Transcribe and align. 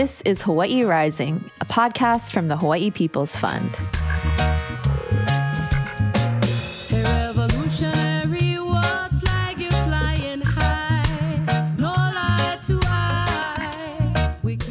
This 0.00 0.22
is 0.22 0.40
Hawaii 0.40 0.82
Rising, 0.82 1.50
a 1.60 1.66
podcast 1.66 2.32
from 2.32 2.48
the 2.48 2.56
Hawaii 2.56 2.90
People's 2.90 3.36
Fund. 3.36 3.78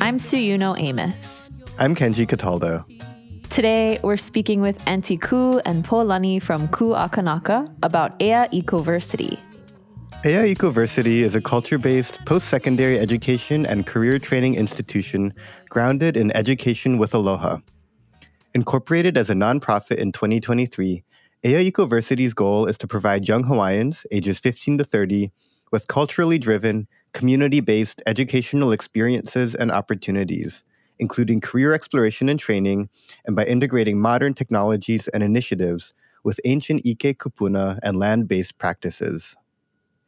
I'm 0.01 0.17
Suyuno 0.17 0.81
Amos. 0.81 1.51
I'm 1.77 1.93
Kenji 1.93 2.27
Cataldo. 2.27 2.83
Today, 3.51 3.99
we're 4.01 4.17
speaking 4.17 4.61
with 4.61 4.81
Auntie 4.87 5.17
Ku 5.17 5.59
and 5.63 5.85
Polani 5.85 6.39
from 6.39 6.67
Kua 6.69 7.07
Kanaka 7.07 7.71
about 7.83 8.19
Ea 8.19 8.47
Ecoversity. 8.51 9.37
Ea 10.25 10.53
Ecoversity 10.53 11.21
is 11.21 11.33
a 11.33 11.39
culture-based 11.39 12.25
post-secondary 12.25 12.99
education 12.99 13.65
and 13.65 13.87
career 13.87 14.19
training 14.19 14.55
institution 14.55 15.33
grounded 15.69 16.17
in 16.17 16.35
education 16.35 16.97
with 16.97 17.13
aloha. 17.13 17.59
Incorporated 18.53 19.15
as 19.15 19.29
a 19.29 19.33
nonprofit 19.33 19.95
in 19.95 20.11
2023, 20.11 21.05
Ea 21.45 21.71
Ecoversity's 21.71 22.33
goal 22.33 22.65
is 22.65 22.77
to 22.79 22.85
provide 22.85 23.29
young 23.29 23.45
Hawaiians 23.45 24.05
ages 24.11 24.37
15 24.39 24.79
to 24.79 24.83
30 24.83 25.31
with 25.71 25.87
culturally 25.87 26.37
driven, 26.37 26.89
community 27.13 27.61
based 27.61 28.03
educational 28.05 28.73
experiences 28.73 29.55
and 29.55 29.71
opportunities, 29.71 30.65
including 30.99 31.39
career 31.39 31.73
exploration 31.73 32.27
and 32.27 32.41
training, 32.41 32.89
and 33.25 33.37
by 33.37 33.45
integrating 33.45 34.01
modern 34.01 34.33
technologies 34.33 35.07
and 35.07 35.23
initiatives 35.23 35.93
with 36.25 36.41
ancient 36.43 36.85
Ike 36.85 37.17
kupuna 37.17 37.79
and 37.81 37.97
land 37.97 38.27
based 38.27 38.57
practices. 38.57 39.37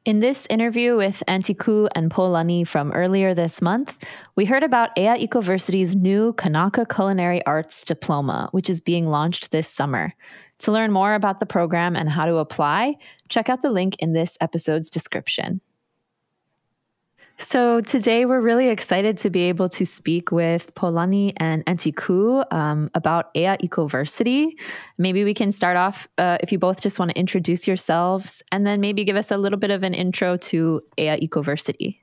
In 0.03 0.17
this 0.17 0.47
interview 0.49 0.97
with 0.97 1.21
Auntie 1.27 1.53
Ku 1.53 1.87
and 1.93 2.09
Polani 2.09 2.63
from 2.63 2.91
earlier 2.91 3.35
this 3.35 3.61
month, 3.61 3.99
we 4.35 4.45
heard 4.45 4.63
about 4.63 4.97
Ea 4.97 5.27
Ecoversity's 5.27 5.95
new 5.95 6.33
Kanaka 6.33 6.87
Culinary 6.87 7.45
Arts 7.45 7.83
Diploma, 7.83 8.49
which 8.51 8.67
is 8.67 8.81
being 8.81 9.05
launched 9.05 9.51
this 9.51 9.67
summer. 9.67 10.11
To 10.59 10.71
learn 10.71 10.91
more 10.91 11.13
about 11.13 11.39
the 11.39 11.45
program 11.45 11.95
and 11.95 12.09
how 12.09 12.25
to 12.25 12.37
apply, 12.37 12.95
check 13.29 13.47
out 13.47 13.61
the 13.61 13.69
link 13.69 13.95
in 13.99 14.13
this 14.13 14.39
episode's 14.41 14.89
description. 14.89 15.61
So 17.41 17.81
today 17.81 18.25
we're 18.25 18.39
really 18.39 18.69
excited 18.69 19.17
to 19.17 19.31
be 19.31 19.41
able 19.49 19.67
to 19.69 19.83
speak 19.83 20.31
with 20.31 20.73
Polani 20.75 21.33
and 21.37 21.63
Auntie 21.65 21.91
Ku 21.91 22.43
um, 22.51 22.91
about 22.93 23.31
Ea 23.35 23.57
Ecoversity. 23.57 24.51
Maybe 24.99 25.23
we 25.23 25.33
can 25.33 25.51
start 25.51 25.75
off 25.75 26.07
uh, 26.19 26.37
if 26.41 26.51
you 26.51 26.59
both 26.59 26.81
just 26.81 26.99
want 26.99 27.09
to 27.09 27.17
introduce 27.17 27.65
yourselves 27.65 28.43
and 28.51 28.65
then 28.65 28.79
maybe 28.79 29.03
give 29.03 29.15
us 29.15 29.31
a 29.31 29.37
little 29.37 29.57
bit 29.57 29.71
of 29.71 29.81
an 29.81 29.95
intro 29.95 30.37
to 30.37 30.81
Ea 30.99 31.17
Ecoversity. 31.17 31.97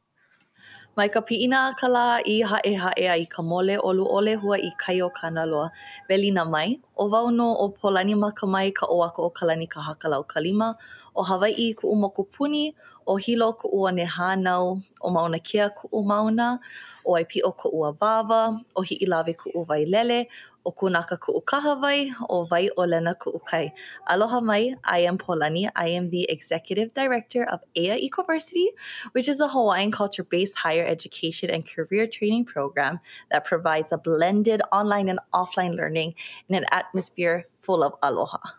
Mai 0.96 1.06
ka 1.06 1.20
piina 1.20 1.72
ka 1.78 1.86
la 1.86 2.18
i 2.26 2.42
hae 2.42 2.74
hae 2.74 3.06
i 3.06 3.24
ka 3.30 3.40
mole 3.40 3.78
olu 3.78 4.10
ole 4.10 4.34
hua 4.34 4.58
i 4.58 4.72
kaio 4.84 5.08
kanaloa 5.14 5.70
velina 6.10 6.50
mai. 6.50 6.80
O 6.98 7.08
wau 7.08 7.30
no 7.30 7.54
o 7.54 7.68
Polani 7.68 8.14
ma 8.14 8.32
ka 8.32 8.46
mai 8.46 8.72
ka 8.72 8.86
o 8.90 9.02
ako 9.02 9.22
o 9.22 9.30
kalani 9.30 9.70
ka 9.70 9.80
hakalau 9.80 10.26
kalima. 10.26 10.74
O 11.14 11.22
Hawaii 11.22 11.74
ku 11.74 11.86
umoku 11.94 12.26
puni 12.32 12.74
o 13.08 13.16
hilo 13.16 13.52
ku 13.56 13.68
ua 13.72 13.90
ne 13.90 14.04
hānau, 14.04 14.82
o 15.00 15.10
mauna 15.10 15.38
ku 15.74 15.88
u 15.92 16.02
mauna, 16.04 16.60
o 17.06 17.16
ai 17.16 17.24
pi 17.24 17.40
o 17.42 17.52
ku 17.52 17.70
ua 17.72 17.96
wawa, 18.00 18.60
o 18.76 18.82
hi 18.82 18.98
ilawe 19.00 19.32
ku 19.36 19.50
u 19.54 19.64
vai 19.64 19.84
lele, 19.86 20.26
o 20.66 20.72
kunaka 20.72 21.18
ku 21.18 21.32
u 21.32 21.40
kahawai, 21.40 22.12
o 22.28 22.44
vai 22.44 22.68
o 22.76 22.84
lena 22.84 23.14
ku 23.14 23.30
u 23.30 23.38
kai. 23.38 23.72
Aloha 24.06 24.42
mai, 24.42 24.74
I 24.84 25.00
am 25.00 25.16
Polani. 25.16 25.68
I 25.74 25.88
am 25.88 26.10
the 26.10 26.26
Executive 26.28 26.92
Director 26.92 27.44
of 27.44 27.60
Ea 27.74 27.96
Ecoversity, 28.08 28.66
which 29.12 29.28
is 29.28 29.40
a 29.40 29.48
Hawaiian 29.48 29.90
culture-based 29.90 30.56
higher 30.58 30.84
education 30.84 31.48
and 31.48 31.66
career 31.66 32.06
training 32.06 32.44
program 32.44 33.00
that 33.30 33.46
provides 33.46 33.90
a 33.90 33.96
blended 33.96 34.60
online 34.70 35.08
and 35.08 35.20
offline 35.32 35.74
learning 35.76 36.14
in 36.48 36.56
an 36.56 36.66
atmosphere 36.70 37.46
full 37.56 37.82
of 37.82 37.94
aloha. 38.02 38.57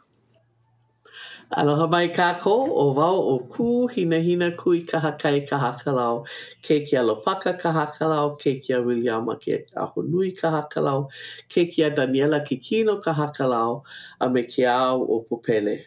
Aloha 1.52 1.88
mai 1.90 2.10
kako, 2.14 2.52
o 2.82 2.94
wau 2.94 3.22
o 3.28 3.40
kū, 3.50 3.90
hina 3.92 4.20
hina 4.22 4.52
kui 4.56 4.84
ka 4.86 5.00
hakai 5.00 5.48
ka 5.50 5.58
hakalau. 5.58 6.24
ke 6.62 6.86
ki 6.86 6.96
a 6.96 7.02
Lopaka 7.02 7.58
ka 7.60 7.72
hakalau, 7.74 8.38
ke 8.38 8.62
ki 8.62 8.74
a 8.74 8.82
ke 9.36 9.66
a 9.76 9.88
Honui 9.88 10.38
ka 10.38 10.68
kalau, 10.70 11.10
ke 11.50 11.66
ki 11.72 11.82
a 11.82 11.90
Daniela 11.90 12.46
Kikino 12.46 13.02
ka 13.02 13.14
hakalau, 13.14 13.84
a 14.22 14.30
me 14.30 14.44
ke 14.44 14.64
au 14.68 15.02
o 15.02 15.26
Pupele. 15.28 15.86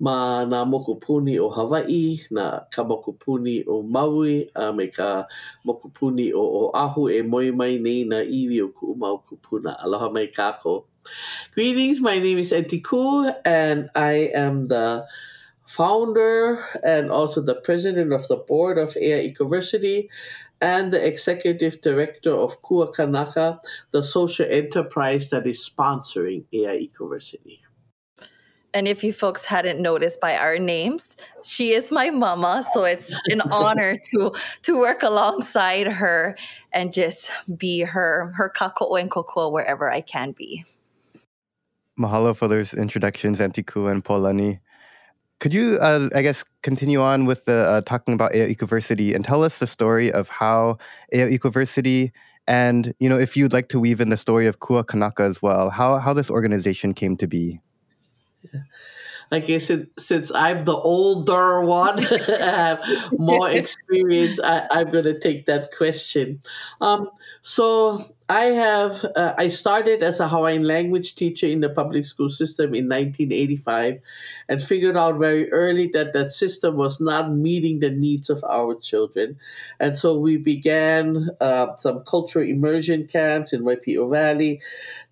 Ma 0.00 0.44
nā 0.48 0.64
mokupuni 0.68 1.38
o 1.40 1.48
Hawaii, 1.50 2.20
nā 2.32 2.46
ka 2.70 2.84
mokupuni 2.84 3.64
o 3.68 3.82
Maui, 3.82 4.50
a 4.54 4.72
me 4.72 4.86
ka 4.88 5.26
mokupuni 5.66 6.32
o, 6.34 6.44
o 6.60 6.70
Ahu 6.74 7.08
e 7.08 7.22
moi 7.22 7.50
mai 7.50 7.78
nei 7.78 8.04
na 8.04 8.22
iwi 8.22 8.62
o 8.62 8.68
ku 8.68 8.94
umau 8.94 9.22
kupuna. 9.28 9.76
Aloha 9.84 10.10
mai 10.10 10.26
kako. 10.26 10.84
Greetings, 11.54 12.00
my 12.00 12.18
name 12.18 12.38
is 12.38 12.52
Auntie 12.52 12.80
Ku, 12.80 13.28
and 13.44 13.90
I 13.94 14.30
am 14.34 14.68
the 14.68 15.06
founder 15.66 16.64
and 16.82 17.10
also 17.10 17.40
the 17.40 17.54
president 17.54 18.12
of 18.12 18.26
the 18.28 18.36
board 18.36 18.76
of 18.78 18.96
Ea 18.96 19.32
Ecoversity 19.32 20.08
and 20.60 20.92
the 20.92 21.04
executive 21.04 21.80
director 21.80 22.32
of 22.32 22.60
Kua 22.60 22.92
Kanaka, 22.92 23.60
the 23.92 24.02
social 24.02 24.46
enterprise 24.50 25.30
that 25.30 25.46
is 25.46 25.66
sponsoring 25.66 26.44
Ea 26.52 26.88
Ecoversity. 26.88 27.60
And 28.72 28.86
if 28.86 29.02
you 29.02 29.12
folks 29.12 29.44
hadn't 29.44 29.80
noticed 29.80 30.20
by 30.20 30.36
our 30.36 30.58
names, 30.58 31.16
she 31.42 31.72
is 31.72 31.90
my 31.90 32.10
mama, 32.10 32.64
so 32.72 32.84
it's 32.84 33.12
an 33.26 33.40
honor 33.50 33.98
to 34.10 34.32
to 34.62 34.78
work 34.78 35.02
alongside 35.02 35.86
her 35.88 36.36
and 36.72 36.92
just 36.92 37.30
be 37.56 37.80
her 37.80 38.32
her 38.36 38.52
kako 38.54 39.00
and 39.00 39.10
kokua 39.10 39.50
wherever 39.50 39.90
I 39.90 40.00
can 40.00 40.32
be. 40.32 40.64
Mahalo 41.98 42.34
for 42.34 42.48
those 42.48 42.72
introductions, 42.72 43.40
Auntie 43.40 43.62
Ku 43.62 43.88
and 43.88 44.04
Polani. 44.04 44.60
Could 45.40 45.54
you, 45.54 45.78
uh, 45.80 46.08
I 46.14 46.22
guess, 46.22 46.44
continue 46.62 47.00
on 47.00 47.24
with 47.24 47.46
the 47.46 47.66
uh, 47.66 47.80
talking 47.80 48.14
about 48.14 48.34
Ea 48.34 48.54
Ecoversity 48.54 49.14
and 49.14 49.24
tell 49.24 49.42
us 49.42 49.58
the 49.58 49.66
story 49.66 50.12
of 50.12 50.28
how 50.28 50.78
Ea 51.12 51.36
Ecoversity 51.38 52.12
and, 52.46 52.92
you 52.98 53.08
know, 53.08 53.18
if 53.18 53.36
you'd 53.36 53.52
like 53.52 53.68
to 53.68 53.78
weave 53.78 54.00
in 54.00 54.08
the 54.08 54.16
story 54.16 54.48
of 54.48 54.58
Kua 54.58 54.82
Kanaka 54.82 55.22
as 55.22 55.40
well, 55.40 55.70
how, 55.70 55.98
how 55.98 56.12
this 56.12 56.30
organization 56.30 56.94
came 56.94 57.16
to 57.18 57.28
be? 57.28 57.60
I 59.32 59.38
guess 59.38 59.70
since 59.98 60.32
I'm 60.34 60.64
the 60.64 60.76
older 60.76 61.60
one, 61.60 62.04
I 62.04 62.66
have 62.66 62.80
more 63.18 63.48
experience. 63.50 64.40
I, 64.40 64.66
I'm 64.70 64.90
going 64.90 65.04
to 65.04 65.18
take 65.20 65.46
that 65.46 65.70
question. 65.76 66.42
Um, 66.80 67.10
so 67.42 68.02
I 68.30 68.44
have 68.54 69.04
uh, 69.16 69.34
I 69.36 69.48
started 69.48 70.04
as 70.04 70.20
a 70.20 70.28
Hawaiian 70.28 70.62
language 70.62 71.16
teacher 71.16 71.46
in 71.46 71.60
the 71.60 71.68
public 71.68 72.06
school 72.06 72.30
system 72.30 72.74
in 72.74 72.86
1985, 72.86 73.98
and 74.48 74.62
figured 74.62 74.96
out 74.96 75.18
very 75.18 75.50
early 75.50 75.88
that 75.94 76.12
that 76.12 76.30
system 76.30 76.76
was 76.76 77.00
not 77.00 77.32
meeting 77.32 77.80
the 77.80 77.90
needs 77.90 78.30
of 78.30 78.44
our 78.44 78.78
children, 78.78 79.36
and 79.80 79.98
so 79.98 80.16
we 80.16 80.36
began 80.36 81.28
uh, 81.40 81.74
some 81.76 82.04
cultural 82.04 82.46
immersion 82.46 83.08
camps 83.08 83.52
in 83.52 83.62
Waipio 83.62 84.08
Valley. 84.08 84.60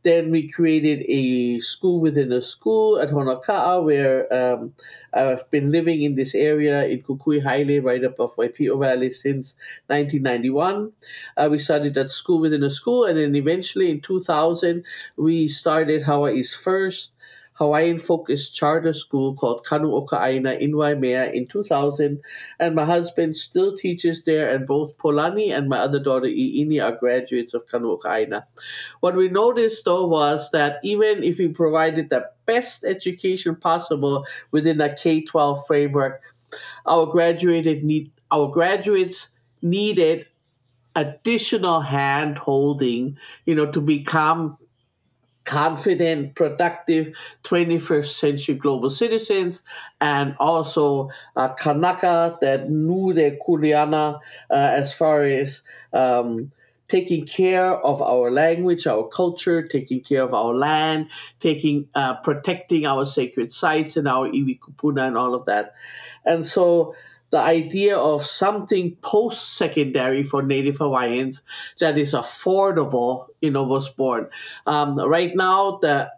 Then 0.04 0.30
we 0.30 0.48
created 0.48 1.04
a 1.08 1.58
school 1.58 2.00
within 2.00 2.30
a 2.30 2.40
school 2.40 3.00
at 3.00 3.10
Honoka'a, 3.10 3.82
where 3.82 4.32
um, 4.32 4.72
I've 5.12 5.50
been 5.50 5.72
living 5.72 6.02
in 6.02 6.14
this 6.14 6.36
area 6.36 6.86
in 6.86 7.02
Kukuihaele, 7.02 7.82
right 7.82 8.04
above 8.04 8.36
Waipio 8.36 8.78
Valley, 8.78 9.10
since 9.10 9.56
1991. 9.88 10.92
Uh, 11.36 11.48
we 11.50 11.58
started 11.58 11.94
that 11.94 12.12
school 12.18 12.40
within 12.40 12.62
a 12.62 12.70
school, 12.70 13.04
and 13.04 13.18
then 13.18 13.34
eventually 13.34 13.90
in 13.90 14.00
2000, 14.00 14.84
we 15.16 15.48
started 15.48 16.02
Hawaii's 16.02 16.54
first 16.54 17.12
Hawaiian 17.58 17.98
focused 17.98 18.54
charter 18.54 18.92
school 18.92 19.34
called 19.34 19.64
Kanu 19.66 19.90
Oka'aina 20.00 20.60
in 20.60 20.76
Waimea 20.76 21.32
in 21.32 21.48
2000. 21.48 22.20
And 22.60 22.74
my 22.76 22.84
husband 22.84 23.36
still 23.36 23.76
teaches 23.76 24.22
there, 24.22 24.54
and 24.54 24.64
both 24.64 24.96
Polani 24.96 25.50
and 25.50 25.68
my 25.68 25.78
other 25.78 25.98
daughter 25.98 26.28
Iini 26.28 26.80
are 26.80 26.96
graduates 26.96 27.54
of 27.54 27.66
Kanu 27.66 27.98
Oka'aina. 27.98 28.44
What 29.00 29.16
we 29.16 29.28
noticed 29.28 29.84
though 29.84 30.06
was 30.06 30.48
that 30.52 30.78
even 30.84 31.24
if 31.24 31.38
we 31.38 31.48
provided 31.48 32.10
the 32.10 32.30
best 32.46 32.84
education 32.84 33.56
possible 33.56 34.24
within 34.52 34.80
a 34.80 34.94
K 34.94 35.22
12 35.22 35.66
framework, 35.66 36.22
our 36.86 37.06
graduated 37.06 37.82
need 37.82 38.12
our 38.30 38.48
graduates 38.48 39.28
needed 39.62 40.26
additional 40.98 41.80
hand 41.80 42.36
holding, 42.38 43.16
you 43.46 43.54
know, 43.54 43.70
to 43.70 43.80
become 43.80 44.58
confident, 45.44 46.34
productive 46.34 47.14
21st 47.44 48.12
century 48.12 48.54
global 48.56 48.90
citizens, 48.90 49.62
and 50.00 50.36
also 50.38 51.08
uh, 51.36 51.54
Kanaka 51.54 52.36
that 52.42 52.68
knew 52.68 53.14
their 53.14 53.38
kuleana 53.38 54.20
uh, 54.50 54.54
as 54.54 54.92
far 54.92 55.22
as 55.22 55.62
um, 55.92 56.52
taking 56.88 57.24
care 57.26 57.72
of 57.72 58.02
our 58.02 58.30
language, 58.30 58.86
our 58.86 59.08
culture, 59.08 59.66
taking 59.66 60.00
care 60.00 60.22
of 60.22 60.34
our 60.34 60.52
land, 60.52 61.06
taking 61.38 61.88
uh, 61.94 62.16
protecting 62.16 62.86
our 62.86 63.06
sacred 63.06 63.52
sites 63.52 63.96
and 63.96 64.08
our 64.08 64.28
iwi 64.28 64.58
kupuna 64.58 65.06
and 65.06 65.16
all 65.16 65.34
of 65.34 65.46
that. 65.46 65.74
And 66.24 66.44
so 66.44 66.94
the 67.30 67.38
idea 67.38 67.96
of 67.96 68.24
something 68.24 68.96
post 68.96 69.56
secondary 69.56 70.22
for 70.22 70.42
Native 70.42 70.78
Hawaiians 70.78 71.42
that 71.78 71.98
is 71.98 72.12
affordable, 72.12 73.26
you 73.40 73.50
know, 73.50 73.64
was 73.64 73.88
born. 73.88 74.30
Um, 74.66 74.98
right 74.98 75.34
now, 75.34 75.78
the 75.82 76.10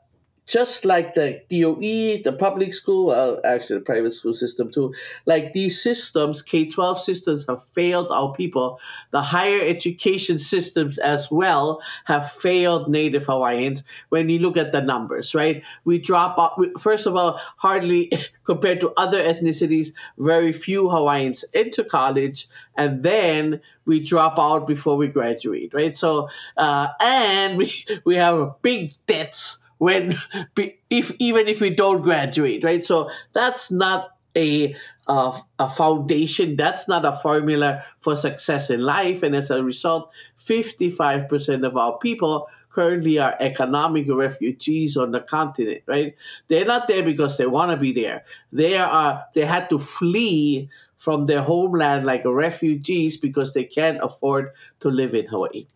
just 0.50 0.85
like 0.85 1.14
the 1.14 1.41
DOE, 1.49 2.23
the 2.25 2.37
public 2.37 2.75
school, 2.75 3.06
well, 3.06 3.41
actually 3.44 3.79
the 3.79 3.85
private 3.85 4.12
school 4.12 4.35
system 4.35 4.73
too, 4.73 4.93
like 5.25 5.52
these 5.52 5.81
systems, 5.81 6.43
K 6.43 6.69
12 6.69 7.00
systems 7.00 7.47
have 7.49 7.62
failed 7.73 8.11
our 8.11 8.32
people. 8.32 8.81
The 9.12 9.23
higher 9.23 9.61
education 9.62 10.41
systems 10.41 10.99
as 10.99 11.31
well 11.31 11.81
have 12.06 12.32
failed 12.32 12.91
Native 12.91 13.26
Hawaiians 13.26 13.85
when 14.08 14.29
you 14.29 14.41
look 14.41 14.56
at 14.56 14.73
the 14.73 14.81
numbers, 14.81 15.37
right? 15.37 15.62
We 15.85 15.99
drop 15.99 16.37
out, 16.37 16.81
first 16.81 17.06
of 17.06 17.14
all, 17.14 17.41
hardly 17.56 18.11
compared 18.44 18.81
to 18.81 18.93
other 18.97 19.23
ethnicities, 19.23 19.93
very 20.19 20.52
few 20.52 20.91
Hawaiians 20.91 21.44
enter 21.55 21.85
college, 21.85 22.49
and 22.76 23.05
then 23.05 23.61
we 23.87 24.00
drop 24.00 24.37
out 24.37 24.67
before 24.67 24.97
we 24.97 25.06
graduate, 25.06 25.73
right? 25.73 25.97
So, 25.97 26.29
uh, 26.56 26.88
and 26.99 27.56
we, 27.58 27.73
we 28.05 28.17
have 28.17 28.61
big 28.62 28.94
debts 29.06 29.58
when 29.80 30.20
if 30.90 31.10
even 31.18 31.48
if 31.48 31.60
we 31.60 31.70
don't 31.70 32.02
graduate, 32.02 32.62
right? 32.62 32.84
So 32.84 33.10
that's 33.32 33.70
not 33.70 34.10
a 34.36 34.76
uh, 35.08 35.40
a 35.58 35.68
foundation. 35.68 36.54
That's 36.56 36.86
not 36.86 37.04
a 37.04 37.16
formula 37.16 37.82
for 38.00 38.14
success 38.14 38.70
in 38.70 38.80
life, 38.80 39.24
and 39.24 39.34
as 39.34 39.50
a 39.50 39.64
result, 39.64 40.12
fifty 40.36 40.90
five 40.90 41.28
percent 41.28 41.64
of 41.64 41.76
our 41.76 41.98
people 41.98 42.48
currently 42.72 43.18
are 43.18 43.34
economic 43.40 44.06
refugees 44.08 44.96
on 44.96 45.10
the 45.10 45.18
continent 45.18 45.82
right 45.86 46.14
they're 46.46 46.64
not 46.64 46.86
there 46.86 47.02
because 47.02 47.36
they 47.36 47.44
want 47.46 47.68
to 47.72 47.76
be 47.76 47.92
there 47.92 48.22
they 48.52 48.76
are 48.76 49.24
they 49.34 49.44
had 49.44 49.68
to 49.68 49.76
flee 49.76 50.68
from 50.98 51.26
their 51.26 51.42
homeland 51.42 52.06
like 52.06 52.22
refugees 52.24 53.16
because 53.16 53.52
they 53.54 53.64
can't 53.64 53.98
afford 54.00 54.52
to 54.78 54.88
live 54.88 55.16
in 55.16 55.26
hawaii 55.26 55.66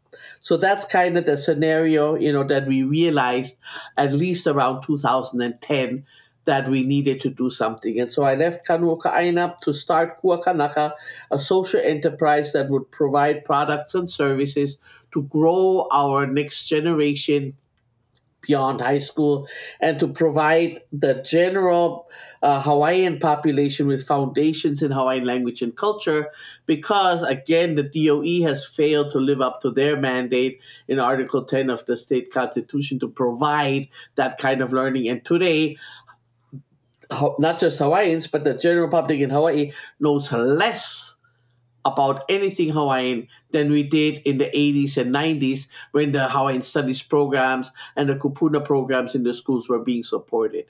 so 0.41 0.57
that's 0.57 0.85
kind 0.85 1.17
of 1.17 1.27
the 1.27 1.37
scenario, 1.37 2.15
you 2.15 2.33
know, 2.33 2.45
that 2.45 2.67
we 2.67 2.83
realized 2.83 3.59
at 3.97 4.13
least 4.13 4.47
around 4.47 4.83
2010 4.83 6.05
that 6.45 6.69
we 6.69 6.83
needed 6.83 7.21
to 7.23 7.31
do 7.31 7.49
something. 7.49 8.01
And 8.01 8.13
so 8.13 8.23
I 8.23 8.35
left 8.35 8.67
Kanuokaaina 8.67 9.61
to 9.61 9.73
start 9.73 10.21
Kuakanaka, 10.21 10.93
a 11.31 11.39
social 11.39 11.81
enterprise 11.81 12.53
that 12.53 12.69
would 12.69 12.91
provide 12.91 13.45
products 13.45 13.95
and 13.95 14.11
services 14.11 14.77
to 15.13 15.23
grow 15.23 15.89
our 15.91 16.27
next 16.27 16.67
generation 16.67 17.57
beyond 18.47 18.81
high 18.81 18.99
school 18.99 19.49
and 19.81 19.99
to 20.01 20.09
provide 20.09 20.83
the 20.93 21.23
general 21.23 22.09
uh, 22.43 22.61
Hawaiian 22.61 23.19
population 23.19 23.87
with 23.87 24.07
foundations 24.07 24.83
in 24.83 24.91
Hawaiian 24.91 25.25
language 25.25 25.63
and 25.63 25.77
culture 25.77 26.29
because, 26.67 27.23
again, 27.23 27.75
the 27.75 27.83
DOE 27.83 28.47
has 28.47 28.65
failed 28.65 29.11
to 29.11 29.19
live 29.19 29.41
up 29.41 29.61
to 29.63 29.71
their 29.71 29.97
mandate 29.97 30.61
in 30.89 30.99
Article 30.99 31.45
10 31.45 31.71
of 31.71 31.85
the 31.87 31.97
state 31.97 32.33
constitution 32.33 32.99
to 33.01 33.09
provide 33.09 33.89
that 34.17 34.39
kind 34.39 34.61
of 34.61 34.73
learning. 34.73 35.09
And 35.09 35.25
today, 35.25 35.77
not 37.39 37.59
just 37.59 37.79
Hawaiians, 37.79 38.27
but 38.27 38.45
the 38.45 38.55
general 38.55 38.89
public 38.89 39.21
in 39.21 39.31
Hawaii 39.31 39.73
knows 40.01 40.33
less 40.33 41.15
about 41.85 42.25
anything 42.29 42.71
Hawaiian 42.71 43.29
than 43.51 43.71
we 43.71 43.83
did 43.83 44.23
in 44.25 44.39
the 44.39 44.47
80s 44.47 44.97
and 44.97 45.15
90s 45.15 45.67
when 45.93 46.13
the 46.13 46.29
Hawaiian 46.29 46.63
studies 46.63 47.03
programs 47.03 47.73
and 47.97 48.09
the 48.09 48.17
kupuna 48.17 48.65
programs 48.65 49.15
in 49.15 49.23
the 49.23 49.35
schools 49.35 49.69
were 49.69 49.81
being 49.81 50.05
supported. 50.05 50.67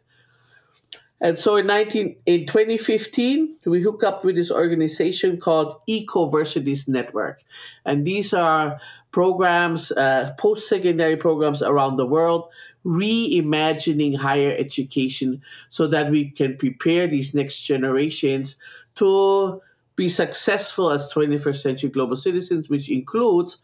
And 1.20 1.38
so 1.38 1.56
in 1.56 1.66
19 1.66 2.16
in 2.26 2.46
2015, 2.46 3.56
we 3.66 3.81
hook 3.81 4.02
up 4.02 4.25
with 4.25 4.34
this 4.34 4.50
organization 4.50 5.38
called 5.38 5.81
Ecoversities 5.88 6.87
Network. 6.88 7.43
And 7.87 8.05
these 8.05 8.34
are 8.34 8.78
programs, 9.10 9.93
uh, 9.93 10.34
post-secondary 10.38 11.17
programs 11.17 11.62
around 11.62 11.96
the 11.96 12.05
world, 12.05 12.50
reimagining 12.84 14.17
higher 14.17 14.55
education 14.58 15.40
so 15.69 15.87
that 15.87 16.10
we 16.10 16.31
can 16.31 16.58
prepare 16.58 17.06
these 17.06 17.32
next 17.32 17.60
generations 17.60 18.56
to 18.96 19.62
be 19.96 20.08
successful 20.08 20.91
as 20.91 21.12
21st 21.12 21.56
century 21.56 21.91
global 21.91 22.17
citizens, 22.17 22.69
which 22.69 22.91
includes 22.91 23.58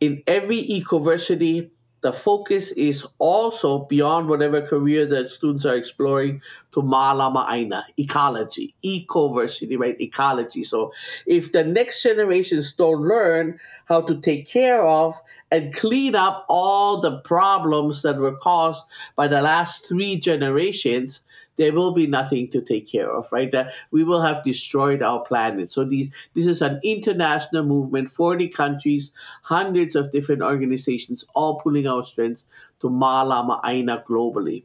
in 0.00 0.22
every 0.26 0.62
ecoversity, 0.62 1.70
the 2.02 2.12
focus 2.12 2.70
is 2.72 3.04
also 3.18 3.80
beyond 3.86 4.28
whatever 4.28 4.60
career 4.60 5.06
that 5.06 5.30
students 5.30 5.64
are 5.64 5.74
exploring 5.74 6.40
to 6.72 6.80
Malama 6.80 7.50
Aina, 7.50 7.84
ecology, 7.98 8.74
ecoversity, 8.84 9.78
right? 9.78 10.00
Ecology. 10.00 10.62
So 10.62 10.92
if 11.26 11.52
the 11.52 11.64
next 11.64 12.02
generations 12.02 12.72
don't 12.74 13.00
learn 13.00 13.58
how 13.86 14.02
to 14.02 14.20
take 14.20 14.46
care 14.46 14.86
of 14.86 15.20
and 15.50 15.74
clean 15.74 16.14
up 16.14 16.44
all 16.48 17.00
the 17.00 17.18
problems 17.20 18.02
that 18.02 18.18
were 18.18 18.36
caused 18.36 18.84
by 19.16 19.26
the 19.26 19.40
last 19.40 19.88
three 19.88 20.16
generations, 20.16 21.22
there 21.56 21.72
will 21.72 21.92
be 21.92 22.06
nothing 22.06 22.48
to 22.50 22.60
take 22.60 22.90
care 22.90 23.10
of, 23.10 23.30
right? 23.32 23.50
That 23.52 23.72
we 23.90 24.04
will 24.04 24.20
have 24.22 24.44
destroyed 24.44 25.02
our 25.02 25.20
planet. 25.20 25.72
So 25.72 25.84
these, 25.84 26.08
this 26.34 26.46
is 26.46 26.62
an 26.62 26.80
international 26.82 27.64
movement, 27.64 28.10
40 28.10 28.48
countries, 28.48 29.12
hundreds 29.42 29.96
of 29.96 30.12
different 30.12 30.42
organizations, 30.42 31.24
all 31.34 31.60
pulling 31.60 31.86
our 31.86 32.04
strengths 32.04 32.44
to 32.80 32.88
Malama 32.88 33.60
Aina 33.64 34.04
globally. 34.06 34.64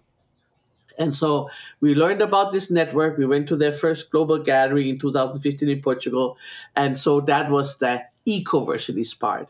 And 0.98 1.16
so 1.16 1.50
we 1.80 1.96
learned 1.96 2.22
about 2.22 2.52
this 2.52 2.70
network. 2.70 3.18
We 3.18 3.26
went 3.26 3.48
to 3.48 3.56
their 3.56 3.72
first 3.72 4.12
global 4.12 4.40
gathering 4.40 4.90
in 4.90 5.00
2015 5.00 5.70
in 5.70 5.82
Portugal. 5.82 6.38
And 6.76 7.00
so 7.00 7.22
that 7.22 7.50
was 7.50 7.78
the 7.78 8.04
ecoversities 8.28 9.18
part. 9.18 9.50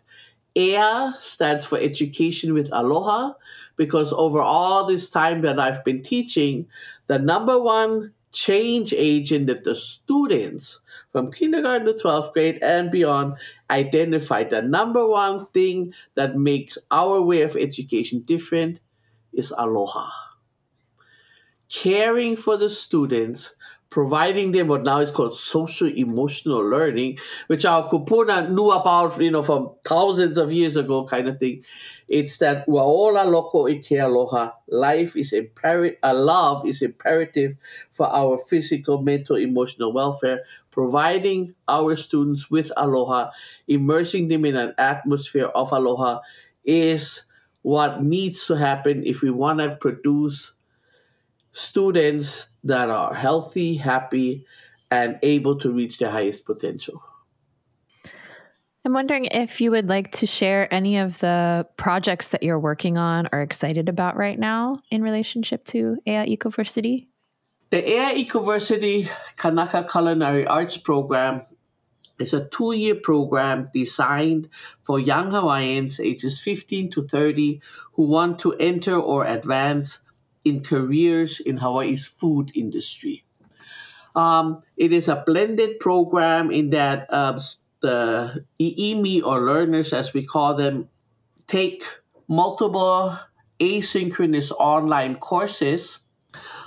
EA 0.55 1.11
stands 1.21 1.65
for 1.65 1.79
Education 1.79 2.53
with 2.53 2.69
Aloha 2.71 3.33
because 3.77 4.11
over 4.11 4.39
all 4.39 4.85
this 4.85 5.09
time 5.09 5.41
that 5.41 5.59
I've 5.59 5.83
been 5.83 6.01
teaching, 6.01 6.67
the 7.07 7.19
number 7.19 7.59
one 7.59 8.13
change 8.31 8.93
agent 8.93 9.47
that 9.47 9.63
the 9.63 9.75
students 9.75 10.79
from 11.11 11.31
kindergarten 11.31 11.85
to 11.85 11.93
12th 11.93 12.33
grade 12.33 12.59
and 12.61 12.89
beyond 12.89 13.35
identify 13.69 14.43
the 14.43 14.61
number 14.61 15.05
one 15.05 15.45
thing 15.47 15.93
that 16.15 16.35
makes 16.35 16.77
our 16.89 17.21
way 17.21 17.41
of 17.41 17.57
education 17.57 18.21
different 18.21 18.79
is 19.33 19.53
aloha. 19.57 20.09
Caring 21.69 22.35
for 22.35 22.57
the 22.57 22.69
students, 22.69 23.53
providing 23.91 24.53
them 24.53 24.69
what 24.69 24.83
now 24.83 25.01
is 25.01 25.11
called 25.11 25.37
social 25.37 25.87
emotional 25.89 26.63
learning, 26.65 27.19
which 27.47 27.65
our 27.65 27.87
kupuna 27.87 28.49
knew 28.49 28.71
about, 28.71 29.21
you 29.21 29.29
know, 29.29 29.43
from 29.43 29.69
thousands 29.85 30.37
of 30.37 30.51
years 30.51 30.77
ago 30.77 31.05
kind 31.05 31.27
of 31.27 31.37
thing, 31.37 31.63
it's 32.07 32.37
that 32.37 32.65
waola 32.67 33.25
loko 33.25 33.69
ike 33.69 33.91
aloha. 33.99 34.53
Life 34.69 35.17
is 35.17 35.33
imperative. 35.33 35.99
Uh, 36.01 36.13
love 36.13 36.65
is 36.65 36.81
imperative 36.81 37.55
for 37.91 38.07
our 38.07 38.37
physical, 38.37 39.01
mental, 39.01 39.35
emotional 39.35 39.93
welfare. 39.93 40.39
Providing 40.71 41.53
our 41.67 41.97
students 41.97 42.49
with 42.49 42.71
aloha, 42.77 43.31
immersing 43.67 44.29
them 44.29 44.45
in 44.45 44.55
an 44.55 44.73
atmosphere 44.77 45.47
of 45.47 45.71
aloha, 45.73 46.21
is 46.63 47.23
what 47.61 48.01
needs 48.01 48.45
to 48.45 48.55
happen 48.55 49.05
if 49.05 49.21
we 49.21 49.29
want 49.29 49.59
to 49.59 49.75
produce 49.75 50.53
students 51.51 52.47
that 52.63 52.89
are 52.89 53.13
healthy, 53.13 53.75
happy, 53.75 54.45
and 54.89 55.19
able 55.23 55.59
to 55.59 55.71
reach 55.71 55.97
their 55.97 56.11
highest 56.11 56.45
potential. 56.45 57.01
I'm 58.83 58.93
wondering 58.93 59.25
if 59.25 59.61
you 59.61 59.69
would 59.71 59.87
like 59.87 60.11
to 60.13 60.25
share 60.25 60.73
any 60.73 60.97
of 60.97 61.19
the 61.19 61.67
projects 61.77 62.29
that 62.29 62.41
you're 62.41 62.59
working 62.59 62.97
on 62.97 63.29
or 63.31 63.41
excited 63.41 63.89
about 63.89 64.17
right 64.17 64.39
now 64.39 64.81
in 64.89 65.03
relationship 65.03 65.63
to 65.65 65.97
Ea 66.07 66.35
Ecoversity. 66.35 67.07
The 67.69 67.87
Ea 67.87 68.25
Ecoversity 68.25 69.07
Kanaka 69.37 69.87
Culinary 69.89 70.47
Arts 70.47 70.77
Program 70.77 71.41
is 72.17 72.33
a 72.33 72.45
two 72.49 72.73
year 72.73 72.95
program 72.95 73.69
designed 73.73 74.49
for 74.83 74.99
young 74.99 75.31
Hawaiians 75.31 75.99
ages 75.99 76.39
15 76.39 76.91
to 76.91 77.03
30 77.03 77.61
who 77.93 78.03
want 78.03 78.39
to 78.39 78.53
enter 78.53 78.95
or 78.95 79.25
advance 79.25 79.99
in 80.43 80.63
careers 80.63 81.39
in 81.39 81.57
Hawaii's 81.57 82.07
food 82.07 82.51
industry. 82.55 83.23
Um, 84.15 84.63
it 84.75 84.91
is 84.91 85.07
a 85.07 85.23
blended 85.25 85.79
program 85.79 86.51
in 86.51 86.71
that 86.71 87.07
uh, 87.11 87.39
the 87.81 88.43
EEMI 88.59 89.23
or 89.23 89.41
learners, 89.41 89.93
as 89.93 90.13
we 90.13 90.25
call 90.25 90.55
them, 90.55 90.89
take 91.47 91.83
multiple 92.27 93.17
asynchronous 93.59 94.51
online 94.51 95.15
courses. 95.15 95.99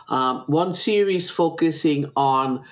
Um, 0.08 0.44
one 0.46 0.74
series 0.74 1.30
focusing 1.30 2.10
on 2.16 2.64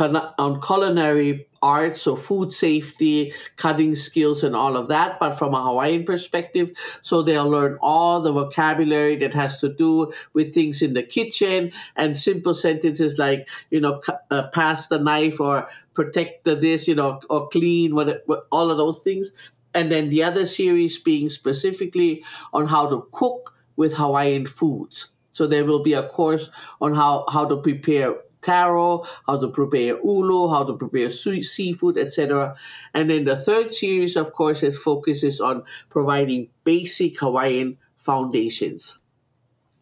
on 0.00 0.60
culinary 0.60 1.46
art, 1.64 1.98
so 1.98 2.14
food 2.14 2.52
safety, 2.52 3.32
cutting 3.56 3.96
skills, 3.96 4.44
and 4.44 4.54
all 4.54 4.76
of 4.76 4.88
that, 4.88 5.18
but 5.18 5.38
from 5.38 5.54
a 5.54 5.62
Hawaiian 5.64 6.04
perspective. 6.04 6.70
So 7.00 7.22
they'll 7.22 7.48
learn 7.48 7.78
all 7.80 8.20
the 8.20 8.32
vocabulary 8.32 9.16
that 9.16 9.32
has 9.32 9.58
to 9.60 9.72
do 9.72 10.12
with 10.34 10.52
things 10.52 10.82
in 10.82 10.92
the 10.92 11.02
kitchen 11.02 11.72
and 11.96 12.16
simple 12.16 12.52
sentences 12.52 13.18
like, 13.18 13.48
you 13.70 13.80
know, 13.80 14.02
uh, 14.30 14.48
pass 14.52 14.88
the 14.88 14.98
knife 14.98 15.40
or 15.40 15.66
protect 15.94 16.44
the 16.44 16.54
this, 16.54 16.86
you 16.86 16.94
know, 16.94 17.20
or 17.30 17.48
clean, 17.48 17.94
what, 17.94 18.22
what, 18.26 18.46
all 18.52 18.70
of 18.70 18.76
those 18.76 19.00
things. 19.00 19.32
And 19.72 19.90
then 19.90 20.10
the 20.10 20.22
other 20.22 20.46
series 20.46 20.98
being 20.98 21.30
specifically 21.30 22.22
on 22.52 22.68
how 22.68 22.88
to 22.90 23.08
cook 23.12 23.54
with 23.76 23.92
Hawaiian 23.94 24.46
foods. 24.46 25.08
So 25.32 25.48
there 25.48 25.64
will 25.64 25.82
be 25.82 25.94
a 25.94 26.08
course 26.08 26.48
on 26.80 26.94
how, 26.94 27.24
how 27.28 27.48
to 27.48 27.56
prepare 27.56 28.14
taro, 28.44 29.04
how 29.26 29.40
to 29.40 29.48
prepare 29.48 29.98
ulu, 30.04 30.48
how 30.48 30.64
to 30.64 30.74
prepare 30.74 31.10
seafood, 31.10 31.98
etc. 31.98 32.56
And 32.92 33.10
then 33.10 33.24
the 33.24 33.36
third 33.36 33.72
series, 33.72 34.16
of 34.16 34.32
course, 34.32 34.62
is 34.62 34.78
focuses 34.78 35.40
on 35.40 35.64
providing 35.90 36.48
basic 36.64 37.18
Hawaiian 37.18 37.78
foundations. 37.96 38.98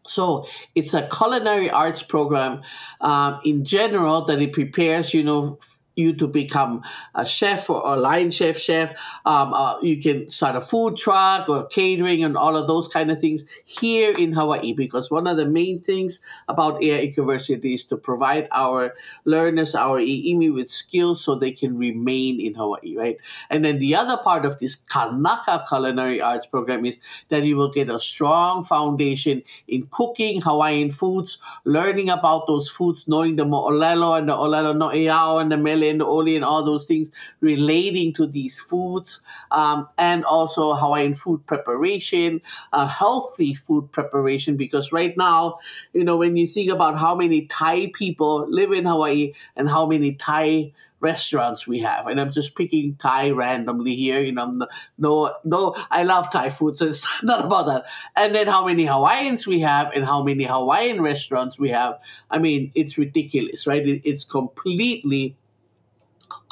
So 0.05 0.47
it's 0.75 0.93
a 0.93 1.07
culinary 1.07 1.69
arts 1.69 2.03
program 2.03 2.61
um, 2.99 3.39
in 3.45 3.63
general 3.63 4.25
that 4.25 4.41
it 4.41 4.53
prepares, 4.53 5.13
you 5.13 5.23
know, 5.23 5.59
you 5.95 6.13
to 6.13 6.27
become 6.27 6.81
a 7.15 7.25
chef 7.25 7.69
or 7.69 7.81
a 7.85 7.95
line 7.95 8.31
chef 8.31 8.57
chef 8.57 8.97
um, 9.25 9.53
uh, 9.53 9.79
you 9.81 10.01
can 10.01 10.29
start 10.29 10.55
a 10.55 10.61
food 10.61 10.97
truck 10.97 11.47
or 11.49 11.65
catering 11.67 12.23
and 12.23 12.35
all 12.35 12.57
of 12.57 12.67
those 12.67 12.87
kind 12.87 13.11
of 13.11 13.19
things 13.19 13.43
here 13.65 14.11
in 14.13 14.31
hawaii 14.31 14.73
because 14.73 15.11
one 15.11 15.27
of 15.27 15.37
the 15.37 15.45
main 15.45 15.79
things 15.79 16.19
about 16.47 16.81
ea 16.81 17.11
ecoversity 17.11 17.75
is 17.75 17.85
to 17.85 17.95
provide 17.95 18.47
our 18.51 18.93
learners 19.25 19.75
our 19.75 19.99
iimi 19.99 20.53
with 20.53 20.71
skills 20.71 21.23
so 21.23 21.35
they 21.35 21.51
can 21.51 21.77
remain 21.77 22.39
in 22.39 22.53
hawaii 22.53 22.95
right? 22.97 23.17
And 23.49 23.63
then 23.63 23.79
the 23.79 23.95
other 23.95 24.17
part 24.17 24.45
of 24.45 24.59
this 24.59 24.75
kanaka 24.75 25.65
culinary 25.67 26.21
arts 26.21 26.47
program 26.47 26.85
is 26.85 26.97
that 27.29 27.43
you 27.43 27.55
will 27.55 27.71
get 27.71 27.89
a 27.89 27.99
strong 27.99 28.63
foundation 28.63 29.43
in 29.67 29.87
cooking 29.91 30.41
hawaiian 30.41 30.91
foods 30.91 31.37
learning 31.65 32.09
about 32.09 32.47
those 32.47 32.69
foods 32.69 33.07
knowing 33.07 33.35
the 33.35 33.45
mo'olelo 33.45 34.17
and 34.17 34.27
the 34.29 34.33
olelo 34.33 34.75
no 34.75 35.37
and 35.39 35.51
the 35.51 35.57
mele 35.57 35.82
and 35.89 36.01
oli 36.01 36.35
and 36.35 36.45
all 36.45 36.63
those 36.63 36.85
things 36.85 37.09
relating 37.41 38.13
to 38.13 38.27
these 38.27 38.59
foods, 38.59 39.21
um, 39.51 39.87
and 39.97 40.25
also 40.25 40.73
Hawaiian 40.73 41.15
food 41.15 41.45
preparation, 41.45 42.41
uh, 42.71 42.87
healthy 42.87 43.53
food 43.53 43.91
preparation. 43.91 44.57
Because 44.57 44.91
right 44.91 45.15
now, 45.17 45.59
you 45.93 46.03
know, 46.03 46.17
when 46.17 46.37
you 46.37 46.47
think 46.47 46.71
about 46.71 46.97
how 46.97 47.15
many 47.15 47.45
Thai 47.45 47.91
people 47.93 48.47
live 48.49 48.71
in 48.71 48.85
Hawaii 48.85 49.33
and 49.55 49.69
how 49.69 49.85
many 49.85 50.13
Thai 50.13 50.73
restaurants 51.03 51.67
we 51.67 51.79
have. 51.79 52.07
And 52.07 52.19
I'm 52.19 52.31
just 52.31 52.55
picking 52.55 52.95
Thai 52.95 53.31
randomly 53.31 53.93
here. 53.93 54.21
You 54.21 54.31
know, 54.31 54.65
no, 54.97 55.35
no, 55.43 55.75
I 55.91 56.03
love 56.03 56.31
Thai 56.31 56.49
food, 56.49 56.77
so 56.77 56.87
it's 56.87 57.05
not 57.23 57.45
about 57.45 57.67
that. 57.67 57.85
And 58.15 58.33
then 58.33 58.47
how 58.47 58.65
many 58.65 58.85
Hawaiians 58.85 59.45
we 59.45 59.59
have 59.59 59.91
and 59.93 60.03
how 60.03 60.23
many 60.23 60.45
Hawaiian 60.45 61.01
restaurants 61.01 61.59
we 61.59 61.69
have. 61.69 61.99
I 62.31 62.39
mean, 62.39 62.71
it's 62.73 62.97
ridiculous, 62.97 63.67
right? 63.67 63.83
It's 63.85 64.23
completely 64.23 65.35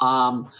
um, 0.00 0.50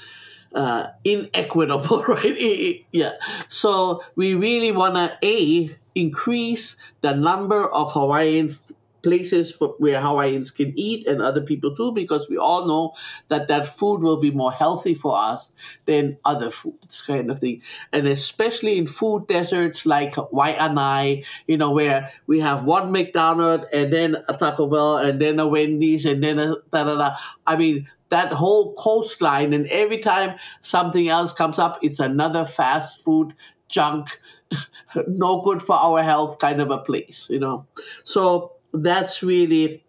uh, 0.54 0.88
inequitable, 1.04 2.04
right? 2.08 2.84
yeah. 2.92 3.12
So 3.48 4.04
we 4.16 4.34
really 4.34 4.72
want 4.72 4.94
to 4.94 5.18
a 5.26 5.76
increase 5.94 6.76
the 7.02 7.14
number 7.14 7.66
of 7.66 7.92
Hawaiian 7.92 8.58
places 9.02 9.50
for, 9.50 9.74
where 9.78 10.00
Hawaiians 10.00 10.50
can 10.50 10.72
eat 10.78 11.06
and 11.06 11.20
other 11.20 11.42
people 11.42 11.74
too, 11.76 11.92
because 11.92 12.28
we 12.28 12.38
all 12.38 12.66
know 12.66 12.94
that 13.28 13.48
that 13.48 13.76
food 13.76 14.00
will 14.00 14.20
be 14.20 14.30
more 14.30 14.52
healthy 14.52 14.94
for 14.94 15.16
us 15.18 15.50
than 15.86 16.16
other 16.24 16.50
foods, 16.50 17.02
kind 17.06 17.30
of 17.30 17.40
thing. 17.40 17.62
And 17.92 18.06
especially 18.06 18.78
in 18.78 18.86
food 18.86 19.26
deserts 19.26 19.84
like 19.86 20.14
Waianae, 20.14 21.24
you 21.46 21.56
know, 21.56 21.72
where 21.72 22.10
we 22.26 22.40
have 22.40 22.64
one 22.64 22.92
McDonald's 22.92 23.66
and 23.72 23.92
then 23.92 24.16
a 24.28 24.36
Taco 24.36 24.66
Bell 24.68 24.98
and 24.98 25.20
then 25.20 25.38
a 25.40 25.46
Wendy's 25.46 26.06
and 26.06 26.22
then 26.22 26.38
a 26.38 26.56
da 26.72 26.84
da 26.84 26.96
da. 26.96 27.16
I 27.46 27.56
mean, 27.56 27.88
that 28.12 28.30
whole 28.30 28.74
coastline, 28.74 29.54
and 29.54 29.66
every 29.68 29.98
time 29.98 30.38
something 30.60 31.08
else 31.08 31.32
comes 31.32 31.58
up, 31.58 31.78
it's 31.82 31.98
another 31.98 32.44
fast 32.44 33.02
food 33.02 33.34
junk, 33.68 34.20
no 35.08 35.40
good 35.40 35.62
for 35.62 35.74
our 35.76 36.02
health 36.02 36.38
kind 36.38 36.60
of 36.60 36.70
a 36.70 36.78
place, 36.78 37.26
you 37.30 37.40
know. 37.40 37.66
So 38.04 38.52
that's 38.74 39.22
really 39.22 39.82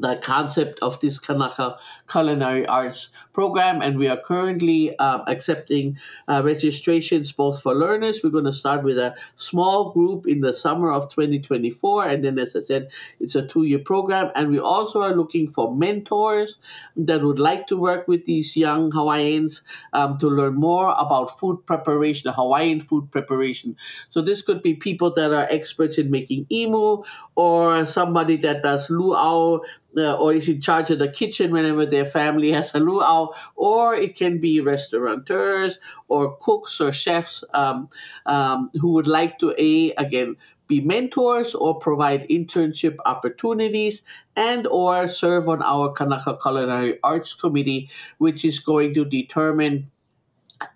the 0.00 0.16
concept 0.22 0.78
of 0.80 1.00
this 1.00 1.18
Kanaka 1.18 1.78
Culinary 2.10 2.66
Arts 2.66 3.08
program, 3.32 3.82
and 3.82 3.98
we 3.98 4.08
are 4.08 4.16
currently 4.16 4.96
uh, 4.98 5.20
accepting 5.26 5.98
uh, 6.28 6.42
registrations 6.44 7.32
both 7.32 7.62
for 7.62 7.74
learners. 7.74 8.20
We're 8.22 8.30
going 8.30 8.44
to 8.44 8.52
start 8.52 8.82
with 8.82 8.98
a 8.98 9.14
small 9.36 9.92
group 9.92 10.26
in 10.26 10.40
the 10.40 10.54
summer 10.54 10.90
of 10.92 11.10
2024, 11.10 12.08
and 12.08 12.24
then, 12.24 12.38
as 12.38 12.56
I 12.56 12.60
said, 12.60 12.90
it's 13.20 13.34
a 13.34 13.46
two 13.46 13.64
year 13.64 13.78
program. 13.78 14.30
And 14.34 14.50
we 14.50 14.58
also 14.58 15.02
are 15.02 15.14
looking 15.14 15.50
for 15.50 15.74
mentors 15.74 16.58
that 16.96 17.22
would 17.22 17.38
like 17.38 17.66
to 17.68 17.76
work 17.76 18.08
with 18.08 18.24
these 18.24 18.56
young 18.56 18.90
Hawaiians 18.90 19.62
um, 19.92 20.18
to 20.18 20.28
learn 20.28 20.54
more 20.54 20.94
about 20.98 21.38
food 21.38 21.64
preparation, 21.66 22.32
Hawaiian 22.32 22.80
food 22.80 23.10
preparation. 23.10 23.76
So, 24.10 24.22
this 24.22 24.42
could 24.42 24.62
be 24.62 24.74
people 24.74 25.12
that 25.14 25.32
are 25.32 25.46
experts 25.50 25.98
in 25.98 26.10
making 26.10 26.46
imu, 26.46 27.04
or 27.34 27.86
somebody 27.86 28.36
that 28.38 28.62
does 28.62 28.88
luau 28.90 29.60
uh, 29.96 30.16
or 30.16 30.34
is 30.34 30.48
in 30.48 30.60
charge 30.60 30.90
of 30.90 30.98
the 30.98 31.08
kitchen 31.08 31.50
whenever 31.50 31.86
their 31.86 32.04
family 32.04 32.52
has 32.52 32.74
a 32.74 32.78
luau, 32.78 33.28
or 33.56 33.94
it 33.94 34.16
can 34.16 34.38
be 34.38 34.60
restaurateurs 34.60 35.78
or 36.08 36.36
cooks 36.36 36.80
or 36.80 36.92
chefs 36.92 37.42
um, 37.54 37.88
um, 38.26 38.70
who 38.74 38.92
would 38.92 39.06
like 39.06 39.38
to 39.38 39.54
a 39.58 39.92
again 39.94 40.36
be 40.66 40.80
mentors 40.82 41.54
or 41.54 41.78
provide 41.78 42.28
internship 42.28 42.96
opportunities 43.06 44.02
and 44.36 44.66
or 44.66 45.08
serve 45.08 45.48
on 45.48 45.62
our 45.62 45.92
Kanaka 45.92 46.36
Culinary 46.40 46.98
Arts 47.02 47.32
Committee, 47.32 47.88
which 48.18 48.44
is 48.44 48.58
going 48.58 48.92
to 48.94 49.04
determine 49.06 49.90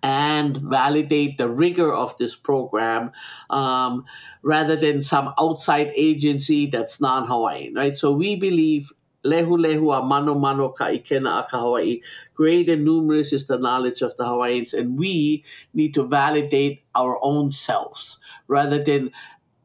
and 0.01 0.57
validate 0.57 1.37
the 1.37 1.49
rigor 1.49 1.93
of 1.93 2.17
this 2.17 2.35
program 2.35 3.11
um, 3.49 4.05
rather 4.41 4.75
than 4.75 5.03
some 5.03 5.33
outside 5.39 5.91
agency 5.95 6.67
that's 6.67 7.01
non-Hawaiian, 7.01 7.73
right? 7.73 7.97
So 7.97 8.13
we 8.13 8.35
believe 8.35 8.91
lehu 9.25 9.57
lehu 9.57 9.97
a 9.97 10.03
mano 10.03 10.35
mano 10.35 10.69
ka 10.69 10.85
ikena 10.85 11.39
a 11.39 11.47
ka 11.49 11.59
Hawaii. 11.59 12.01
Great 12.35 12.69
and 12.69 12.83
numerous 12.85 13.33
is 13.33 13.47
the 13.47 13.57
knowledge 13.57 14.01
of 14.01 14.15
the 14.17 14.25
Hawaiians, 14.25 14.73
and 14.73 14.97
we 14.97 15.43
need 15.73 15.93
to 15.93 16.03
validate 16.03 16.83
our 16.95 17.17
own 17.21 17.51
selves 17.51 18.19
rather 18.47 18.83
than 18.83 19.11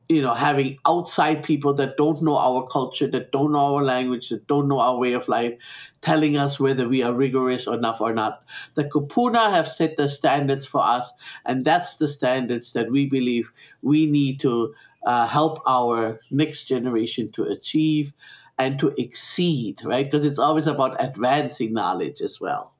you 0.09 0.23
know 0.23 0.35
having 0.35 0.79
outside 0.87 1.43
people 1.43 1.75
that 1.75 1.97
don't 1.97 2.23
know 2.23 2.37
our 2.37 2.67
culture, 2.67 3.09
that 3.09 3.33
don't 3.33 3.53
know 3.53 3.77
our 3.77 3.85
language, 3.85 4.29
that 4.31 4.47
don't 4.47 4.69
know 4.69 4.79
our 4.79 4.97
way 4.99 5.13
of 5.13 5.29
life, 5.29 5.59
telling 6.03 6.37
us 6.37 6.59
whether 6.61 6.89
we 6.89 7.03
are 7.03 7.13
rigorous 7.13 7.67
enough 7.67 8.01
or 8.01 8.13
not. 8.13 8.43
The 8.75 8.85
Kupuna 8.85 9.51
have 9.51 9.69
set 9.69 9.97
the 9.97 10.09
standards 10.09 10.67
for 10.67 10.83
us, 10.83 11.13
and 11.45 11.65
that's 11.65 11.97
the 11.97 12.09
standards 12.09 12.73
that 12.73 12.91
we 12.91 13.07
believe 13.07 13.51
we 13.83 14.07
need 14.07 14.41
to 14.41 14.75
uh, 15.05 15.27
help 15.27 15.61
our 15.67 16.21
next 16.31 16.65
generation 16.65 17.31
to 17.33 17.45
achieve 17.45 18.13
and 18.59 18.79
to 18.81 18.93
exceed, 18.99 19.85
right? 19.85 20.05
Because 20.05 20.25
it's 20.25 20.39
always 20.39 20.67
about 20.67 20.97
advancing 21.03 21.73
knowledge 21.73 22.21
as 22.21 22.41
well. 22.41 22.73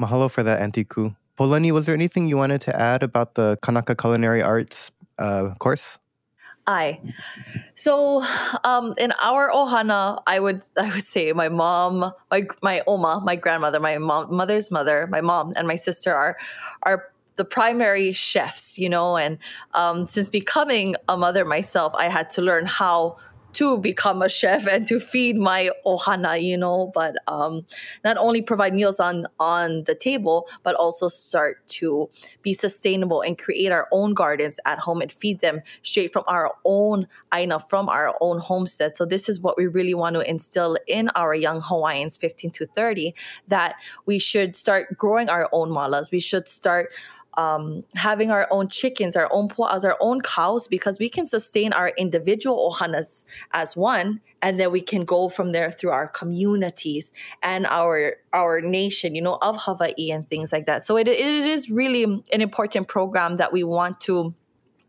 Mahalo 0.00 0.30
for 0.30 0.42
that, 0.42 0.60
Auntie 0.60 0.84
Ku. 0.84 1.14
Polani, 1.36 1.72
was 1.72 1.86
there 1.86 1.94
anything 1.94 2.28
you 2.28 2.36
wanted 2.36 2.60
to 2.62 2.74
add 2.74 3.02
about 3.02 3.34
the 3.34 3.58
Kanaka 3.62 3.94
Culinary 3.94 4.42
Arts 4.42 4.92
uh, 5.18 5.54
course? 5.58 5.98
I. 6.66 7.00
So, 7.74 8.24
um, 8.64 8.94
in 8.96 9.12
our 9.20 9.50
ohana, 9.50 10.22
I 10.26 10.40
would 10.40 10.62
I 10.78 10.88
would 10.90 11.04
say 11.04 11.32
my 11.32 11.48
mom, 11.48 12.12
my 12.30 12.42
my 12.62 12.82
oma, 12.86 13.20
my 13.22 13.36
grandmother, 13.36 13.80
my 13.80 13.98
mom, 13.98 14.34
mother's 14.34 14.70
mother, 14.70 15.06
my 15.10 15.20
mom, 15.20 15.52
and 15.56 15.68
my 15.68 15.76
sister 15.76 16.14
are 16.14 16.38
are 16.82 17.12
the 17.36 17.44
primary 17.44 18.12
chefs, 18.12 18.78
you 18.78 18.88
know. 18.88 19.16
And 19.16 19.38
um, 19.74 20.06
since 20.06 20.28
becoming 20.28 20.94
a 21.08 21.16
mother 21.16 21.44
myself, 21.44 21.94
I 21.96 22.08
had 22.08 22.30
to 22.30 22.42
learn 22.42 22.64
how 22.64 23.18
to 23.54 23.78
become 23.78 24.22
a 24.22 24.28
chef 24.28 24.66
and 24.66 24.86
to 24.86 25.00
feed 25.00 25.36
my 25.36 25.70
ohana, 25.86 26.42
you 26.42 26.56
know, 26.56 26.90
but 26.94 27.16
um, 27.26 27.64
not 28.04 28.16
only 28.16 28.42
provide 28.42 28.74
meals 28.74 29.00
on 29.00 29.26
on 29.38 29.84
the 29.84 29.94
table, 29.94 30.48
but 30.62 30.74
also 30.74 31.08
start 31.08 31.66
to 31.68 32.08
be 32.42 32.54
sustainable 32.54 33.20
and 33.20 33.38
create 33.38 33.72
our 33.72 33.88
own 33.92 34.14
gardens 34.14 34.58
at 34.66 34.78
home 34.78 35.00
and 35.00 35.10
feed 35.12 35.40
them 35.40 35.60
straight 35.82 36.12
from 36.12 36.24
our 36.26 36.52
own 36.64 37.06
aina, 37.32 37.58
from 37.58 37.88
our 37.88 38.14
own 38.20 38.38
homestead. 38.38 38.94
So 38.94 39.04
this 39.04 39.28
is 39.28 39.40
what 39.40 39.56
we 39.56 39.66
really 39.66 39.94
want 39.94 40.14
to 40.14 40.28
instill 40.28 40.76
in 40.86 41.08
our 41.10 41.34
young 41.34 41.60
Hawaiians, 41.60 42.16
15 42.16 42.50
to 42.52 42.66
30, 42.66 43.14
that 43.48 43.76
we 44.06 44.18
should 44.18 44.56
start 44.56 44.96
growing 44.96 45.28
our 45.28 45.48
own 45.52 45.70
malas. 45.70 46.10
We 46.10 46.20
should 46.20 46.48
start 46.48 46.92
um, 47.36 47.84
having 47.94 48.30
our 48.30 48.46
own 48.50 48.68
chickens, 48.68 49.16
our 49.16 49.28
own 49.32 49.48
poas, 49.48 49.84
our 49.84 49.96
own 50.00 50.20
cows, 50.20 50.66
because 50.66 50.98
we 50.98 51.08
can 51.08 51.26
sustain 51.26 51.72
our 51.72 51.88
individual 51.96 52.72
ohanas 52.72 53.24
as 53.52 53.76
one, 53.76 54.20
and 54.42 54.60
then 54.60 54.70
we 54.70 54.80
can 54.80 55.04
go 55.04 55.28
from 55.28 55.52
there 55.52 55.70
through 55.70 55.90
our 55.90 56.08
communities 56.08 57.12
and 57.42 57.66
our 57.66 58.16
our 58.32 58.60
nation, 58.60 59.14
you 59.14 59.22
know, 59.22 59.38
of 59.40 59.56
Hawaii 59.60 60.10
and 60.10 60.28
things 60.28 60.52
like 60.52 60.66
that. 60.66 60.84
So 60.84 60.96
it, 60.96 61.08
it 61.08 61.18
is 61.18 61.70
really 61.70 62.04
an 62.04 62.40
important 62.40 62.88
program 62.88 63.38
that 63.38 63.52
we 63.52 63.64
want 63.64 64.00
to 64.02 64.34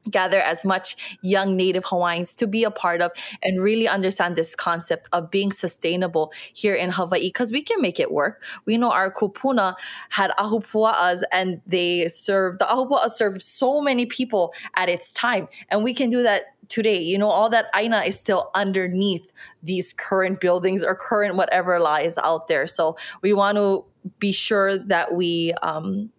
gather 0.09 0.39
as 0.39 0.65
much 0.65 1.17
young 1.21 1.55
native 1.55 1.83
hawaiians 1.85 2.35
to 2.35 2.47
be 2.47 2.63
a 2.63 2.71
part 2.71 3.01
of 3.01 3.12
and 3.41 3.62
really 3.62 3.88
understand 3.88 4.35
this 4.35 4.55
concept 4.55 5.09
of 5.12 5.31
being 5.31 5.51
sustainable 5.51 6.31
here 6.53 6.75
in 6.75 6.91
hawaii 6.91 7.27
because 7.27 7.51
we 7.51 7.62
can 7.62 7.81
make 7.81 8.00
it 8.00 8.12
work. 8.12 8.43
We 8.65 8.77
know 8.77 8.91
our 8.91 9.12
kupuna 9.12 9.75
had 10.09 10.31
ahupua'as 10.31 11.24
and 11.31 11.62
they 11.65 12.07
served 12.07 12.59
the 12.59 12.65
ahupua'a 12.65 13.09
served 13.09 13.41
so 13.41 13.81
many 13.81 14.05
people 14.05 14.53
at 14.75 14.89
its 14.89 15.13
time 15.13 15.47
and 15.69 15.83
we 15.83 15.93
can 15.93 16.09
do 16.09 16.24
that 16.24 16.43
today. 16.67 17.01
You 17.01 17.17
know 17.17 17.29
all 17.29 17.50
that 17.50 17.65
aina 17.75 18.00
is 18.01 18.17
still 18.17 18.50
underneath 18.55 19.31
these 19.63 19.93
current 19.93 20.39
buildings 20.39 20.83
or 20.83 20.95
current 20.95 21.35
whatever 21.35 21.79
lies 21.79 22.17
out 22.17 22.47
there. 22.47 22.67
So 22.67 22.97
we 23.21 23.33
want 23.33 23.57
to 23.57 23.85
be 24.19 24.31
sure 24.31 24.77
that 24.77 25.13
we 25.15 25.53
um 25.62 26.12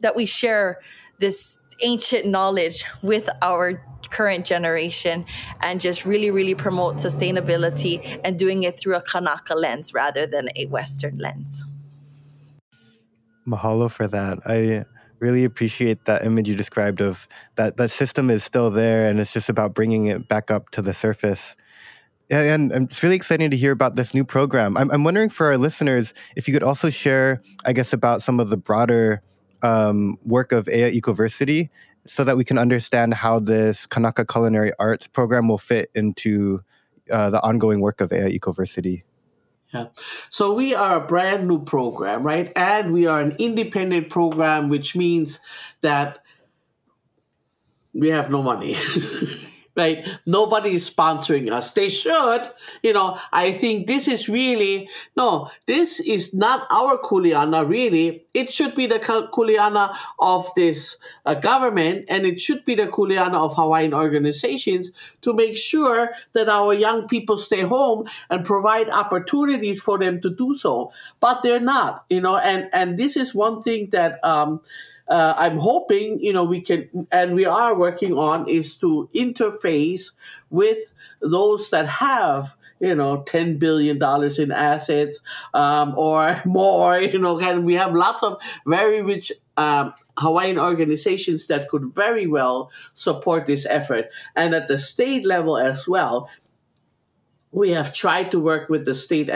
that 0.00 0.14
we 0.14 0.26
share 0.26 0.80
this 1.18 1.58
ancient 1.82 2.26
knowledge 2.26 2.84
with 3.02 3.28
our 3.42 3.82
current 4.10 4.46
generation 4.46 5.24
and 5.60 5.80
just 5.80 6.04
really, 6.04 6.30
really 6.30 6.54
promote 6.54 6.94
sustainability 6.94 8.20
and 8.24 8.38
doing 8.38 8.62
it 8.62 8.78
through 8.78 8.96
a 8.96 9.02
Kanaka 9.02 9.54
lens 9.54 9.92
rather 9.92 10.26
than 10.26 10.48
a 10.56 10.66
Western 10.66 11.18
lens. 11.18 11.64
Mahalo 13.46 13.90
for 13.90 14.06
that. 14.06 14.38
I 14.46 14.84
really 15.20 15.44
appreciate 15.44 16.04
that 16.04 16.24
image 16.24 16.48
you 16.48 16.54
described 16.54 17.00
of 17.00 17.26
that 17.56 17.76
that 17.76 17.90
system 17.90 18.30
is 18.30 18.44
still 18.44 18.70
there 18.70 19.08
and 19.08 19.18
it's 19.18 19.32
just 19.32 19.48
about 19.48 19.74
bringing 19.74 20.06
it 20.06 20.28
back 20.28 20.50
up 20.50 20.70
to 20.70 20.82
the 20.82 20.92
surface. 20.92 21.56
And, 22.30 22.70
it's 22.72 23.02
really 23.02 23.16
exciting 23.16 23.50
to 23.50 23.56
hear 23.56 23.72
about 23.72 23.96
this 23.96 24.12
new 24.12 24.22
program. 24.22 24.76
I'm, 24.76 24.90
I'm 24.90 25.02
wondering 25.02 25.30
for 25.30 25.46
our 25.46 25.56
listeners 25.56 26.12
if 26.36 26.46
you 26.46 26.52
could 26.52 26.62
also 26.62 26.90
share, 26.90 27.40
I 27.64 27.72
guess, 27.72 27.94
about 27.94 28.20
some 28.20 28.38
of 28.38 28.50
the 28.50 28.58
broader 28.58 29.22
um, 29.62 30.18
work 30.24 30.52
of 30.52 30.68
Ea 30.68 31.00
Ecoversity 31.00 31.70
so 32.06 32.24
that 32.24 32.36
we 32.36 32.44
can 32.44 32.58
understand 32.58 33.14
how 33.14 33.38
this 33.38 33.86
Kanaka 33.86 34.24
Culinary 34.24 34.72
Arts 34.78 35.06
program 35.06 35.48
will 35.48 35.58
fit 35.58 35.90
into 35.94 36.60
uh, 37.10 37.30
the 37.30 37.42
ongoing 37.42 37.80
work 37.80 38.00
of 38.00 38.12
Ea 38.12 38.38
Ecoversity. 38.38 39.02
Yeah. 39.72 39.86
So 40.30 40.54
we 40.54 40.74
are 40.74 40.96
a 40.96 41.06
brand 41.06 41.46
new 41.46 41.62
program, 41.62 42.22
right? 42.22 42.50
And 42.56 42.92
we 42.92 43.06
are 43.06 43.20
an 43.20 43.36
independent 43.38 44.08
program, 44.08 44.70
which 44.70 44.96
means 44.96 45.38
that 45.82 46.20
we 47.92 48.08
have 48.08 48.30
no 48.30 48.42
money. 48.42 48.76
right? 49.78 50.06
Nobody 50.26 50.74
is 50.74 50.88
sponsoring 50.88 51.50
us. 51.50 51.70
They 51.70 51.88
should. 51.88 52.42
You 52.82 52.92
know, 52.92 53.18
I 53.32 53.52
think 53.52 53.86
this 53.86 54.08
is 54.08 54.28
really, 54.28 54.90
no, 55.16 55.50
this 55.66 56.00
is 56.00 56.34
not 56.34 56.66
our 56.70 56.98
kuleana, 56.98 57.66
really. 57.66 58.26
It 58.34 58.52
should 58.52 58.74
be 58.74 58.86
the 58.86 58.98
kuleana 58.98 59.96
of 60.18 60.50
this 60.56 60.96
uh, 61.24 61.34
government 61.34 62.06
and 62.08 62.26
it 62.26 62.40
should 62.40 62.64
be 62.64 62.74
the 62.74 62.88
kuleana 62.88 63.34
of 63.34 63.54
Hawaiian 63.54 63.94
organizations 63.94 64.90
to 65.22 65.32
make 65.32 65.56
sure 65.56 66.10
that 66.32 66.48
our 66.48 66.74
young 66.74 67.08
people 67.08 67.38
stay 67.38 67.62
home 67.62 68.08
and 68.28 68.44
provide 68.44 68.90
opportunities 68.90 69.80
for 69.80 69.98
them 69.98 70.20
to 70.20 70.30
do 70.30 70.56
so. 70.56 70.92
But 71.20 71.42
they're 71.42 71.60
not, 71.60 72.04
you 72.10 72.20
know, 72.20 72.36
and, 72.36 72.68
and 72.72 72.98
this 72.98 73.16
is 73.16 73.34
one 73.34 73.62
thing 73.62 73.90
that, 73.92 74.22
um, 74.24 74.60
uh, 75.08 75.34
I'm 75.36 75.58
hoping, 75.58 76.20
you 76.20 76.32
know, 76.32 76.44
we 76.44 76.60
can, 76.60 77.06
and 77.10 77.34
we 77.34 77.46
are 77.46 77.74
working 77.74 78.12
on, 78.12 78.48
is 78.48 78.76
to 78.76 79.08
interface 79.14 80.10
with 80.50 80.78
those 81.20 81.70
that 81.70 81.86
have, 81.86 82.54
you 82.80 82.94
know, 82.94 83.24
$10 83.26 83.58
billion 83.58 83.96
in 84.38 84.52
assets 84.52 85.20
um, 85.54 85.94
or 85.96 86.42
more, 86.46 87.00
you 87.00 87.18
know, 87.18 87.40
and 87.40 87.64
we 87.64 87.74
have 87.74 87.94
lots 87.94 88.22
of 88.22 88.38
very 88.66 89.02
rich 89.02 89.32
um, 89.56 89.94
Hawaiian 90.18 90.58
organizations 90.58 91.46
that 91.46 91.68
could 91.68 91.94
very 91.94 92.26
well 92.26 92.70
support 92.94 93.46
this 93.46 93.66
effort. 93.66 94.06
And 94.36 94.54
at 94.54 94.68
the 94.68 94.78
state 94.78 95.24
level 95.24 95.56
as 95.56 95.86
well, 95.88 96.28
we 97.50 97.70
have 97.70 97.94
tried 97.94 98.30
to 98.32 98.40
work 98.40 98.68
with 98.68 98.84
the 98.84 98.94
state 98.94 99.30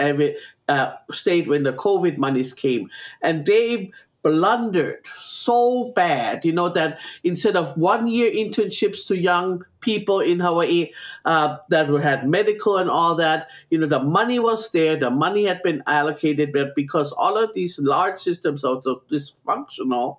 uh, 0.68 0.92
state 1.10 1.48
when 1.48 1.62
the 1.62 1.72
COVID 1.72 2.18
monies 2.18 2.52
came, 2.52 2.90
and 3.22 3.46
they 3.46 3.90
blundered 4.22 5.06
so 5.18 5.92
bad, 5.94 6.44
you 6.44 6.52
know, 6.52 6.68
that 6.68 6.98
instead 7.24 7.56
of 7.56 7.76
one 7.76 8.06
year 8.06 8.30
internships 8.30 9.06
to 9.08 9.16
young 9.16 9.64
people 9.80 10.20
in 10.20 10.38
Hawaii 10.38 10.92
uh, 11.24 11.56
that 11.70 11.88
had 11.88 12.28
medical 12.28 12.78
and 12.78 12.88
all 12.88 13.16
that, 13.16 13.50
you 13.70 13.78
know, 13.78 13.86
the 13.86 14.00
money 14.02 14.38
was 14.38 14.70
there, 14.70 14.96
the 14.96 15.10
money 15.10 15.44
had 15.46 15.62
been 15.62 15.82
allocated, 15.86 16.52
but 16.52 16.74
because 16.76 17.12
all 17.12 17.36
of 17.36 17.52
these 17.52 17.78
large 17.78 18.18
systems 18.18 18.64
are 18.64 18.80
so 18.84 19.02
dysfunctional, 19.10 20.18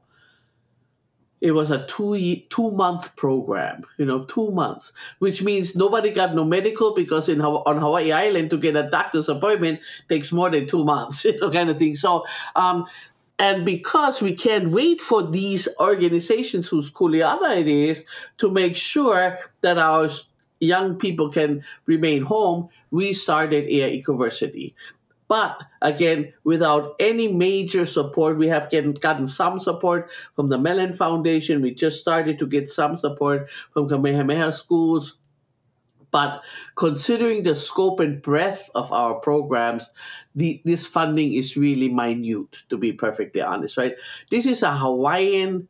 it 1.43 1.51
was 1.51 1.71
a 1.71 1.85
two 1.87 2.41
two 2.49 2.71
month 2.71 3.13
program, 3.17 3.83
you 3.97 4.05
know, 4.05 4.23
two 4.23 4.49
months, 4.51 4.93
which 5.19 5.41
means 5.41 5.75
nobody 5.75 6.09
got 6.09 6.33
no 6.33 6.45
medical 6.45 6.95
because 6.95 7.27
in 7.27 7.41
on 7.41 7.77
Hawaii 7.81 8.13
Island 8.13 8.49
to 8.51 8.57
get 8.57 8.77
a 8.77 8.89
doctor's 8.89 9.27
appointment 9.27 9.81
takes 10.07 10.31
more 10.31 10.49
than 10.49 10.67
two 10.67 10.85
months, 10.85 11.25
you 11.25 11.37
know, 11.39 11.51
kind 11.51 11.69
of 11.69 11.77
thing. 11.77 11.95
So 11.95 12.23
um, 12.55 12.85
and 13.39 13.65
because 13.65 14.21
we 14.21 14.35
can't 14.35 14.71
wait 14.71 15.01
for 15.01 15.23
these 15.31 15.67
organizations 15.79 16.67
whose 16.67 16.91
kuleana 16.91 17.59
it 17.59 17.67
is 17.67 18.03
to 18.37 18.51
make 18.51 18.75
sure 18.75 19.39
that 19.61 19.77
our 19.77 20.09
young 20.59 20.95
people 20.95 21.29
can 21.29 21.63
remain 21.85 22.21
home, 22.21 22.69
we 22.91 23.13
started 23.13 23.69
Ea 23.69 24.01
Ecoversity. 24.01 24.73
But 25.27 25.57
again, 25.81 26.33
without 26.43 26.95
any 26.99 27.27
major 27.27 27.85
support, 27.85 28.37
we 28.37 28.47
have 28.49 28.69
gotten 28.69 29.27
some 29.27 29.59
support 29.59 30.09
from 30.35 30.49
the 30.49 30.59
Mellon 30.59 30.93
Foundation. 30.93 31.61
We 31.61 31.73
just 31.73 32.01
started 32.01 32.37
to 32.39 32.45
get 32.45 32.69
some 32.69 32.97
support 32.97 33.49
from 33.73 33.89
Kamehameha 33.89 34.53
schools. 34.53 35.15
But 36.13 36.43
considering 36.75 37.41
the 37.41 37.55
scope 37.55 37.99
and 37.99 38.21
breadth 38.21 38.69
of 38.75 38.91
our 38.93 39.15
programs, 39.15 39.89
the, 40.35 40.61
this 40.63 40.85
funding 40.85 41.33
is 41.33 41.57
really 41.57 41.89
minute, 41.89 42.59
to 42.69 42.77
be 42.77 42.93
perfectly 42.93 43.41
honest, 43.41 43.77
right? 43.77 43.95
This 44.29 44.45
is 44.45 44.61
a 44.61 44.77
Hawaiian 44.77 45.67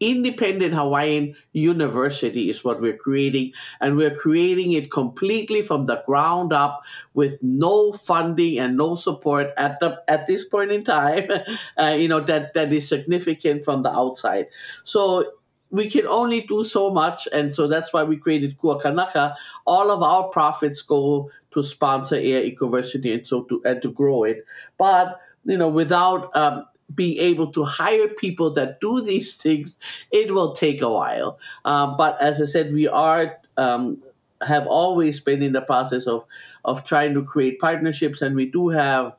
independent 0.00 0.74
Hawaiian 0.74 1.34
university 1.52 2.50
is 2.50 2.62
what 2.62 2.80
we're 2.80 2.96
creating, 2.96 3.52
and 3.80 3.96
we're 3.96 4.14
creating 4.14 4.72
it 4.72 4.90
completely 4.90 5.62
from 5.62 5.86
the 5.86 6.02
ground 6.06 6.52
up 6.52 6.82
with 7.14 7.42
no 7.42 7.92
funding 7.92 8.58
and 8.58 8.76
no 8.76 8.94
support 8.94 9.48
at 9.56 9.80
the 9.80 9.96
at 10.08 10.26
this 10.26 10.44
point 10.44 10.70
in 10.70 10.84
time. 10.84 11.28
Uh, 11.78 11.96
you 11.98 12.08
know 12.08 12.20
that 12.20 12.54
that 12.54 12.72
is 12.72 12.88
significant 12.88 13.64
from 13.64 13.82
the 13.82 13.90
outside. 13.90 14.46
So 14.84 15.24
we 15.70 15.90
can 15.90 16.06
only 16.06 16.42
do 16.42 16.64
so 16.64 16.90
much, 16.90 17.26
and 17.32 17.54
so 17.54 17.66
that's 17.66 17.92
why 17.92 18.04
we 18.04 18.16
created 18.16 18.58
Kua 18.58 18.80
Kanaka. 18.80 19.36
All 19.66 19.90
of 19.90 20.02
our 20.02 20.28
profits 20.28 20.82
go 20.82 21.30
to 21.52 21.62
sponsor 21.62 22.16
Ea 22.16 22.54
Ecoversity 22.54 23.14
and 23.14 23.26
so 23.26 23.42
to 23.44 23.62
and 23.64 23.82
to 23.82 23.90
grow 23.90 24.24
it. 24.24 24.44
But 24.78 25.20
you 25.44 25.56
know, 25.56 25.68
without 25.68 26.34
um, 26.36 26.66
being 26.94 27.18
able 27.18 27.52
to 27.52 27.64
hire 27.64 28.08
people 28.08 28.52
that 28.54 28.80
do 28.80 29.00
these 29.00 29.34
things, 29.34 29.76
it 30.12 30.32
will 30.32 30.52
take 30.52 30.82
a 30.82 30.90
while. 30.90 31.38
Um, 31.64 31.96
but 31.96 32.20
as 32.20 32.40
I 32.40 32.44
said, 32.44 32.72
we 32.72 32.86
are 32.88 33.36
um, 33.56 34.02
have 34.42 34.66
always 34.66 35.18
been 35.20 35.42
in 35.42 35.52
the 35.52 35.62
process 35.62 36.06
of 36.06 36.24
of 36.64 36.84
trying 36.84 37.14
to 37.14 37.24
create 37.24 37.58
partnerships, 37.60 38.22
and 38.22 38.36
we 38.36 38.46
do 38.46 38.68
have 38.68 39.14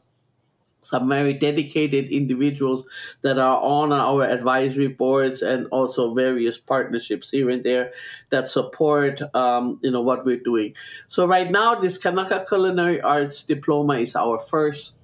some 0.88 1.10
very 1.10 1.34
dedicated 1.34 2.10
individuals 2.10 2.86
that 3.22 3.38
are 3.38 3.60
on 3.62 3.92
our 3.92 4.24
advisory 4.24 4.88
boards 4.88 5.42
and 5.42 5.68
also 5.68 6.14
various 6.14 6.58
partnerships 6.58 7.30
here 7.30 7.50
and 7.50 7.64
there 7.64 7.92
that 8.30 8.50
support 8.50 9.22
um, 9.36 9.80
you 9.84 9.92
know 9.92 10.02
what 10.02 10.26
we're 10.26 10.40
doing. 10.40 10.74
So 11.10 11.28
right 11.28 11.52
now, 11.52 11.76
this 11.76 11.98
Kanaka 11.98 12.46
Culinary 12.48 13.02
Arts 13.02 13.44
Diploma 13.44 14.00
is 14.00 14.16
our 14.16 14.40
first 14.40 14.96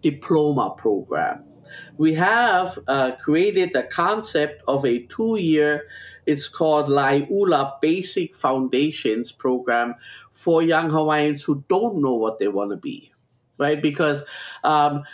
diploma 0.00 0.74
program. 0.76 1.44
We 1.98 2.14
have 2.14 2.78
uh, 2.88 3.16
created 3.16 3.72
the 3.74 3.82
concept 3.82 4.62
of 4.66 4.86
a 4.86 5.00
two-year. 5.00 5.86
It's 6.24 6.48
called 6.48 6.88
Laiula 6.88 7.78
Basic 7.82 8.34
Foundations 8.34 9.32
program 9.32 9.96
for 10.32 10.62
young 10.62 10.88
Hawaiians 10.90 11.42
who 11.42 11.62
don't 11.68 12.00
know 12.00 12.14
what 12.14 12.38
they 12.38 12.48
want 12.48 12.70
to 12.70 12.76
be 12.76 13.12
right? 13.58 13.80
Because 13.80 14.22
um, 14.64 15.04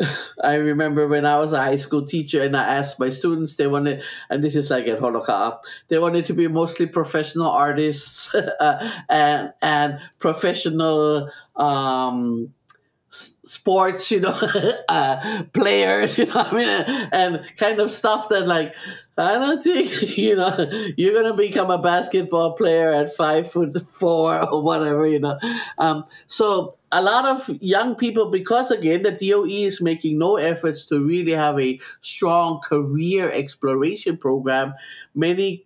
I 0.42 0.54
remember 0.54 1.08
when 1.08 1.24
I 1.24 1.38
was 1.38 1.52
a 1.52 1.58
high 1.58 1.76
school 1.76 2.06
teacher 2.06 2.42
and 2.42 2.56
I 2.56 2.76
asked 2.76 2.98
my 2.98 3.10
students, 3.10 3.56
they 3.56 3.66
wanted, 3.66 4.02
and 4.30 4.42
this 4.42 4.56
is 4.56 4.70
like 4.70 4.86
at 4.86 5.00
Honoka'a, 5.00 5.58
they 5.88 5.98
wanted 5.98 6.24
to 6.26 6.34
be 6.34 6.48
mostly 6.48 6.86
professional 6.86 7.50
artists 7.50 8.34
uh, 8.34 8.90
and 9.08 9.52
and 9.62 9.98
professional 10.18 11.30
um, 11.56 12.52
sports, 13.44 14.10
you 14.10 14.20
know, 14.20 14.30
uh, 14.88 15.44
players, 15.52 16.18
you 16.18 16.26
know, 16.26 16.34
I 16.34 16.54
mean, 16.54 16.68
and 16.68 17.40
kind 17.56 17.80
of 17.80 17.90
stuff 17.90 18.28
that 18.30 18.46
like 18.46 18.74
I 19.18 19.34
don't 19.34 19.62
think 19.62 19.92
you 20.18 20.36
know 20.36 20.54
you're 20.96 21.14
gonna 21.20 21.34
become 21.36 21.70
a 21.70 21.78
basketball 21.78 22.52
player 22.52 22.92
at 22.92 23.14
five 23.14 23.50
foot 23.50 23.76
four 23.98 24.40
or 24.52 24.62
whatever, 24.62 25.06
you 25.06 25.18
know. 25.20 25.38
Um, 25.78 26.04
so 26.26 26.74
a 26.92 27.02
lot 27.02 27.24
of 27.26 27.48
young 27.62 27.94
people, 27.96 28.30
because 28.30 28.70
again 28.70 29.02
the 29.02 29.12
DOE 29.12 29.46
is 29.66 29.80
making 29.80 30.18
no 30.18 30.36
efforts 30.36 30.84
to 30.86 31.00
really 31.00 31.32
have 31.32 31.58
a 31.58 31.80
strong 32.02 32.60
career 32.60 33.30
exploration 33.30 34.16
program. 34.16 34.74
Many 35.14 35.65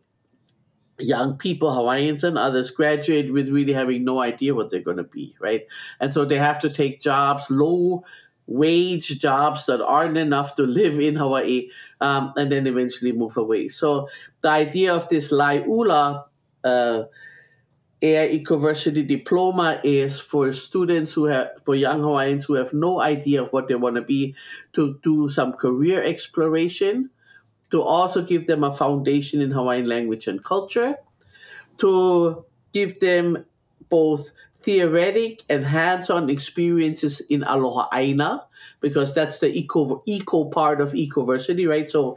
young 1.00 1.36
people, 1.36 1.74
Hawaiians 1.74 2.24
and 2.24 2.38
others, 2.38 2.70
graduate 2.70 3.32
with 3.32 3.48
really 3.48 3.72
having 3.72 4.04
no 4.04 4.20
idea 4.20 4.54
what 4.54 4.70
they're 4.70 4.80
going 4.80 4.96
to 4.98 5.04
be, 5.04 5.34
right? 5.40 5.66
And 5.98 6.12
so 6.12 6.24
they 6.24 6.38
have 6.38 6.60
to 6.60 6.70
take 6.70 7.00
jobs, 7.00 7.44
low 7.50 8.04
wage 8.46 9.18
jobs 9.18 9.66
that 9.66 9.80
aren't 9.80 10.16
enough 10.16 10.56
to 10.56 10.62
live 10.62 10.98
in 10.98 11.14
Hawaii, 11.14 11.70
um, 12.00 12.32
and 12.36 12.50
then 12.50 12.66
eventually 12.66 13.12
move 13.12 13.36
away. 13.36 13.68
So 13.68 14.08
the 14.42 14.50
idea 14.50 14.94
of 14.94 15.08
this 15.08 15.30
Laiula 15.30 16.26
uh, 16.64 17.04
Ea 18.02 18.42
Ecoversity 18.42 19.06
diploma 19.06 19.80
is 19.84 20.18
for 20.18 20.52
students 20.52 21.12
who 21.12 21.26
have, 21.26 21.50
for 21.64 21.74
young 21.74 22.00
Hawaiians 22.00 22.46
who 22.46 22.54
have 22.54 22.72
no 22.72 23.00
idea 23.00 23.42
of 23.42 23.52
what 23.52 23.68
they 23.68 23.74
want 23.74 23.96
to 23.96 24.02
be, 24.02 24.34
to 24.72 24.98
do 25.02 25.28
some 25.28 25.52
career 25.52 26.02
exploration 26.02 27.10
to 27.70 27.82
also 27.82 28.22
give 28.22 28.46
them 28.46 28.64
a 28.64 28.76
foundation 28.76 29.40
in 29.40 29.50
Hawaiian 29.50 29.86
language 29.86 30.26
and 30.26 30.42
culture, 30.42 30.96
to 31.78 32.44
give 32.72 33.00
them 33.00 33.44
both 33.88 34.30
theoretic 34.62 35.42
and 35.48 35.64
hands-on 35.64 36.28
experiences 36.28 37.20
in 37.30 37.42
Aloha 37.44 37.88
Aina, 37.94 38.46
because 38.80 39.14
that's 39.14 39.38
the 39.38 39.48
eco 39.48 40.02
eco 40.06 40.44
part 40.44 40.80
of 40.80 40.92
Ecoversity, 40.92 41.68
right? 41.68 41.90
So 41.90 42.16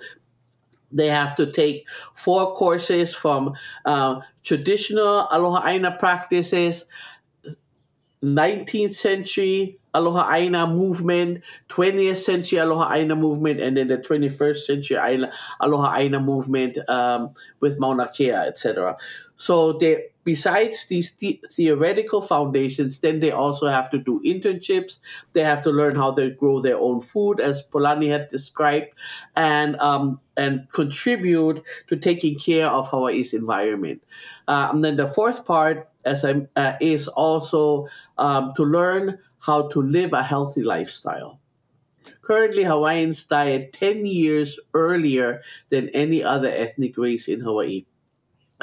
they 0.91 1.07
have 1.07 1.35
to 1.35 1.51
take 1.51 1.87
four 2.15 2.55
courses 2.55 3.15
from 3.15 3.55
uh, 3.85 4.21
traditional 4.43 5.27
Aloha 5.31 5.67
Aina 5.67 5.97
practices, 5.97 6.85
19th 8.23 8.95
century 8.95 9.79
Aloha 9.93 10.31
Aina 10.33 10.67
movement, 10.67 11.43
20th 11.69 12.17
century 12.17 12.59
Aloha 12.59 12.93
Aina 12.93 13.15
movement, 13.15 13.59
and 13.61 13.77
then 13.77 13.87
the 13.87 13.97
21st 13.97 14.57
century 14.57 14.97
Aloha 15.59 15.95
Aina 15.97 16.19
movement 16.19 16.77
um, 16.89 17.33
with 17.59 17.79
Mauna 17.79 18.09
Kea, 18.09 18.31
etc. 18.31 18.97
So 19.37 19.73
they, 19.73 20.05
besides 20.23 20.87
these 20.87 21.13
the- 21.15 21.41
theoretical 21.51 22.21
foundations, 22.21 22.99
then 22.99 23.19
they 23.19 23.31
also 23.31 23.67
have 23.67 23.89
to 23.91 23.97
do 23.97 24.21
internships. 24.25 24.99
They 25.33 25.43
have 25.43 25.63
to 25.63 25.69
learn 25.69 25.95
how 25.95 26.13
to 26.15 26.29
grow 26.29 26.61
their 26.61 26.77
own 26.77 27.01
food, 27.01 27.39
as 27.39 27.61
Polani 27.61 28.09
had 28.09 28.29
described, 28.29 28.89
and 29.35 29.75
um, 29.77 30.19
and 30.37 30.67
contribute 30.71 31.63
to 31.87 31.97
taking 31.97 32.39
care 32.39 32.67
of 32.67 32.87
Hawaii's 32.87 33.33
environment. 33.33 34.03
Uh, 34.47 34.69
and 34.71 34.83
then 34.83 34.95
the 34.95 35.07
fourth 35.07 35.45
part, 35.45 35.89
as 36.05 36.23
I, 36.25 36.47
uh, 36.55 36.73
is 36.79 37.07
also 37.07 37.87
um, 38.17 38.53
to 38.55 38.63
learn 38.63 39.19
how 39.43 39.67
to 39.67 39.81
live 39.81 40.13
a 40.13 40.23
healthy 40.23 40.63
lifestyle. 40.63 41.37
Currently, 42.21 42.63
Hawaiians 42.63 43.25
die 43.25 43.69
10 43.73 44.05
years 44.05 44.57
earlier 44.73 45.41
than 45.69 45.89
any 45.89 46.23
other 46.23 46.47
ethnic 46.47 46.97
race 46.97 47.27
in 47.27 47.41
Hawaii. 47.41 47.83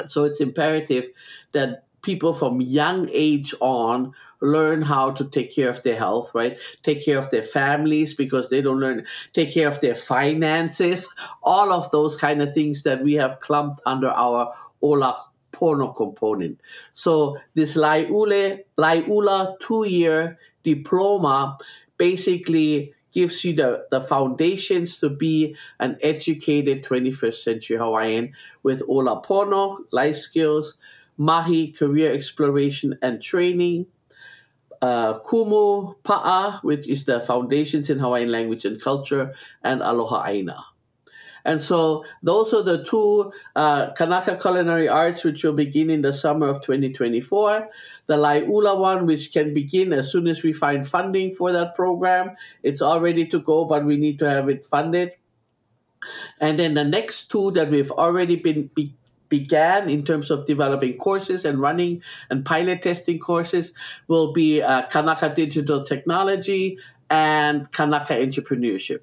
So 0.07 0.23
it's 0.23 0.41
imperative 0.41 1.05
that 1.51 1.83
people 2.01 2.33
from 2.33 2.61
young 2.61 3.07
age 3.13 3.53
on 3.59 4.13
learn 4.41 4.81
how 4.81 5.11
to 5.11 5.25
take 5.25 5.53
care 5.53 5.69
of 5.69 5.83
their 5.83 5.95
health, 5.95 6.31
right? 6.33 6.57
Take 6.81 7.05
care 7.05 7.19
of 7.19 7.29
their 7.29 7.43
families 7.43 8.15
because 8.15 8.49
they 8.49 8.61
don't 8.61 8.79
learn, 8.79 9.05
take 9.33 9.53
care 9.53 9.67
of 9.67 9.81
their 9.81 9.95
finances, 9.95 11.07
all 11.43 11.71
of 11.71 11.91
those 11.91 12.17
kind 12.17 12.41
of 12.41 12.55
things 12.55 12.81
that 12.81 13.03
we 13.03 13.13
have 13.13 13.39
clumped 13.39 13.81
under 13.85 14.09
our 14.09 14.51
Ola 14.81 15.25
Pono 15.51 15.95
component. 15.95 16.59
So 16.93 17.37
this 17.53 17.75
Laiule, 17.75 18.63
Laiula 18.77 19.57
two-year 19.61 20.39
diploma 20.63 21.57
basically 21.97 22.93
gives 23.11 23.43
you 23.43 23.53
the, 23.53 23.85
the 23.91 24.01
foundations 24.01 24.99
to 24.99 25.09
be 25.09 25.55
an 25.79 25.97
educated 26.01 26.83
21st 26.83 27.43
century 27.43 27.77
Hawaiian 27.77 28.33
with 28.63 28.81
Ola 28.87 29.21
Pono, 29.21 29.79
life 29.91 30.17
skills, 30.17 30.75
Mahi, 31.17 31.71
career 31.71 32.13
exploration 32.13 32.97
and 33.01 33.21
training, 33.21 33.85
uh, 34.81 35.19
Kumu 35.19 35.95
Pa'a, 36.03 36.63
which 36.63 36.87
is 36.87 37.05
the 37.05 37.19
foundations 37.21 37.89
in 37.89 37.99
Hawaiian 37.99 38.31
language 38.31 38.65
and 38.65 38.81
culture, 38.81 39.33
and 39.63 39.81
Aloha 39.81 40.25
Aina. 40.25 40.65
And 41.45 41.61
so 41.61 42.05
those 42.23 42.53
are 42.53 42.63
the 42.63 42.83
two 42.83 43.31
uh, 43.55 43.93
Kanaka 43.93 44.37
Culinary 44.37 44.87
Arts, 44.87 45.23
which 45.23 45.43
will 45.43 45.53
begin 45.53 45.89
in 45.89 46.01
the 46.01 46.13
summer 46.13 46.47
of 46.47 46.61
2024. 46.61 47.69
The 48.07 48.17
Laiula 48.17 48.79
one, 48.79 49.05
which 49.05 49.31
can 49.31 49.53
begin 49.53 49.93
as 49.93 50.11
soon 50.11 50.27
as 50.27 50.43
we 50.43 50.53
find 50.53 50.87
funding 50.87 51.35
for 51.35 51.51
that 51.51 51.75
program. 51.75 52.35
It's 52.63 52.81
all 52.81 53.01
ready 53.01 53.25
to 53.27 53.39
go, 53.39 53.65
but 53.65 53.85
we 53.85 53.97
need 53.97 54.19
to 54.19 54.29
have 54.29 54.49
it 54.49 54.65
funded. 54.65 55.13
And 56.39 56.59
then 56.59 56.73
the 56.73 56.83
next 56.83 57.29
two 57.29 57.51
that 57.51 57.69
we've 57.69 57.91
already 57.91 58.35
been 58.35 58.69
be, 58.73 58.95
began 59.29 59.89
in 59.89 60.03
terms 60.03 60.29
of 60.29 60.45
developing 60.45 60.97
courses 60.97 61.45
and 61.45 61.59
running 61.59 62.01
and 62.29 62.45
pilot 62.45 62.81
testing 62.81 63.17
courses 63.17 63.73
will 64.07 64.33
be 64.33 64.61
uh, 64.61 64.87
Kanaka 64.89 65.33
Digital 65.33 65.85
Technology 65.85 66.77
and 67.09 67.71
Kanaka 67.71 68.13
Entrepreneurship. 68.13 69.01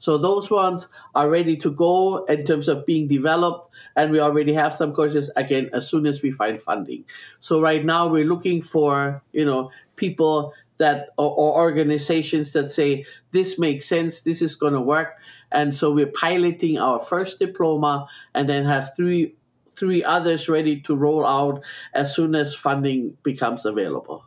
So 0.00 0.16
those 0.16 0.50
ones 0.50 0.88
are 1.14 1.28
ready 1.28 1.56
to 1.58 1.70
go 1.70 2.24
in 2.24 2.46
terms 2.46 2.68
of 2.68 2.86
being 2.86 3.06
developed, 3.06 3.70
and 3.96 4.10
we 4.10 4.18
already 4.18 4.54
have 4.54 4.74
some 4.74 4.94
courses 4.94 5.30
again 5.36 5.68
as 5.74 5.88
soon 5.88 6.06
as 6.06 6.22
we 6.22 6.32
find 6.32 6.60
funding. 6.60 7.04
So 7.40 7.60
right 7.60 7.84
now 7.84 8.08
we're 8.08 8.24
looking 8.24 8.62
for 8.62 9.22
you 9.32 9.44
know 9.44 9.70
people 9.96 10.54
that 10.78 11.10
or, 11.18 11.30
or 11.36 11.60
organizations 11.60 12.52
that 12.54 12.72
say 12.72 13.04
this 13.32 13.58
makes 13.58 13.86
sense, 13.86 14.20
this 14.20 14.40
is 14.40 14.54
going 14.54 14.72
to 14.72 14.80
work, 14.80 15.18
and 15.52 15.74
so 15.74 15.92
we're 15.92 16.14
piloting 16.16 16.78
our 16.78 16.98
first 16.98 17.38
diploma, 17.38 18.08
and 18.34 18.48
then 18.48 18.64
have 18.64 18.96
three 18.96 19.34
three 19.76 20.02
others 20.02 20.48
ready 20.48 20.80
to 20.80 20.96
roll 20.96 21.26
out 21.26 21.62
as 21.92 22.14
soon 22.14 22.34
as 22.34 22.54
funding 22.54 23.16
becomes 23.22 23.66
available. 23.66 24.24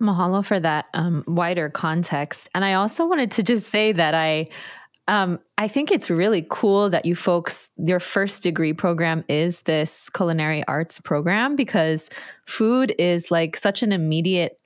Mahalo 0.00 0.44
for 0.44 0.60
that 0.60 0.86
um, 0.94 1.24
wider 1.26 1.68
context. 1.68 2.48
And 2.54 2.64
I 2.64 2.74
also 2.74 3.06
wanted 3.06 3.32
to 3.32 3.42
just 3.42 3.66
say 3.66 3.92
that 3.92 4.14
I 4.14 4.48
um, 5.08 5.40
I 5.56 5.68
think 5.68 5.90
it's 5.90 6.10
really 6.10 6.46
cool 6.50 6.90
that 6.90 7.06
you 7.06 7.16
folks, 7.16 7.70
your 7.78 7.98
first 7.98 8.42
degree 8.42 8.74
program 8.74 9.24
is 9.26 9.62
this 9.62 10.10
culinary 10.10 10.62
arts 10.68 11.00
program 11.00 11.56
because 11.56 12.10
food 12.44 12.94
is 12.98 13.30
like 13.30 13.56
such 13.56 13.82
an 13.82 13.90
immediate 13.90 14.60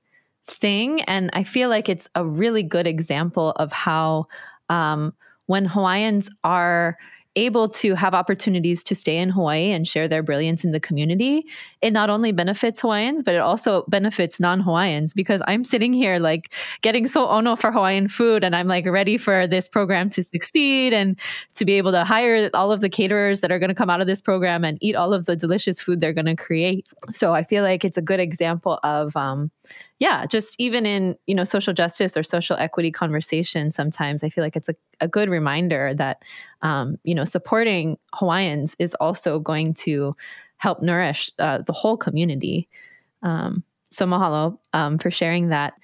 thing. 0.49 1.01
And 1.03 1.31
I 1.33 1.45
feel 1.45 1.69
like 1.69 1.89
it's 1.89 2.09
a 2.17 2.27
really 2.27 2.65
good 2.65 2.89
example 2.89 3.53
of 3.53 3.71
how 3.71 4.27
um, 4.69 5.15
when 5.47 5.65
Hawaiians 5.65 6.29
are 6.43 6.99
able 7.37 7.69
to 7.69 7.95
have 7.95 8.15
opportunities 8.15 8.85
to 8.85 8.95
stay 8.95 9.17
in 9.17 9.31
Hawaii 9.31 9.71
and 9.71 9.89
share 9.89 10.07
their 10.07 10.23
brilliance 10.23 10.65
in 10.65 10.73
the 10.73 10.81
community, 10.81 11.47
it 11.81 11.93
not 11.93 12.11
only 12.11 12.31
benefits 12.31 12.81
Hawaiians, 12.81 13.23
but 13.23 13.35
it 13.35 13.41
also 13.41 13.85
benefits 13.89 14.39
non 14.39 14.61
Hawaiians 14.61 15.15
because 15.15 15.41
I'm 15.47 15.65
sitting 15.65 15.93
here 15.93 16.19
like 16.19 16.53
getting 16.83 17.07
so 17.07 17.29
ono 17.29 17.57
for 17.57 17.73
Hawaiian 17.73 18.09
food 18.09 18.45
and 18.45 18.55
I'm 18.55 18.69
like 18.69 18.87
ready 18.87 19.17
for 19.17 19.47
this 19.47 19.67
program 19.67 20.11
to 20.11 20.23
succeed 20.23 20.93
and 20.93 21.19
to 21.55 21.65
be 21.65 21.75
able 21.75 21.93
to 21.93 22.05
hire 22.05 22.51
all 22.53 22.71
of 22.71 22.81
the 22.81 22.91
caterers 22.91 23.41
that 23.41 23.51
are 23.51 23.59
going 23.59 23.71
to 23.71 23.75
come 23.75 23.91
out 23.91 24.01
of 24.01 24.07
this 24.07 24.21
program 24.21 24.65
and 24.65 24.77
eat 24.83 24.95
all 24.95 25.15
of 25.15 25.25
the 25.25 25.37
delicious 25.37 25.81
food 25.81 26.01
they're 26.01 26.13
going 26.13 26.27
to 26.27 26.37
create. 26.37 26.87
So 27.09 27.33
I 27.33 27.45
feel 27.45 27.63
like 27.63 27.85
it's 27.85 27.97
a 27.97 28.03
good 28.03 28.21
example 28.21 28.79
of, 28.83 29.17
um, 29.17 29.51
yeah, 30.03 30.27
just 30.27 30.57
even 30.59 30.85
in, 30.85 31.17
you 31.29 31.35
know, 31.37 31.45
social 31.45 31.73
justice 31.73 32.17
or 32.17 32.25
social 32.25 32.57
equity 32.57 32.91
conversation, 32.91 33.71
sometimes 33.71 34.25
I 34.25 34.31
feel 34.31 34.43
like 34.43 34.57
it's 34.57 34.69
a, 34.69 34.75
a 34.99 35.07
good 35.07 35.29
reminder 35.29 35.95
that, 35.95 36.25
um, 36.61 36.99
you 37.05 37.15
know, 37.15 37.23
supporting 37.23 37.97
Hawaiians 38.13 38.75
is 38.81 38.95
also 38.95 39.39
going 39.39 39.75
to 39.75 40.17
help 40.57 40.83
nourish 40.83 41.31
uh, 41.39 41.59
the 41.59 41.73
whole 41.73 41.97
community. 41.97 42.69
Um, 43.23 43.63
so 43.93 44.05
mahalo 44.05 44.59
um, 44.73 44.99
for 44.99 45.13
sharing 45.13 45.51
that. 45.51 45.75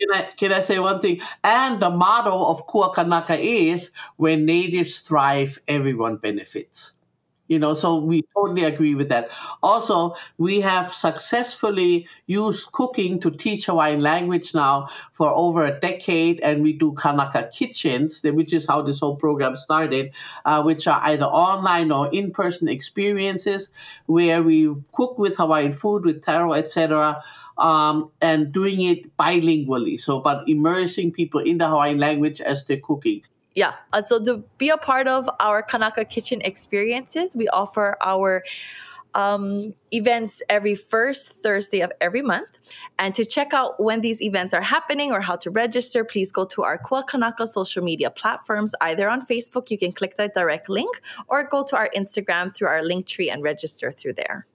Can 0.00 0.10
I, 0.10 0.30
can 0.38 0.52
I 0.54 0.62
say 0.62 0.78
one 0.78 1.02
thing? 1.02 1.20
And 1.44 1.78
the 1.78 1.90
motto 1.90 2.46
of 2.46 2.66
Kua 2.66 2.94
Kanaka 2.94 3.38
is 3.38 3.90
when 4.16 4.46
natives 4.46 5.00
thrive, 5.00 5.58
everyone 5.68 6.16
benefits. 6.16 6.92
You 7.48 7.58
know 7.58 7.74
so 7.74 7.96
we 7.96 8.22
totally 8.34 8.64
agree 8.64 8.94
with 8.94 9.08
that. 9.08 9.28
Also 9.62 10.14
we 10.38 10.60
have 10.60 10.92
successfully 10.92 12.08
used 12.26 12.70
cooking 12.72 13.20
to 13.20 13.30
teach 13.30 13.66
hawaiian 13.66 14.00
language 14.00 14.54
now 14.54 14.88
for 15.12 15.28
over 15.30 15.66
a 15.66 15.80
decade 15.80 16.40
and 16.40 16.62
we 16.62 16.72
do 16.72 16.92
kanaka 16.92 17.48
kitchens 17.52 18.20
which 18.22 18.52
is 18.52 18.66
how 18.66 18.82
this 18.82 19.00
whole 19.00 19.16
program 19.16 19.56
started 19.56 20.12
uh, 20.44 20.62
which 20.62 20.86
are 20.86 21.00
either 21.04 21.24
online 21.24 21.90
or 21.90 22.12
in-person 22.12 22.68
experiences 22.68 23.70
where 24.06 24.42
we 24.42 24.74
cook 24.92 25.18
with 25.18 25.36
hawaiian 25.36 25.72
food 25.72 26.04
with 26.04 26.22
taro 26.24 26.52
etc 26.52 27.22
um, 27.58 28.10
and 28.20 28.52
doing 28.52 28.82
it 28.82 29.16
bilingually. 29.16 29.98
So 29.98 30.20
but 30.20 30.48
immersing 30.48 31.12
people 31.12 31.40
in 31.40 31.58
the 31.58 31.68
hawaiian 31.68 31.98
language 31.98 32.40
as 32.40 32.64
they're 32.64 32.80
cooking 32.80 33.22
yeah. 33.56 33.72
Uh, 33.92 34.02
so 34.02 34.22
to 34.22 34.44
be 34.58 34.68
a 34.68 34.76
part 34.76 35.08
of 35.08 35.28
our 35.40 35.62
Kanaka 35.62 36.04
Kitchen 36.04 36.40
experiences, 36.42 37.34
we 37.34 37.48
offer 37.48 37.96
our 38.02 38.44
um, 39.14 39.74
events 39.92 40.42
every 40.50 40.74
first 40.74 41.42
Thursday 41.42 41.80
of 41.80 41.90
every 42.02 42.20
month. 42.20 42.50
And 42.98 43.14
to 43.14 43.24
check 43.24 43.54
out 43.54 43.82
when 43.82 44.02
these 44.02 44.20
events 44.20 44.52
are 44.52 44.60
happening 44.60 45.10
or 45.10 45.22
how 45.22 45.36
to 45.36 45.50
register, 45.50 46.04
please 46.04 46.30
go 46.30 46.44
to 46.44 46.64
our 46.64 46.76
Kua 46.76 47.02
Kanaka 47.02 47.46
social 47.46 47.82
media 47.82 48.10
platforms, 48.10 48.74
either 48.82 49.08
on 49.08 49.24
Facebook, 49.24 49.70
you 49.70 49.78
can 49.78 49.92
click 49.92 50.18
the 50.18 50.28
direct 50.28 50.68
link, 50.68 51.00
or 51.28 51.42
go 51.48 51.64
to 51.64 51.76
our 51.76 51.88
Instagram 51.96 52.54
through 52.54 52.68
our 52.68 52.82
link 52.82 53.06
tree 53.06 53.30
and 53.30 53.42
register 53.42 53.90
through 53.90 54.12
there. 54.12 54.46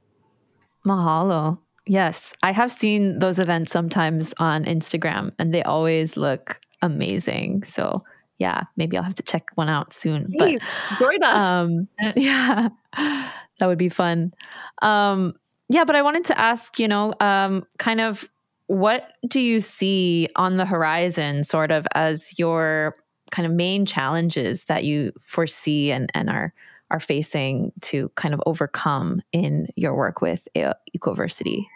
Mahalo. 0.85 1.57
Yes, 1.87 2.35
I 2.43 2.51
have 2.51 2.71
seen 2.71 3.17
those 3.17 3.39
events 3.39 3.71
sometimes 3.71 4.35
on 4.37 4.65
Instagram 4.65 5.31
and 5.39 5.51
they 5.51 5.63
always 5.63 6.15
look 6.15 6.59
amazing. 6.83 7.63
So 7.63 8.03
yeah, 8.41 8.63
maybe 8.75 8.97
I'll 8.97 9.03
have 9.03 9.13
to 9.13 9.23
check 9.23 9.51
one 9.53 9.69
out 9.69 9.93
soon. 9.93 10.25
Please, 10.31 10.59
but 10.89 10.99
join 10.99 11.21
us. 11.21 11.39
Um, 11.39 11.87
yeah, 12.15 12.69
that 12.95 13.67
would 13.67 13.77
be 13.77 13.87
fun. 13.87 14.33
Um, 14.81 15.35
yeah, 15.69 15.83
but 15.85 15.95
I 15.95 16.01
wanted 16.01 16.25
to 16.25 16.39
ask, 16.39 16.79
you 16.79 16.87
know, 16.87 17.13
um, 17.19 17.67
kind 17.77 18.01
of 18.01 18.27
what 18.65 19.11
do 19.27 19.39
you 19.39 19.61
see 19.61 20.27
on 20.35 20.57
the 20.57 20.65
horizon, 20.65 21.43
sort 21.43 21.69
of 21.69 21.85
as 21.93 22.39
your 22.39 22.95
kind 23.29 23.45
of 23.45 23.51
main 23.51 23.85
challenges 23.85 24.63
that 24.63 24.85
you 24.85 25.13
foresee 25.21 25.91
and, 25.91 26.09
and 26.15 26.29
are 26.29 26.51
are 26.89 26.99
facing 26.99 27.71
to 27.81 28.09
kind 28.15 28.33
of 28.33 28.41
overcome 28.47 29.21
in 29.31 29.67
your 29.75 29.95
work 29.95 30.19
with 30.19 30.47
Ecoversity? 30.57 31.67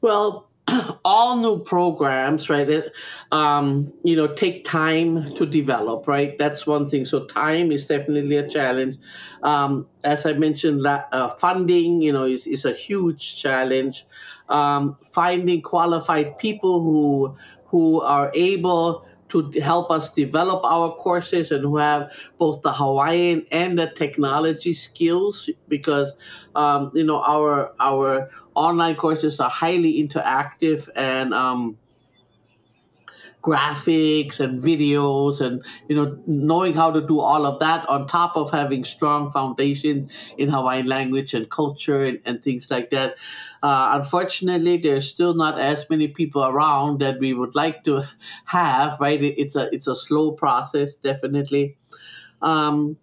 Well, 0.00 0.48
all 1.04 1.36
new 1.36 1.62
programs, 1.64 2.48
right? 2.48 2.68
It, 2.68 2.92
um, 3.30 3.92
you 4.02 4.16
know, 4.16 4.34
take 4.34 4.64
time 4.64 5.34
to 5.34 5.46
develop, 5.46 6.06
right? 6.06 6.36
That's 6.38 6.66
one 6.66 6.88
thing. 6.88 7.04
So 7.04 7.26
time 7.26 7.72
is 7.72 7.86
definitely 7.86 8.36
a 8.36 8.48
challenge. 8.48 8.96
Um, 9.42 9.86
as 10.04 10.26
I 10.26 10.32
mentioned, 10.34 10.86
uh, 10.86 11.28
funding, 11.36 12.00
you 12.00 12.12
know, 12.12 12.24
is, 12.24 12.46
is 12.46 12.64
a 12.64 12.72
huge 12.72 13.40
challenge. 13.40 14.06
Um, 14.48 14.96
finding 15.12 15.62
qualified 15.62 16.38
people 16.38 16.82
who 16.82 17.36
who 17.66 18.02
are 18.02 18.30
able 18.34 19.06
to 19.30 19.50
help 19.62 19.90
us 19.90 20.12
develop 20.12 20.62
our 20.62 20.94
courses 20.96 21.50
and 21.52 21.62
who 21.62 21.78
have 21.78 22.12
both 22.38 22.60
the 22.60 22.70
Hawaiian 22.70 23.46
and 23.50 23.78
the 23.78 23.90
technology 23.96 24.74
skills 24.74 25.48
because 25.68 26.12
um, 26.54 26.92
you 26.94 27.04
know 27.04 27.22
our 27.22 27.72
our 27.80 28.30
online 28.54 28.96
courses 28.96 29.40
are 29.40 29.50
highly 29.50 30.02
interactive 30.02 30.88
and 30.96 31.32
um, 31.34 31.78
graphics 33.42 34.38
and 34.38 34.62
videos 34.62 35.40
and 35.40 35.62
you 35.88 35.96
know 35.96 36.16
knowing 36.26 36.72
how 36.72 36.90
to 36.92 37.04
do 37.06 37.18
all 37.18 37.44
of 37.44 37.58
that 37.58 37.86
on 37.88 38.06
top 38.06 38.36
of 38.36 38.50
having 38.52 38.84
strong 38.84 39.32
foundation 39.32 40.08
in 40.38 40.48
hawaiian 40.48 40.86
language 40.86 41.34
and 41.34 41.50
culture 41.50 42.04
and, 42.04 42.20
and 42.24 42.42
things 42.42 42.70
like 42.70 42.90
that. 42.90 43.16
Uh, 43.62 43.98
unfortunately 44.00 44.76
there's 44.76 45.10
still 45.10 45.34
not 45.34 45.58
as 45.58 45.90
many 45.90 46.06
people 46.06 46.44
around 46.44 47.00
that 47.00 47.18
we 47.18 47.32
would 47.32 47.54
like 47.54 47.82
to 47.82 48.04
have 48.44 48.98
right? 49.00 49.22
It, 49.22 49.34
it's 49.38 49.56
a 49.56 49.68
it's 49.74 49.88
a 49.88 49.96
slow 49.96 50.32
process 50.32 50.94
definitely. 50.94 51.76
Um, 52.40 52.96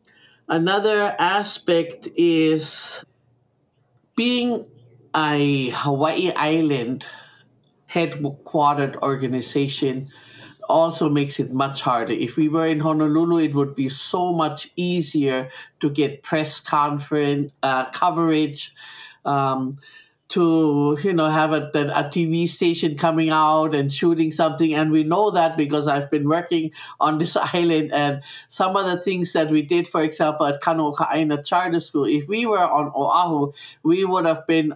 another 0.47 1.15
aspect 1.19 2.07
is 2.15 3.03
being 4.15 4.65
a 5.15 5.69
hawaii 5.69 6.31
island 6.35 7.07
headquartered 7.91 8.95
organization 8.97 10.09
also 10.69 11.09
makes 11.09 11.39
it 11.39 11.51
much 11.51 11.81
harder. 11.81 12.13
If 12.13 12.37
we 12.37 12.47
were 12.47 12.67
in 12.67 12.79
Honolulu, 12.79 13.39
it 13.39 13.55
would 13.55 13.75
be 13.75 13.89
so 13.89 14.31
much 14.31 14.69
easier 14.75 15.49
to 15.79 15.89
get 15.89 16.21
press 16.21 16.59
conference 16.59 17.51
uh, 17.63 17.89
coverage. 17.89 18.73
Um, 19.25 19.79
to 20.29 20.95
you 21.03 21.11
know 21.11 21.27
have 21.27 21.53
a, 21.53 21.71
a 21.73 22.03
TV 22.03 22.47
station 22.47 22.95
coming 22.95 23.31
out 23.31 23.73
and 23.73 23.91
shooting 23.91 24.31
something, 24.31 24.75
and 24.75 24.91
we 24.91 25.03
know 25.03 25.31
that 25.31 25.57
because 25.57 25.87
I've 25.87 26.11
been 26.11 26.29
working 26.29 26.71
on 26.99 27.17
this 27.17 27.35
island 27.53 27.91
and 27.91 28.21
some 28.49 28.75
of 28.75 28.85
the 28.85 29.01
things 29.01 29.33
that 29.33 29.49
we 29.49 29.63
did, 29.63 29.87
for 29.87 30.03
example, 30.03 30.45
at 30.45 30.61
Kanu'oka'aina 30.61 31.43
Charter 31.43 31.79
School. 31.79 32.05
If 32.05 32.27
we 32.27 32.45
were 32.45 32.59
on 32.59 32.91
Oahu, 32.95 33.53
we 33.81 34.05
would 34.05 34.25
have 34.25 34.45
been 34.45 34.75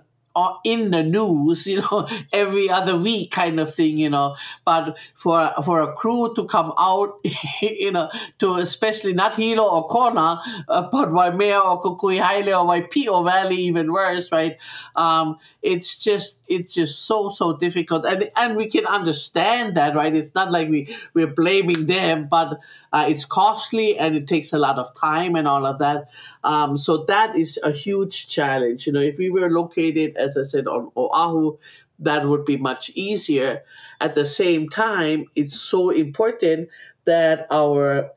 in 0.64 0.92
the 0.92 1.04
news, 1.04 1.68
you 1.68 1.82
know, 1.82 2.08
every 2.34 2.70
other 2.70 2.98
week 2.98 3.32
kind 3.32 3.60
of 3.60 3.74
thing, 3.74 3.98
you 3.98 4.10
know. 4.10 4.36
But 4.66 4.98
for 5.16 5.52
for 5.64 5.82
a 5.82 5.94
crew 5.94 6.34
to 6.36 6.46
come 6.46 6.74
out, 6.78 7.20
you 7.62 7.92
know, 7.92 8.10
to 8.40 8.56
especially 8.56 9.14
not 9.14 9.36
Hilo 9.36 9.68
or 9.68 9.88
Kona, 9.88 10.42
uh, 10.68 10.90
but 10.92 11.12
Waimea 11.12 11.60
or 11.60 11.82
Kukuihaele 11.82 12.48
or 12.58 12.66
Waipio 12.66 13.24
Valley, 13.26 13.58
even 13.58 13.92
worse, 13.92 14.32
right? 14.32 14.58
Um, 14.96 15.38
it's 15.62 16.04
just 16.04 16.40
it's 16.48 16.74
just 16.74 17.06
so 17.06 17.30
so 17.30 17.58
difficult, 17.58 18.06
and 18.06 18.30
and 18.36 18.56
we 18.56 18.70
can 18.70 18.86
understand 18.86 19.78
that, 19.78 19.96
right? 19.96 20.14
It's 20.14 20.34
not 20.36 20.52
like 20.52 20.70
we 20.70 20.96
we're 21.14 21.28
blaming 21.28 21.86
them, 21.86 22.28
but 22.30 22.60
uh, 22.92 23.06
it's 23.10 23.26
costly 23.26 23.98
and 23.98 24.16
it 24.16 24.28
takes 24.28 24.54
a 24.54 24.60
lot 24.60 24.78
of 24.78 24.94
time 24.96 25.36
and 25.36 25.48
all 25.48 25.66
of 25.66 25.80
that. 25.80 26.10
Um, 26.44 26.78
so 26.78 27.06
that 27.06 27.36
is 27.38 27.58
a 27.64 27.72
huge 27.72 28.28
challenge. 28.28 28.86
You 28.86 28.94
know, 28.94 29.02
if 29.02 29.18
we 29.18 29.30
were 29.30 29.50
located, 29.50 30.16
as 30.24 30.38
I 30.38 30.44
said, 30.44 30.68
on 30.68 30.92
Oahu, 30.96 31.58
that 32.00 32.28
would 32.28 32.46
be 32.46 32.58
much 32.58 32.90
easier. 32.96 33.64
At 34.02 34.16
the 34.16 34.26
same 34.26 34.70
time, 34.70 35.26
it's 35.36 35.60
so 35.60 35.90
important 35.90 36.70
that 37.06 37.48
our 37.52 38.12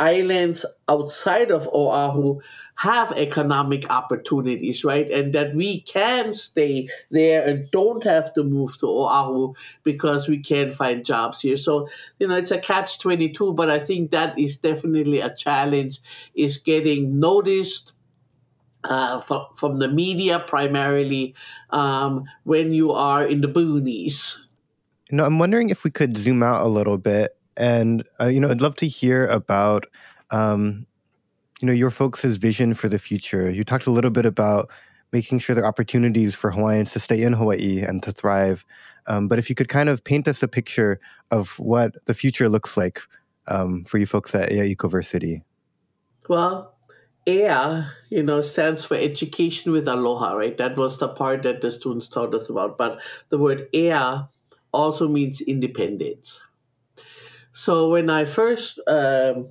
islands 0.00 0.64
outside 0.88 1.50
of 1.50 1.66
Oahu 1.66 2.40
have 2.76 3.10
economic 3.12 3.90
opportunities, 3.90 4.84
right? 4.84 5.10
And 5.10 5.34
that 5.34 5.54
we 5.54 5.80
can 5.80 6.32
stay 6.32 6.88
there 7.10 7.44
and 7.44 7.68
don't 7.72 8.04
have 8.04 8.32
to 8.34 8.44
move 8.44 8.78
to 8.78 8.86
Oahu 8.86 9.54
because 9.82 10.28
we 10.28 10.40
can 10.40 10.74
find 10.74 11.04
jobs 11.04 11.40
here. 11.40 11.56
So, 11.56 11.88
you 12.20 12.28
know, 12.28 12.36
it's 12.36 12.52
a 12.52 12.58
catch 12.58 13.00
22, 13.00 13.54
but 13.54 13.68
I 13.68 13.80
think 13.80 14.12
that 14.12 14.38
is 14.38 14.58
definitely 14.58 15.18
a 15.18 15.34
challenge 15.34 16.00
is 16.36 16.58
getting 16.58 17.18
noticed 17.18 17.94
uh, 18.88 19.20
from, 19.20 19.46
from 19.56 19.78
the 19.78 19.88
media 19.88 20.40
primarily 20.40 21.34
um, 21.70 22.24
when 22.44 22.72
you 22.72 22.90
are 22.90 23.24
in 23.24 23.40
the 23.40 23.48
boonies. 23.48 24.36
No, 25.10 25.24
I'm 25.24 25.38
wondering 25.38 25.70
if 25.70 25.84
we 25.84 25.90
could 25.90 26.16
zoom 26.16 26.42
out 26.42 26.66
a 26.66 26.68
little 26.68 26.98
bit 26.98 27.36
and, 27.56 28.04
uh, 28.20 28.26
you 28.26 28.40
know, 28.40 28.50
I'd 28.50 28.60
love 28.60 28.76
to 28.76 28.88
hear 28.88 29.26
about 29.26 29.86
um, 30.30 30.86
you 31.60 31.66
know 31.66 31.72
your 31.72 31.90
folks' 31.90 32.24
vision 32.24 32.74
for 32.74 32.88
the 32.88 32.98
future. 32.98 33.50
You 33.50 33.64
talked 33.64 33.86
a 33.86 33.90
little 33.90 34.10
bit 34.10 34.26
about 34.26 34.70
making 35.12 35.38
sure 35.38 35.54
there 35.54 35.64
are 35.64 35.68
opportunities 35.68 36.34
for 36.34 36.50
Hawaiians 36.50 36.92
to 36.92 37.00
stay 37.00 37.22
in 37.22 37.32
Hawaii 37.32 37.80
and 37.80 38.02
to 38.02 38.12
thrive. 38.12 38.64
Um, 39.06 39.26
but 39.26 39.38
if 39.38 39.48
you 39.48 39.54
could 39.54 39.68
kind 39.68 39.88
of 39.88 40.04
paint 40.04 40.28
us 40.28 40.42
a 40.42 40.48
picture 40.48 41.00
of 41.30 41.58
what 41.58 41.96
the 42.06 42.14
future 42.14 42.48
looks 42.48 42.76
like 42.76 43.00
um, 43.46 43.84
for 43.84 43.98
you 43.98 44.06
folks 44.06 44.34
at 44.34 44.52
EA 44.52 44.74
Ecoversity. 44.74 45.42
Well, 46.28 46.74
EA, 47.28 47.84
you 48.08 48.22
know, 48.22 48.40
stands 48.40 48.84
for 48.84 48.96
education 48.96 49.72
with 49.72 49.86
aloha, 49.86 50.32
right? 50.32 50.56
That 50.56 50.76
was 50.76 50.98
the 50.98 51.08
part 51.08 51.42
that 51.42 51.60
the 51.60 51.70
students 51.70 52.08
taught 52.08 52.34
us 52.34 52.48
about. 52.48 52.78
But 52.78 53.00
the 53.28 53.38
word 53.38 53.68
EA 53.72 54.22
also 54.72 55.06
means 55.06 55.42
independence. 55.42 56.40
So 57.52 57.90
when 57.90 58.08
I 58.08 58.24
first 58.24 58.80
um, 58.88 59.48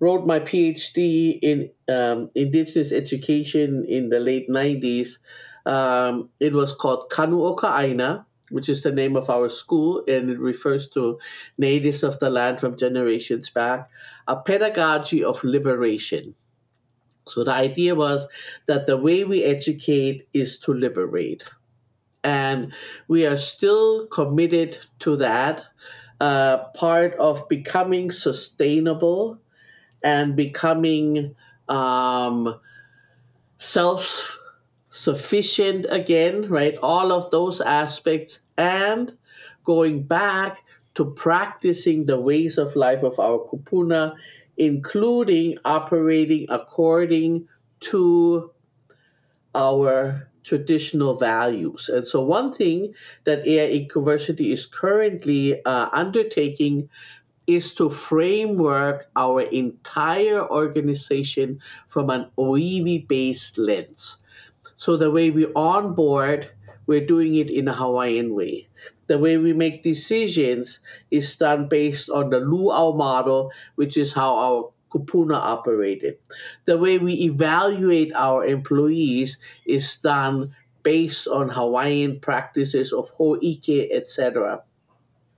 wrote 0.00 0.26
my 0.26 0.40
PhD 0.40 1.38
in 1.40 1.70
um, 1.88 2.30
Indigenous 2.34 2.92
education 2.92 3.84
in 3.88 4.08
the 4.08 4.20
late 4.20 4.48
90s. 4.48 5.18
Um, 5.64 6.28
it 6.38 6.52
was 6.52 6.74
called 6.74 7.10
Kanu'oka'aina, 7.10 8.24
which 8.50 8.68
is 8.68 8.82
the 8.82 8.92
name 8.92 9.16
of 9.16 9.30
our 9.30 9.48
school, 9.48 10.04
and 10.06 10.30
it 10.30 10.38
refers 10.38 10.88
to 10.90 11.18
natives 11.58 12.04
of 12.04 12.20
the 12.20 12.30
land 12.30 12.60
from 12.60 12.76
generations 12.76 13.50
back, 13.50 13.88
a 14.28 14.36
pedagogy 14.36 15.24
of 15.24 15.42
liberation. 15.42 16.34
So 17.28 17.44
the 17.44 17.52
idea 17.52 17.94
was 17.94 18.26
that 18.66 18.86
the 18.86 18.96
way 18.96 19.24
we 19.24 19.42
educate 19.42 20.28
is 20.32 20.58
to 20.60 20.72
liberate. 20.72 21.44
And 22.22 22.72
we 23.08 23.26
are 23.26 23.36
still 23.36 24.06
committed 24.06 24.78
to 25.00 25.16
that. 25.16 25.64
Uh, 26.18 26.68
part 26.72 27.14
of 27.16 27.46
becoming 27.46 28.10
sustainable 28.10 29.38
and 30.02 30.34
becoming 30.34 31.34
um, 31.68 32.58
self 33.58 34.38
sufficient 34.90 35.86
again, 35.90 36.48
right? 36.48 36.76
All 36.82 37.12
of 37.12 37.30
those 37.30 37.60
aspects, 37.60 38.40
and 38.56 39.12
going 39.64 40.04
back 40.04 40.62
to 40.94 41.04
practicing 41.04 42.06
the 42.06 42.18
ways 42.18 42.56
of 42.56 42.74
life 42.74 43.02
of 43.02 43.18
our 43.18 43.38
kupuna, 43.38 44.14
including 44.56 45.58
operating 45.64 46.46
according 46.48 47.48
to 47.80 48.50
our 49.54 50.28
traditional 50.44 51.18
values. 51.18 51.88
And 51.92 52.06
so, 52.06 52.22
one 52.22 52.52
thing 52.52 52.94
that 53.24 53.46
Ea 53.46 53.86
Ecoversity 53.86 54.52
is 54.52 54.64
currently 54.64 55.62
uh, 55.64 55.88
undertaking 55.92 56.88
is 57.46 57.74
to 57.74 57.90
framework 57.90 59.06
our 59.16 59.42
entire 59.42 60.42
organization 60.48 61.60
from 61.88 62.10
an 62.10 62.30
Oiwi 62.38 63.06
based 63.06 63.58
lens. 63.58 64.16
So, 64.76 64.96
the 64.96 65.10
way 65.10 65.30
we 65.30 65.46
onboard, 65.54 66.48
we're 66.86 67.06
doing 67.06 67.36
it 67.36 67.50
in 67.50 67.68
a 67.68 67.74
Hawaiian 67.74 68.34
way. 68.34 68.68
The 69.06 69.18
way 69.18 69.36
we 69.36 69.52
make 69.52 69.82
decisions 69.82 70.80
is 71.10 71.36
done 71.36 71.68
based 71.68 72.10
on 72.10 72.30
the 72.30 72.40
luau 72.40 72.92
model, 72.92 73.52
which 73.76 73.96
is 73.96 74.12
how 74.12 74.34
our 74.34 74.70
kupuna 74.90 75.36
operated. 75.36 76.18
The 76.64 76.78
way 76.78 76.98
we 76.98 77.14
evaluate 77.24 78.12
our 78.14 78.44
employees 78.44 79.38
is 79.64 79.96
done 79.96 80.54
based 80.82 81.26
on 81.26 81.48
Hawaiian 81.48 82.20
practices 82.20 82.92
of 82.92 83.10
ho'ike, 83.10 83.90
etc. 83.90 84.62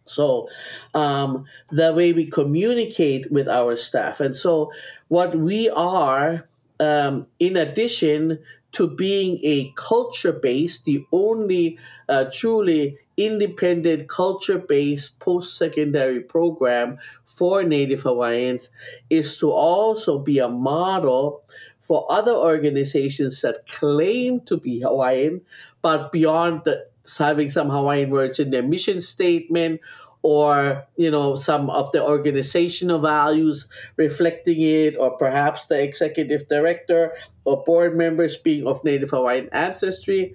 So, 0.04 0.48
um, 0.94 1.44
the 1.70 1.92
way 1.94 2.12
we 2.12 2.26
communicate 2.26 3.30
with 3.30 3.48
our 3.48 3.76
staff. 3.76 4.20
And 4.20 4.36
so, 4.36 4.72
what 5.08 5.36
we 5.36 5.68
are, 5.70 6.48
um, 6.80 7.26
in 7.38 7.56
addition 7.56 8.38
to 8.72 8.88
being 8.88 9.40
a 9.42 9.72
culture 9.76 10.32
based, 10.32 10.84
the 10.84 11.04
only 11.12 11.78
uh, 12.08 12.26
truly 12.32 12.98
independent 13.18 14.08
culture 14.08 14.58
based 14.58 15.18
post 15.18 15.58
secondary 15.58 16.20
program 16.20 16.98
for 17.26 17.62
Native 17.62 18.00
Hawaiians 18.00 18.70
is 19.10 19.36
to 19.38 19.50
also 19.50 20.18
be 20.18 20.38
a 20.38 20.48
model 20.48 21.42
for 21.86 22.10
other 22.10 22.34
organizations 22.34 23.40
that 23.42 23.66
claim 23.68 24.40
to 24.42 24.56
be 24.56 24.80
Hawaiian, 24.80 25.40
but 25.82 26.12
beyond 26.12 26.62
the, 26.64 26.86
having 27.18 27.50
some 27.50 27.70
Hawaiian 27.70 28.10
words 28.10 28.38
in 28.38 28.50
their 28.50 28.62
mission 28.62 29.00
statement 29.00 29.80
or 30.22 30.84
you 30.96 31.10
know 31.10 31.36
some 31.36 31.70
of 31.70 31.92
the 31.92 32.02
organizational 32.02 33.00
values 33.00 33.66
reflecting 33.96 34.60
it 34.60 34.96
or 34.98 35.16
perhaps 35.16 35.66
the 35.66 35.80
executive 35.80 36.48
director 36.48 37.12
or 37.44 37.62
board 37.64 37.96
members 37.96 38.36
being 38.36 38.66
of 38.66 38.82
native 38.82 39.10
hawaiian 39.10 39.48
ancestry 39.52 40.34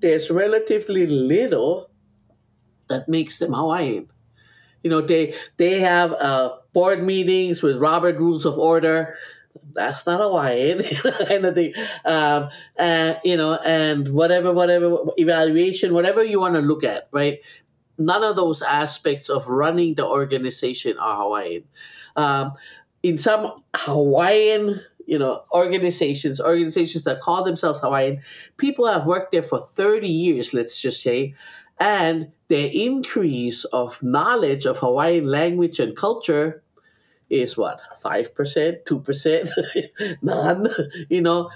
there's 0.00 0.30
relatively 0.30 1.06
little 1.06 1.87
that 2.88 3.08
makes 3.08 3.38
them 3.38 3.52
hawaiian 3.52 4.08
you 4.82 4.90
know, 4.90 5.00
they 5.00 5.34
they 5.56 5.80
have 5.80 6.12
uh, 6.12 6.56
board 6.72 7.02
meetings 7.02 7.62
with 7.62 7.76
Robert 7.78 8.16
Rules 8.18 8.44
of 8.44 8.58
Order. 8.58 9.16
That's 9.74 10.06
not 10.06 10.20
Hawaiian 10.20 10.82
kind 11.28 11.44
of 11.44 11.54
thing. 11.54 11.74
Um, 12.04 12.50
and 12.76 13.18
you 13.24 13.36
know, 13.36 13.54
and 13.54 14.08
whatever, 14.14 14.52
whatever 14.52 14.98
evaluation, 15.16 15.94
whatever 15.94 16.22
you 16.22 16.40
want 16.40 16.54
to 16.54 16.60
look 16.60 16.84
at, 16.84 17.08
right? 17.12 17.40
None 17.98 18.22
of 18.22 18.36
those 18.36 18.62
aspects 18.62 19.28
of 19.28 19.46
running 19.48 19.94
the 19.94 20.06
organization 20.06 20.96
are 20.98 21.22
Hawaiian. 21.22 21.64
Um, 22.14 22.52
in 23.02 23.18
some 23.18 23.62
Hawaiian 23.74 24.80
you 25.08 25.18
know, 25.18 25.42
organizations, 25.52 26.38
organizations 26.38 27.04
that 27.04 27.22
call 27.22 27.42
themselves 27.42 27.80
Hawaiian, 27.80 28.20
people 28.58 28.86
have 28.86 29.06
worked 29.06 29.32
there 29.32 29.42
for 29.42 29.58
30 29.58 30.06
years, 30.06 30.52
let's 30.52 30.78
just 30.78 31.02
say, 31.02 31.34
and 31.80 32.32
the 32.48 32.84
increase 32.86 33.64
of 33.64 34.02
knowledge 34.02 34.66
of 34.66 34.78
Hawaiian 34.78 35.24
language 35.24 35.78
and 35.78 35.96
culture 35.96 36.62
is 37.30 37.56
what, 37.56 37.80
5%, 38.04 38.84
2%, 38.84 40.18
none, 40.22 40.68
you 41.08 41.20
know. 41.20 41.50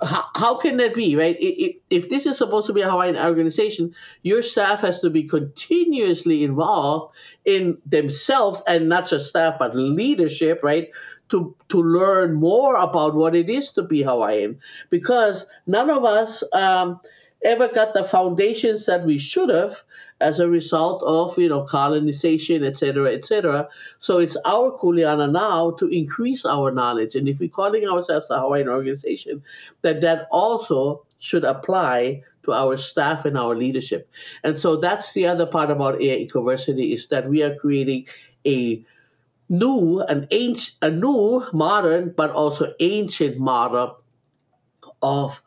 How, 0.00 0.26
how 0.36 0.54
can 0.58 0.76
that 0.76 0.94
be, 0.94 1.16
right? 1.16 1.36
If, 1.40 1.76
if 1.90 2.08
this 2.08 2.24
is 2.24 2.38
supposed 2.38 2.68
to 2.68 2.72
be 2.72 2.82
a 2.82 2.88
Hawaiian 2.88 3.16
organization, 3.16 3.96
your 4.22 4.40
staff 4.40 4.78
has 4.82 5.00
to 5.00 5.10
be 5.10 5.24
continuously 5.24 6.44
involved 6.44 7.16
in 7.44 7.78
themselves 7.84 8.62
and 8.68 8.88
not 8.88 9.08
just 9.08 9.28
staff, 9.28 9.56
but 9.58 9.74
leadership, 9.74 10.60
right? 10.62 10.90
To, 11.30 11.56
to 11.70 11.82
learn 11.82 12.34
more 12.34 12.76
about 12.76 13.16
what 13.16 13.34
it 13.34 13.50
is 13.50 13.72
to 13.72 13.82
be 13.82 14.02
Hawaiian 14.02 14.60
because 14.88 15.46
none 15.66 15.90
of 15.90 16.04
us 16.04 16.44
um, 16.52 17.00
ever 17.46 17.68
got 17.68 17.94
the 17.94 18.04
foundations 18.04 18.86
that 18.86 19.04
we 19.04 19.16
should 19.16 19.48
have 19.48 19.82
as 20.20 20.40
a 20.40 20.48
result 20.48 21.02
of 21.04 21.38
you 21.38 21.48
know 21.48 21.62
colonization 21.62 22.64
etc 22.64 23.12
etc 23.12 23.68
so 24.00 24.18
it's 24.18 24.36
our 24.44 24.72
kuleana 24.78 25.30
now 25.30 25.70
to 25.72 25.88
increase 25.88 26.44
our 26.44 26.70
knowledge. 26.70 27.14
And 27.14 27.28
if 27.28 27.38
we're 27.38 27.48
calling 27.48 27.88
ourselves 27.88 28.30
a 28.30 28.40
hawaiian 28.40 28.68
organization 28.68 29.42
that 29.82 30.00
that 30.00 30.28
also 30.30 31.04
should 31.18 31.44
apply 31.44 32.22
to 32.44 32.52
our 32.52 32.76
staff 32.76 33.24
and 33.24 33.36
our 33.36 33.54
leadership. 33.54 34.08
And 34.44 34.60
so 34.60 34.76
that's 34.76 35.12
the 35.12 35.26
other 35.26 35.46
part 35.46 35.70
about 35.70 36.00
EA 36.00 36.26
Ecoversity 36.26 36.94
is 36.94 37.08
that 37.08 37.28
we 37.28 37.42
are 37.42 37.54
creating 37.56 38.06
a 38.46 38.84
new 39.48 40.00
an 40.00 40.26
ancient 40.30 40.76
a 40.82 40.90
new 40.90 41.44
modern 41.52 42.12
but 42.16 42.30
also 42.30 42.74
ancient 42.80 43.38
model 43.38 43.98
of 45.02 45.40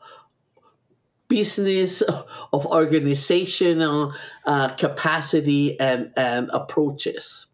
business, 1.30 2.02
of 2.54 2.66
organizational 2.66 4.14
uh, 4.46 4.76
capacity 4.76 5.80
and, 5.80 6.12
and 6.18 6.50
approaches. 6.52 7.46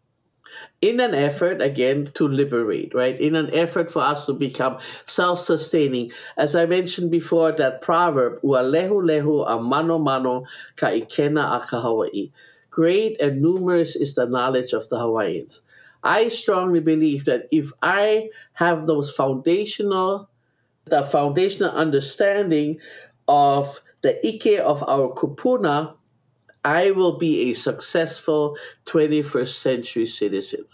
In 0.82 1.00
an 1.00 1.14
effort, 1.14 1.62
again, 1.62 2.10
to 2.14 2.28
liberate, 2.28 2.94
right? 2.94 3.18
In 3.18 3.34
an 3.34 3.54
effort 3.54 3.90
for 3.90 4.02
us 4.02 4.26
to 4.26 4.32
become 4.34 4.78
self 5.06 5.40
sustaining. 5.40 6.12
As 6.36 6.54
I 6.54 6.66
mentioned 6.66 7.10
before, 7.10 7.52
that 7.52 7.80
proverb, 7.80 8.42
lehu 8.42 9.00
lehu 9.02 9.44
a 9.48 9.60
mano 9.60 9.98
mano 9.98 10.44
ka 10.76 10.88
ikena 10.88 11.62
a 11.62 11.66
ka 11.66 11.80
Hawaii. 11.80 12.30
Great 12.70 13.18
and 13.22 13.40
numerous 13.40 13.96
is 13.96 14.14
the 14.14 14.26
knowledge 14.26 14.74
of 14.74 14.88
the 14.90 14.98
Hawaiians. 14.98 15.62
I 16.02 16.28
strongly 16.28 16.80
believe 16.80 17.24
that 17.24 17.48
if 17.50 17.72
I 17.82 18.28
have 18.52 18.86
those 18.86 19.10
foundational, 19.10 20.28
the 20.84 21.06
foundational 21.06 21.70
understanding 21.70 22.78
of 23.28 23.80
the 24.02 24.14
Ike 24.26 24.60
of 24.60 24.82
our 24.82 25.14
kupuna, 25.14 25.94
I 26.64 26.90
will 26.90 27.18
be 27.18 27.50
a 27.50 27.54
successful 27.54 28.56
21st 28.86 29.54
century 29.54 30.06
citizen. 30.06 30.64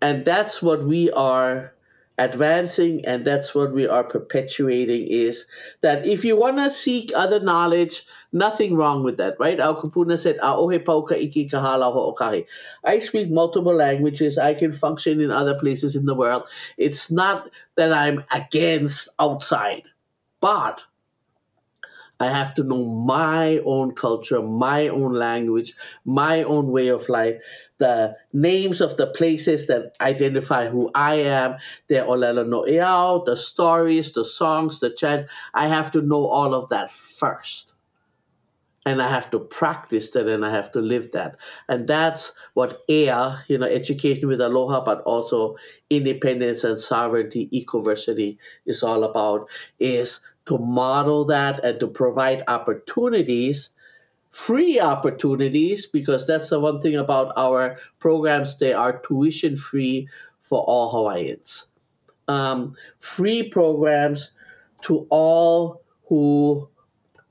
And 0.00 0.24
that's 0.24 0.62
what 0.62 0.84
we 0.84 1.10
are 1.10 1.72
advancing 2.18 3.04
and 3.04 3.26
that's 3.26 3.54
what 3.54 3.72
we 3.72 3.86
are 3.86 4.04
perpetuating 4.04 5.06
is 5.06 5.44
that 5.82 6.06
if 6.06 6.24
you 6.24 6.34
want 6.34 6.56
to 6.56 6.70
seek 6.70 7.12
other 7.14 7.40
knowledge 7.40 8.06
nothing 8.32 8.74
wrong 8.74 9.04
with 9.04 9.18
that 9.18 9.36
right? 9.38 9.60
Our 9.60 9.76
kupuna 9.76 10.18
said 10.18 10.36
iki 10.36 11.48
kahala 11.50 12.44
i 12.84 12.98
speak 13.00 13.30
multiple 13.30 13.74
languages. 13.74 14.38
I 14.38 14.54
can 14.54 14.72
function 14.72 15.20
in 15.20 15.30
other 15.30 15.58
places 15.58 15.94
in 15.94 16.06
the 16.06 16.14
world. 16.14 16.44
It's 16.78 17.10
not 17.10 17.50
that 17.76 17.92
i'm 17.92 18.24
against 18.30 19.08
outside 19.18 19.88
but 20.40 20.80
I 22.18 22.26
have 22.26 22.54
to 22.54 22.62
know 22.62 22.84
my 22.84 23.58
own 23.64 23.94
culture, 23.94 24.40
my 24.40 24.88
own 24.88 25.12
language, 25.12 25.74
my 26.04 26.42
own 26.44 26.68
way 26.68 26.88
of 26.88 27.08
life, 27.08 27.36
the 27.78 28.16
names 28.32 28.80
of 28.80 28.96
the 28.96 29.08
places 29.08 29.66
that 29.66 29.96
identify 30.00 30.68
who 30.68 30.90
I 30.94 31.16
am, 31.16 31.56
the 31.88 31.96
Olelo 31.96 32.46
no 32.46 33.24
the 33.24 33.36
stories, 33.36 34.12
the 34.12 34.24
songs, 34.24 34.80
the 34.80 34.90
chant. 34.90 35.26
I 35.52 35.68
have 35.68 35.90
to 35.92 36.00
know 36.00 36.26
all 36.26 36.54
of 36.54 36.70
that 36.70 36.92
first. 36.92 37.72
And 38.86 39.02
I 39.02 39.08
have 39.10 39.32
to 39.32 39.40
practice 39.40 40.10
that 40.10 40.28
and 40.28 40.46
I 40.46 40.50
have 40.50 40.70
to 40.72 40.80
live 40.80 41.10
that. 41.10 41.36
And 41.68 41.88
that's 41.88 42.32
what 42.54 42.82
EA, 42.88 43.34
you 43.48 43.58
know, 43.58 43.66
education 43.66 44.28
with 44.28 44.40
aloha, 44.40 44.84
but 44.84 45.02
also 45.02 45.56
independence 45.90 46.62
and 46.62 46.80
sovereignty, 46.80 47.50
ecoversity 47.52 48.38
is 48.64 48.84
all 48.84 49.02
about, 49.02 49.48
is 49.80 50.20
to 50.46 50.58
model 50.58 51.24
that 51.26 51.62
and 51.64 51.78
to 51.80 51.86
provide 51.86 52.42
opportunities, 52.48 53.70
free 54.30 54.80
opportunities, 54.80 55.86
because 55.86 56.26
that's 56.26 56.50
the 56.50 56.60
one 56.60 56.80
thing 56.80 56.96
about 56.96 57.32
our 57.36 57.78
programs, 57.98 58.58
they 58.58 58.72
are 58.72 58.98
tuition 59.00 59.56
free 59.56 60.08
for 60.42 60.62
all 60.62 60.90
Hawaiians. 60.90 61.66
Um, 62.28 62.74
free 63.00 63.48
programs 63.48 64.30
to 64.82 65.06
all 65.10 65.82
who 66.08 66.68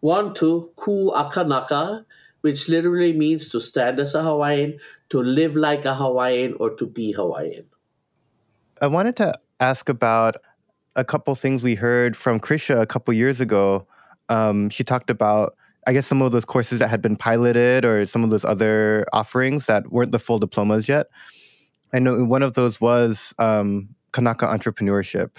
want 0.01 0.35
to 0.37 0.69
Kua 0.75 1.31
Kanaka, 1.31 2.05
which 2.41 2.67
literally 2.67 3.13
means 3.13 3.49
to 3.49 3.59
stand 3.59 3.99
as 3.99 4.13
a 4.13 4.21
Hawaiian, 4.21 4.79
to 5.09 5.21
live 5.21 5.55
like 5.55 5.85
a 5.85 5.95
Hawaiian, 5.95 6.55
or 6.59 6.71
to 6.71 6.85
be 6.85 7.11
Hawaiian. 7.11 7.65
I 8.81 8.87
wanted 8.87 9.15
to 9.17 9.33
ask 9.59 9.87
about 9.89 10.35
a 10.95 11.03
couple 11.03 11.33
things 11.35 11.63
we 11.63 11.75
heard 11.75 12.15
from 12.15 12.39
Krisha 12.39 12.79
a 12.81 12.85
couple 12.85 13.13
years 13.13 13.39
ago. 13.39 13.87
Um, 14.29 14.69
she 14.69 14.83
talked 14.83 15.09
about, 15.09 15.55
I 15.87 15.93
guess, 15.93 16.07
some 16.07 16.21
of 16.21 16.31
those 16.31 16.45
courses 16.45 16.79
that 16.79 16.89
had 16.89 17.01
been 17.01 17.15
piloted 17.15 17.85
or 17.85 18.05
some 18.05 18.23
of 18.23 18.29
those 18.29 18.45
other 18.45 19.05
offerings 19.13 19.65
that 19.67 19.91
weren't 19.91 20.11
the 20.11 20.19
full 20.19 20.39
diplomas 20.39 20.87
yet. 20.87 21.07
I 21.93 21.99
know 21.99 22.23
one 22.23 22.43
of 22.43 22.53
those 22.53 22.81
was 22.81 23.33
um, 23.39 23.89
Kanaka 24.11 24.47
entrepreneurship. 24.47 25.37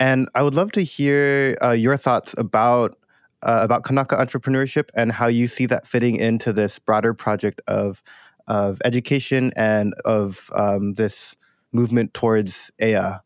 And 0.00 0.28
I 0.34 0.42
would 0.42 0.54
love 0.54 0.72
to 0.72 0.82
hear 0.82 1.56
uh, 1.62 1.70
your 1.70 1.96
thoughts 1.96 2.34
about 2.38 2.96
uh, 3.42 3.60
about 3.62 3.84
Kanaka 3.84 4.16
entrepreneurship 4.16 4.88
and 4.94 5.12
how 5.12 5.28
you 5.28 5.46
see 5.46 5.66
that 5.66 5.86
fitting 5.86 6.16
into 6.16 6.52
this 6.52 6.78
broader 6.78 7.14
project 7.14 7.60
of 7.68 8.02
of 8.48 8.80
education 8.84 9.52
and 9.56 9.94
of 10.04 10.50
um, 10.54 10.94
this 10.94 11.36
movement 11.72 12.14
towards 12.14 12.70
ea. 12.82 13.18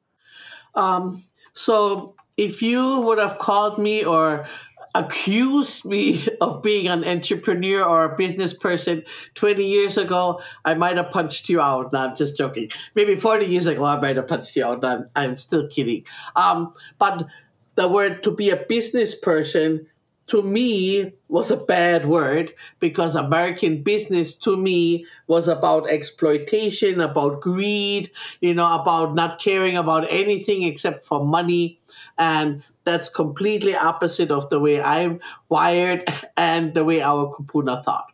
Um, 0.75 1.23
so 1.55 2.15
if 2.37 2.63
you 2.63 3.01
would 3.01 3.19
have 3.19 3.39
called 3.39 3.79
me 3.79 4.05
or 4.05 4.47
accused 4.95 5.85
me 5.85 6.29
of 6.41 6.63
being 6.63 6.89
an 6.89 7.05
entrepreneur 7.05 7.83
or 7.83 8.05
a 8.05 8.17
business 8.17 8.53
person 8.53 9.05
20 9.35 9.65
years 9.65 9.97
ago, 9.97 10.41
I 10.65 10.75
might 10.75 10.97
have 10.97 11.11
punched 11.11 11.49
you 11.49 11.61
out. 11.61 11.93
No, 11.93 12.01
I'm 12.01 12.17
just 12.17 12.37
joking. 12.37 12.71
Maybe 12.95 13.17
40 13.17 13.47
years 13.47 13.67
ago, 13.67 13.85
I 13.85 14.01
might 14.01 14.17
have 14.17 14.29
punched 14.29 14.57
you 14.57 14.65
out. 14.65 14.85
I'm, 14.85 15.07
I'm 15.15 15.37
still 15.37 15.69
kidding. 15.69 16.05
Um, 16.37 16.75
but 16.99 17.27
the 17.75 17.89
word 17.89 18.23
to 18.25 18.31
be 18.31 18.51
a 18.51 18.57
business 18.57 19.15
person 19.15 19.87
to 20.33 20.43
me 20.43 21.13
was 21.29 21.51
a 21.51 21.59
bad 21.59 22.07
word 22.07 22.55
because 22.81 23.15
American 23.15 23.83
business 23.83 24.35
to 24.35 24.57
me 24.57 25.05
was 25.27 25.47
about 25.47 25.91
exploitation, 25.91 27.03
about 27.03 27.43
greed, 27.43 28.11
you 28.41 28.55
know, 28.55 28.81
about 28.81 29.15
not 29.15 29.39
caring 29.39 29.77
about 29.77 30.07
anything 30.09 30.63
except 30.63 31.05
for 31.05 31.23
money. 31.23 31.79
And 32.17 32.65
that's 32.85 33.11
completely 33.11 33.77
opposite 33.77 34.31
of 34.31 34.49
the 34.49 34.59
way 34.59 34.81
I'm 34.81 35.21
wired 35.51 36.11
and 36.39 36.73
the 36.73 36.83
way 36.83 37.03
our 37.03 37.31
kupuna 37.35 37.85
thought. 37.85 38.07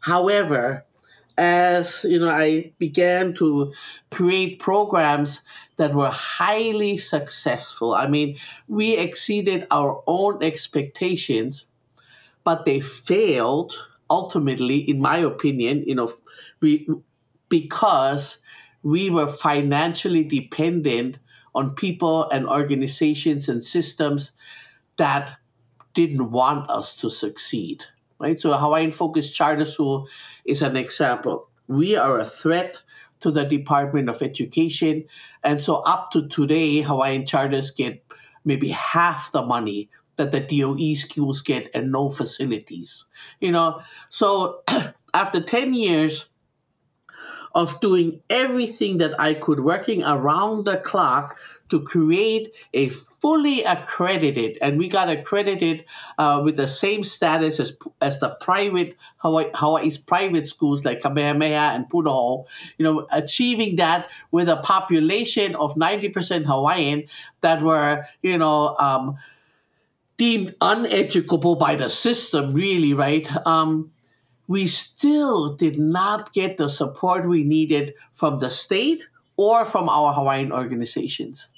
However, 0.00 0.84
as 1.36 2.04
you 2.04 2.18
know, 2.20 2.28
I 2.28 2.72
began 2.78 3.34
to 3.34 3.72
create 4.10 4.60
programs 4.60 5.40
that 5.76 5.94
were 5.94 6.10
highly 6.10 6.98
successful. 6.98 7.94
I 7.94 8.06
mean, 8.08 8.38
we 8.68 8.96
exceeded 8.96 9.66
our 9.70 10.02
own 10.06 10.42
expectations, 10.42 11.66
but 12.44 12.64
they 12.64 12.80
failed 12.80 13.76
ultimately, 14.08 14.78
in 14.78 15.00
my 15.00 15.18
opinion, 15.18 15.84
you 15.86 15.94
know, 15.94 16.12
we 16.60 16.88
because 17.48 18.38
we 18.82 19.10
were 19.10 19.32
financially 19.32 20.24
dependent 20.24 21.18
on 21.54 21.74
people 21.74 22.28
and 22.30 22.46
organizations 22.46 23.48
and 23.48 23.64
systems 23.64 24.32
that 24.96 25.38
didn't 25.94 26.30
want 26.30 26.68
us 26.70 26.96
to 26.96 27.08
succeed. 27.08 27.84
Right? 28.18 28.40
So 28.40 28.56
Hawaiian 28.56 28.92
focused 28.92 29.34
Charter 29.34 29.64
School 29.64 30.08
is 30.44 30.62
an 30.62 30.76
example. 30.76 31.48
We 31.66 31.96
are 31.96 32.20
a 32.20 32.24
threat 32.24 32.76
to 33.20 33.30
the 33.30 33.44
Department 33.44 34.08
of 34.08 34.22
Education. 34.22 35.04
And 35.42 35.60
so 35.60 35.76
up 35.76 36.10
to 36.12 36.28
today, 36.28 36.82
Hawaiian 36.82 37.26
charters 37.26 37.70
get 37.70 38.04
maybe 38.44 38.68
half 38.68 39.32
the 39.32 39.42
money 39.42 39.88
that 40.16 40.30
the 40.30 40.40
DOE 40.40 40.94
schools 40.94 41.42
get 41.42 41.70
and 41.74 41.90
no 41.90 42.10
facilities. 42.10 43.06
You 43.40 43.52
know, 43.52 43.80
so 44.10 44.62
after 45.14 45.42
10 45.42 45.74
years 45.74 46.26
of 47.54 47.80
doing 47.80 48.20
everything 48.28 48.98
that 48.98 49.18
I 49.20 49.34
could, 49.34 49.60
working 49.60 50.02
around 50.02 50.64
the 50.64 50.76
clock 50.76 51.38
to 51.70 51.80
create 51.80 52.52
a 52.72 52.90
fully 53.24 53.64
accredited, 53.64 54.58
and 54.60 54.78
we 54.78 54.86
got 54.86 55.08
accredited 55.08 55.84
uh, 56.18 56.42
with 56.44 56.56
the 56.56 56.68
same 56.68 57.02
status 57.02 57.58
as, 57.58 57.72
as 58.02 58.20
the 58.20 58.36
private 58.40 58.96
Hawaii, 59.16 59.46
Hawaii's 59.54 59.96
private 59.96 60.46
schools 60.46 60.84
like 60.84 61.00
Kamehameha 61.00 61.72
and 61.74 61.88
Punahou, 61.88 62.44
you 62.76 62.84
know, 62.84 63.06
achieving 63.10 63.76
that 63.76 64.08
with 64.30 64.48
a 64.50 64.58
population 64.58 65.54
of 65.56 65.74
90% 65.74 66.44
Hawaiian 66.44 67.04
that 67.40 67.62
were, 67.62 68.06
you 68.20 68.36
know, 68.36 68.76
um, 68.76 69.16
deemed 70.18 70.54
uneducable 70.60 71.58
by 71.58 71.76
the 71.76 71.88
system, 71.88 72.52
really, 72.52 72.92
right? 72.92 73.26
Um, 73.46 73.90
we 74.48 74.66
still 74.66 75.54
did 75.54 75.78
not 75.78 76.34
get 76.34 76.58
the 76.58 76.68
support 76.68 77.26
we 77.26 77.42
needed 77.42 77.94
from 78.14 78.38
the 78.38 78.50
state 78.50 79.06
or 79.36 79.64
from 79.64 79.88
our 79.88 80.12
Hawaiian 80.12 80.52
organizations. 80.52 81.48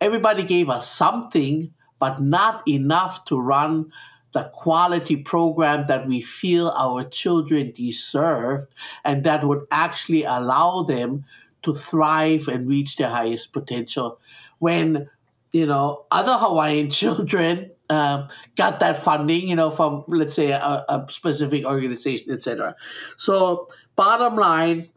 Everybody 0.00 0.42
gave 0.42 0.68
us 0.68 0.90
something, 0.90 1.72
but 1.98 2.20
not 2.20 2.66
enough 2.66 3.24
to 3.26 3.38
run 3.38 3.92
the 4.32 4.50
quality 4.54 5.16
program 5.16 5.86
that 5.88 6.06
we 6.06 6.20
feel 6.20 6.68
our 6.70 7.04
children 7.04 7.72
deserve 7.76 8.66
and 9.04 9.24
that 9.24 9.44
would 9.44 9.66
actually 9.70 10.24
allow 10.24 10.82
them 10.82 11.24
to 11.62 11.74
thrive 11.74 12.48
and 12.48 12.68
reach 12.68 12.96
their 12.96 13.10
highest 13.10 13.52
potential. 13.52 14.18
When, 14.60 15.08
you 15.52 15.66
know, 15.66 16.04
other 16.10 16.38
Hawaiian 16.38 16.90
children 17.00 17.70
uh, 17.90 18.28
got 18.56 18.80
that 18.80 19.02
funding, 19.02 19.48
you 19.48 19.56
know, 19.56 19.70
from 19.70 20.04
let's 20.06 20.34
say 20.34 20.52
a, 20.52 20.84
a 20.88 21.06
specific 21.10 21.64
organization, 21.64 22.30
etc. 22.30 22.76
So, 23.16 23.68
bottom 23.96 24.36
line, 24.36 24.88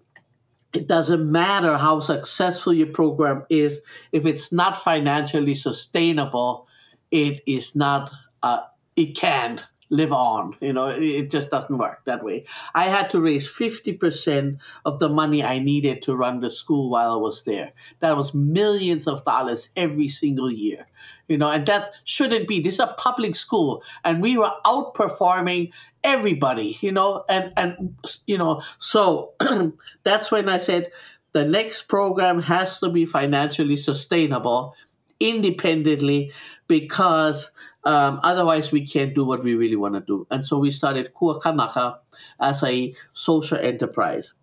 it 0.74 0.88
doesn't 0.88 1.32
matter 1.32 1.78
how 1.78 1.99
successful 1.99 2.74
your 2.74 2.88
program 2.88 3.45
is. 3.49 3.82
If 4.11 4.26
it's 4.26 4.51
not 4.51 4.84
financially 4.84 5.53
sustainable 5.53 6.67
it 7.11 7.43
is 7.45 7.76
not 7.76 8.11
uh, 8.41 8.61
it 8.95 9.15
can't 9.15 9.63
live 9.89 10.11
on. 10.11 10.55
You 10.59 10.74
know 10.74 10.88
it 10.88 11.30
just 11.30 11.51
doesn't 11.51 11.78
work 11.78 12.01
that 12.05 12.24
way. 12.24 12.45
I 12.74 12.86
had 12.86 13.11
to 13.11 13.21
raise 13.21 13.47
50% 13.47 14.57
of 14.86 14.97
the 14.97 15.09
money 15.09 15.43
i 15.43 15.59
needed 15.59 16.01
to 16.03 16.15
run 16.15 16.39
the 16.39 16.49
school 16.49 16.89
while 16.89 17.11
i 17.11 17.17
was 17.17 17.43
there. 17.43 17.71
That 17.99 18.17
was 18.17 18.34
millions 18.34 19.07
of 19.07 19.24
dollars 19.24 19.69
every 19.76 20.07
single 20.09 20.51
year. 20.51 20.88
You 21.28 21.38
know 21.38 21.49
and 21.49 21.67
that 21.67 21.93
shouldn't 22.03 22.47
be. 22.47 22.59
This 22.59 22.76
is 22.76 22.80
a 22.80 22.95
public 22.97 23.36
school 23.36 23.84
and 24.03 24.21
we 24.24 24.38
were 24.38 24.51
outperforming 24.65 25.71
everybody 26.04 26.78
you 26.82 26.91
know 26.91 27.24
and 27.30 27.54
and 27.56 27.95
you 28.26 28.38
know 28.38 28.62
so 28.80 29.34
that's 30.04 30.32
when 30.32 30.49
i 30.49 30.58
said 30.58 30.91
the 31.34 31.45
next 31.45 31.84
program 31.84 32.41
has 32.41 32.80
to 32.80 32.89
be 32.89 33.06
financially 33.06 33.76
sustainable 33.76 34.76
independently 35.20 36.32
because 36.68 37.51
um, 37.84 38.20
otherwise 38.24 38.72
we 38.72 38.88
can't 38.88 39.14
do 39.14 39.26
what 39.26 39.43
we 39.43 39.56
really 39.56 39.76
want 39.76 39.95
to 39.95 40.01
do. 40.01 40.28
And 40.32 40.45
so 40.45 40.58
we 40.58 40.72
started 40.72 41.14
Kua 41.14 41.39
Kanaka 41.39 41.99
as 42.39 42.64
a 42.64 42.95
social 43.14 43.58
enterprise. 43.58 44.34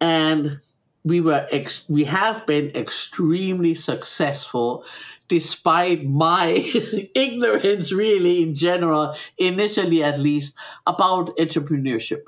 And 0.00 0.60
we 1.04 1.20
were 1.20 1.46
ex- 1.50 1.84
we 1.88 2.04
have 2.04 2.46
been 2.46 2.70
extremely 2.74 3.74
successful 3.74 4.84
despite 5.34 6.04
my 6.04 6.46
ignorance, 7.16 7.90
really, 7.90 8.40
in 8.40 8.54
general, 8.54 9.16
initially 9.36 10.00
at 10.00 10.16
least, 10.16 10.54
about 10.86 11.36
entrepreneurship. 11.38 12.22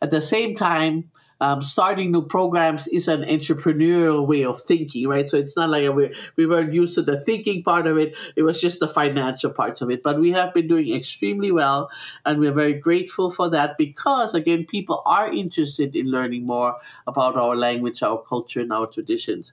At 0.00 0.12
the 0.12 0.22
same 0.22 0.54
time, 0.54 1.10
um, 1.40 1.60
starting 1.60 2.12
new 2.12 2.22
programs 2.22 2.86
is 2.86 3.08
an 3.08 3.22
entrepreneurial 3.22 4.28
way 4.28 4.44
of 4.44 4.62
thinking, 4.62 5.08
right? 5.08 5.28
So 5.28 5.38
it's 5.38 5.56
not 5.56 5.70
like 5.70 5.92
we, 5.92 6.14
we 6.36 6.46
weren't 6.46 6.72
used 6.72 6.94
to 6.94 7.02
the 7.02 7.18
thinking 7.18 7.64
part 7.64 7.88
of 7.88 7.98
it, 7.98 8.14
it 8.36 8.42
was 8.44 8.60
just 8.60 8.78
the 8.78 8.86
financial 8.86 9.50
parts 9.50 9.80
of 9.80 9.90
it. 9.90 10.04
But 10.04 10.20
we 10.20 10.30
have 10.30 10.54
been 10.54 10.68
doing 10.68 10.94
extremely 10.94 11.50
well, 11.50 11.90
and 12.24 12.38
we're 12.38 12.52
very 12.52 12.74
grateful 12.74 13.32
for 13.32 13.50
that 13.50 13.76
because, 13.76 14.34
again, 14.34 14.66
people 14.66 15.02
are 15.04 15.28
interested 15.32 15.96
in 15.96 16.12
learning 16.12 16.46
more 16.46 16.76
about 17.08 17.34
our 17.34 17.56
language, 17.56 18.04
our 18.04 18.22
culture, 18.22 18.60
and 18.60 18.72
our 18.72 18.86
traditions. 18.86 19.52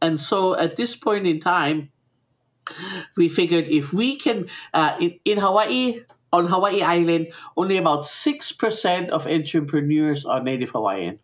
And 0.00 0.20
so 0.20 0.54
at 0.54 0.76
this 0.76 0.94
point 0.94 1.26
in 1.26 1.40
time, 1.40 1.90
we 3.16 3.28
figured 3.28 3.66
if 3.66 3.92
we 3.92 4.16
can, 4.16 4.48
uh, 4.74 4.96
in, 5.00 5.18
in 5.24 5.38
Hawaii, 5.38 6.00
on 6.32 6.46
Hawaii 6.46 6.82
Island, 6.82 7.32
only 7.56 7.76
about 7.76 8.04
6% 8.04 9.08
of 9.08 9.26
entrepreneurs 9.26 10.24
are 10.24 10.42
Native 10.42 10.70
Hawaiian. 10.70 11.18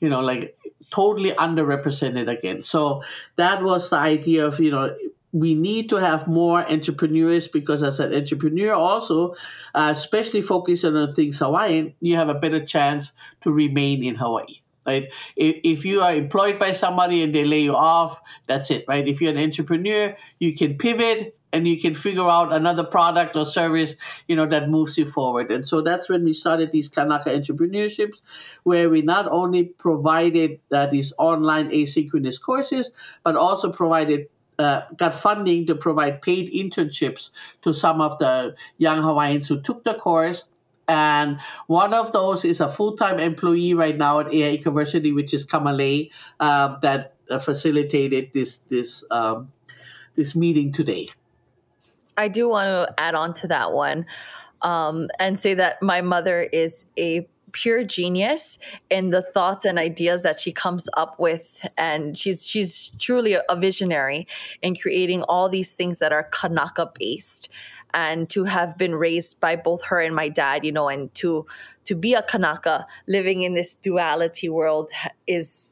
You 0.00 0.08
know, 0.08 0.20
like 0.20 0.56
totally 0.90 1.30
underrepresented 1.32 2.28
again. 2.28 2.62
So 2.62 3.02
that 3.36 3.62
was 3.62 3.90
the 3.90 3.96
idea 3.96 4.46
of, 4.46 4.60
you 4.60 4.70
know, 4.70 4.94
we 5.32 5.54
need 5.54 5.88
to 5.88 5.96
have 5.96 6.28
more 6.28 6.70
entrepreneurs 6.70 7.48
because 7.48 7.82
as 7.82 8.00
an 8.00 8.14
entrepreneur 8.14 8.74
also 8.74 9.34
uh, 9.74 9.92
especially 9.96 10.42
focusing 10.42 10.94
on 10.94 11.12
things 11.14 11.38
hawaiian 11.38 11.94
you 12.00 12.16
have 12.16 12.28
a 12.28 12.34
better 12.34 12.64
chance 12.64 13.12
to 13.40 13.50
remain 13.50 14.04
in 14.04 14.14
hawaii 14.14 14.61
right? 14.86 15.08
If, 15.36 15.56
if 15.64 15.84
you 15.84 16.00
are 16.00 16.14
employed 16.14 16.58
by 16.58 16.72
somebody 16.72 17.22
and 17.22 17.34
they 17.34 17.44
lay 17.44 17.60
you 17.60 17.74
off, 17.74 18.20
that's 18.46 18.70
it, 18.70 18.84
right? 18.88 19.06
If 19.06 19.20
you're 19.20 19.32
an 19.32 19.38
entrepreneur, 19.38 20.16
you 20.38 20.54
can 20.54 20.78
pivot, 20.78 21.36
and 21.52 21.68
you 21.68 21.78
can 21.78 21.94
figure 21.94 22.26
out 22.26 22.52
another 22.52 22.82
product 22.82 23.36
or 23.36 23.44
service, 23.44 23.94
you 24.26 24.34
know, 24.34 24.46
that 24.46 24.70
moves 24.70 24.96
you 24.96 25.04
forward. 25.04 25.52
And 25.52 25.66
so 25.68 25.82
that's 25.82 26.08
when 26.08 26.24
we 26.24 26.32
started 26.32 26.72
these 26.72 26.88
Kanaka 26.88 27.30
entrepreneurships, 27.30 28.16
where 28.62 28.88
we 28.88 29.02
not 29.02 29.28
only 29.30 29.64
provided 29.64 30.60
uh, 30.72 30.86
these 30.86 31.12
online 31.18 31.68
asynchronous 31.68 32.40
courses, 32.40 32.90
but 33.22 33.36
also 33.36 33.70
provided 33.70 34.28
uh, 34.58 34.82
got 34.96 35.14
funding 35.14 35.66
to 35.66 35.74
provide 35.74 36.22
paid 36.22 36.52
internships 36.52 37.30
to 37.62 37.74
some 37.74 38.00
of 38.00 38.18
the 38.18 38.54
young 38.78 39.02
Hawaiians 39.02 39.48
who 39.48 39.60
took 39.60 39.84
the 39.84 39.94
course. 39.94 40.44
And 40.92 41.40
one 41.68 41.94
of 41.94 42.12
those 42.12 42.44
is 42.44 42.60
a 42.60 42.68
full-time 42.70 43.18
employee 43.18 43.72
right 43.72 43.96
now 43.96 44.20
at 44.20 44.32
EA 44.32 44.58
University, 44.58 45.10
which 45.10 45.32
is 45.32 45.46
Kamale, 45.46 46.10
uh, 46.38 46.78
that 46.80 47.14
facilitated 47.40 48.30
this 48.34 48.58
this 48.68 49.02
um, 49.10 49.50
this 50.16 50.36
meeting 50.36 50.70
today. 50.70 51.08
I 52.18 52.28
do 52.28 52.46
want 52.46 52.68
to 52.68 52.92
add 52.98 53.14
on 53.14 53.32
to 53.40 53.48
that 53.48 53.72
one 53.72 54.04
um, 54.60 55.08
and 55.18 55.38
say 55.38 55.54
that 55.54 55.80
my 55.80 56.02
mother 56.02 56.42
is 56.42 56.84
a 56.98 57.26
pure 57.52 57.84
genius 57.84 58.58
in 58.90 59.10
the 59.10 59.22
thoughts 59.22 59.64
and 59.64 59.78
ideas 59.78 60.22
that 60.22 60.40
she 60.40 60.52
comes 60.52 60.88
up 60.96 61.18
with 61.18 61.66
and 61.76 62.16
she's 62.16 62.46
she's 62.46 62.90
truly 62.98 63.34
a 63.34 63.56
visionary 63.56 64.26
in 64.62 64.74
creating 64.74 65.22
all 65.24 65.50
these 65.50 65.72
things 65.72 65.98
that 65.98 66.12
are 66.12 66.24
kanaka 66.32 66.90
based 66.98 67.50
and 67.94 68.28
to 68.30 68.44
have 68.44 68.78
been 68.78 68.94
raised 68.94 69.40
by 69.40 69.56
both 69.56 69.82
her 69.84 70.00
and 70.00 70.14
my 70.14 70.28
dad 70.28 70.64
you 70.64 70.72
know 70.72 70.88
and 70.88 71.14
to 71.14 71.46
to 71.84 71.94
be 71.94 72.14
a 72.14 72.22
kanaka 72.22 72.86
living 73.06 73.42
in 73.42 73.54
this 73.54 73.74
duality 73.74 74.48
world 74.48 74.90
is 75.26 75.71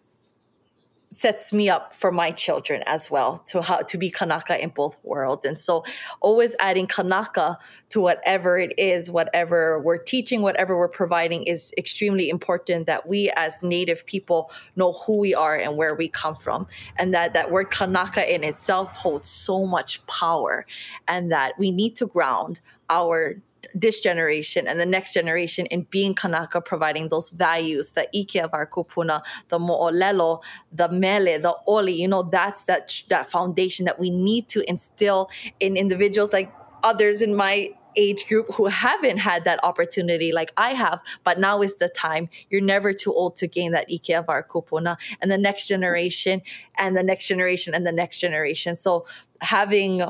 sets 1.13 1.53
me 1.53 1.69
up 1.69 1.93
for 1.93 2.13
my 2.13 2.31
children 2.31 2.85
as 2.87 3.11
well 3.11 3.39
to 3.39 3.61
how 3.61 3.79
to 3.79 3.99
be 3.99 4.11
Kanaka 4.11 4.63
in 4.63 4.71
both 4.71 4.97
worlds. 5.03 5.45
And 5.45 5.59
so 5.59 5.85
always 6.21 6.55
adding 6.61 6.87
Kanaka 6.87 7.59
to 7.89 8.01
whatever 8.01 8.59
it 8.59 8.73
is, 8.79 9.11
whatever 9.11 9.81
we're 9.81 9.99
teaching, 9.99 10.41
whatever 10.41 10.79
we're 10.79 10.87
providing 10.87 11.43
is 11.43 11.75
extremely 11.77 12.31
important 12.31 12.87
that 12.87 13.09
we 13.09 13.29
as 13.37 13.61
native 13.61 14.07
people 14.07 14.53
know 14.77 14.93
who 14.93 15.19
we 15.19 15.35
are 15.35 15.57
and 15.57 15.77
where 15.77 15.97
we 15.97 16.09
come 16.09 16.37
from. 16.37 16.69
And 16.97 17.13
that 17.13 17.33
that 17.33 17.51
word 17.51 17.73
Kanaka 17.73 18.33
in 18.33 18.45
itself 18.45 18.93
holds 18.93 19.29
so 19.29 19.67
much 19.67 20.07
power 20.07 20.65
and 21.09 21.33
that 21.33 21.59
we 21.59 21.73
need 21.73 21.97
to 21.97 22.07
ground 22.07 22.61
our 22.89 23.37
this 23.75 24.01
generation 24.01 24.67
and 24.67 24.79
the 24.79 24.87
next 24.87 25.13
generation 25.15 25.67
in 25.67 25.83
being 25.91 26.15
Kanaka, 26.15 26.61
providing 26.61 27.09
those 27.09 27.31
values, 27.31 27.93
the 27.93 28.09
ike 28.17 28.43
of 28.43 28.51
our 28.53 28.67
kupuna, 28.67 29.23
the 29.49 29.59
mo'olelo, 29.59 30.43
the 30.73 30.89
mele, 30.89 31.41
the 31.41 31.55
oli, 31.67 31.93
you 31.93 32.09
know, 32.09 32.23
that's 32.23 32.65
that, 32.65 33.03
that 33.09 33.31
foundation 33.31 33.85
that 33.85 33.99
we 33.99 34.11
need 34.11 34.49
to 34.49 34.69
instill 34.69 35.31
in 35.59 35.77
individuals 35.77 36.33
like 36.33 36.53
others 36.83 37.23
in 37.23 37.37
my 37.37 37.71
age 37.97 38.27
group 38.29 38.47
who 38.55 38.67
haven't 38.67 39.19
had 39.19 39.45
that 39.45 39.63
opportunity 39.65 40.33
like 40.33 40.53
I 40.57 40.71
have, 40.71 41.01
but 41.25 41.39
now 41.39 41.63
is 41.63 41.77
the 41.77 41.89
time. 41.89 42.29
You're 42.49 42.61
never 42.61 42.93
too 42.93 43.13
old 43.13 43.37
to 43.37 43.47
gain 43.47 43.73
that 43.73 43.87
ike 43.93 44.11
of 44.11 44.29
our 44.29 44.43
kupuna 44.43 44.97
and 45.21 45.31
the 45.31 45.39
next 45.39 45.67
generation 45.67 46.43
and 46.77 46.97
the 46.97 47.03
next 47.03 47.27
generation 47.27 47.75
and 47.75 47.87
the 47.87 47.93
next 47.93 48.19
generation. 48.19 48.77
So 48.77 49.07
having 49.41 50.03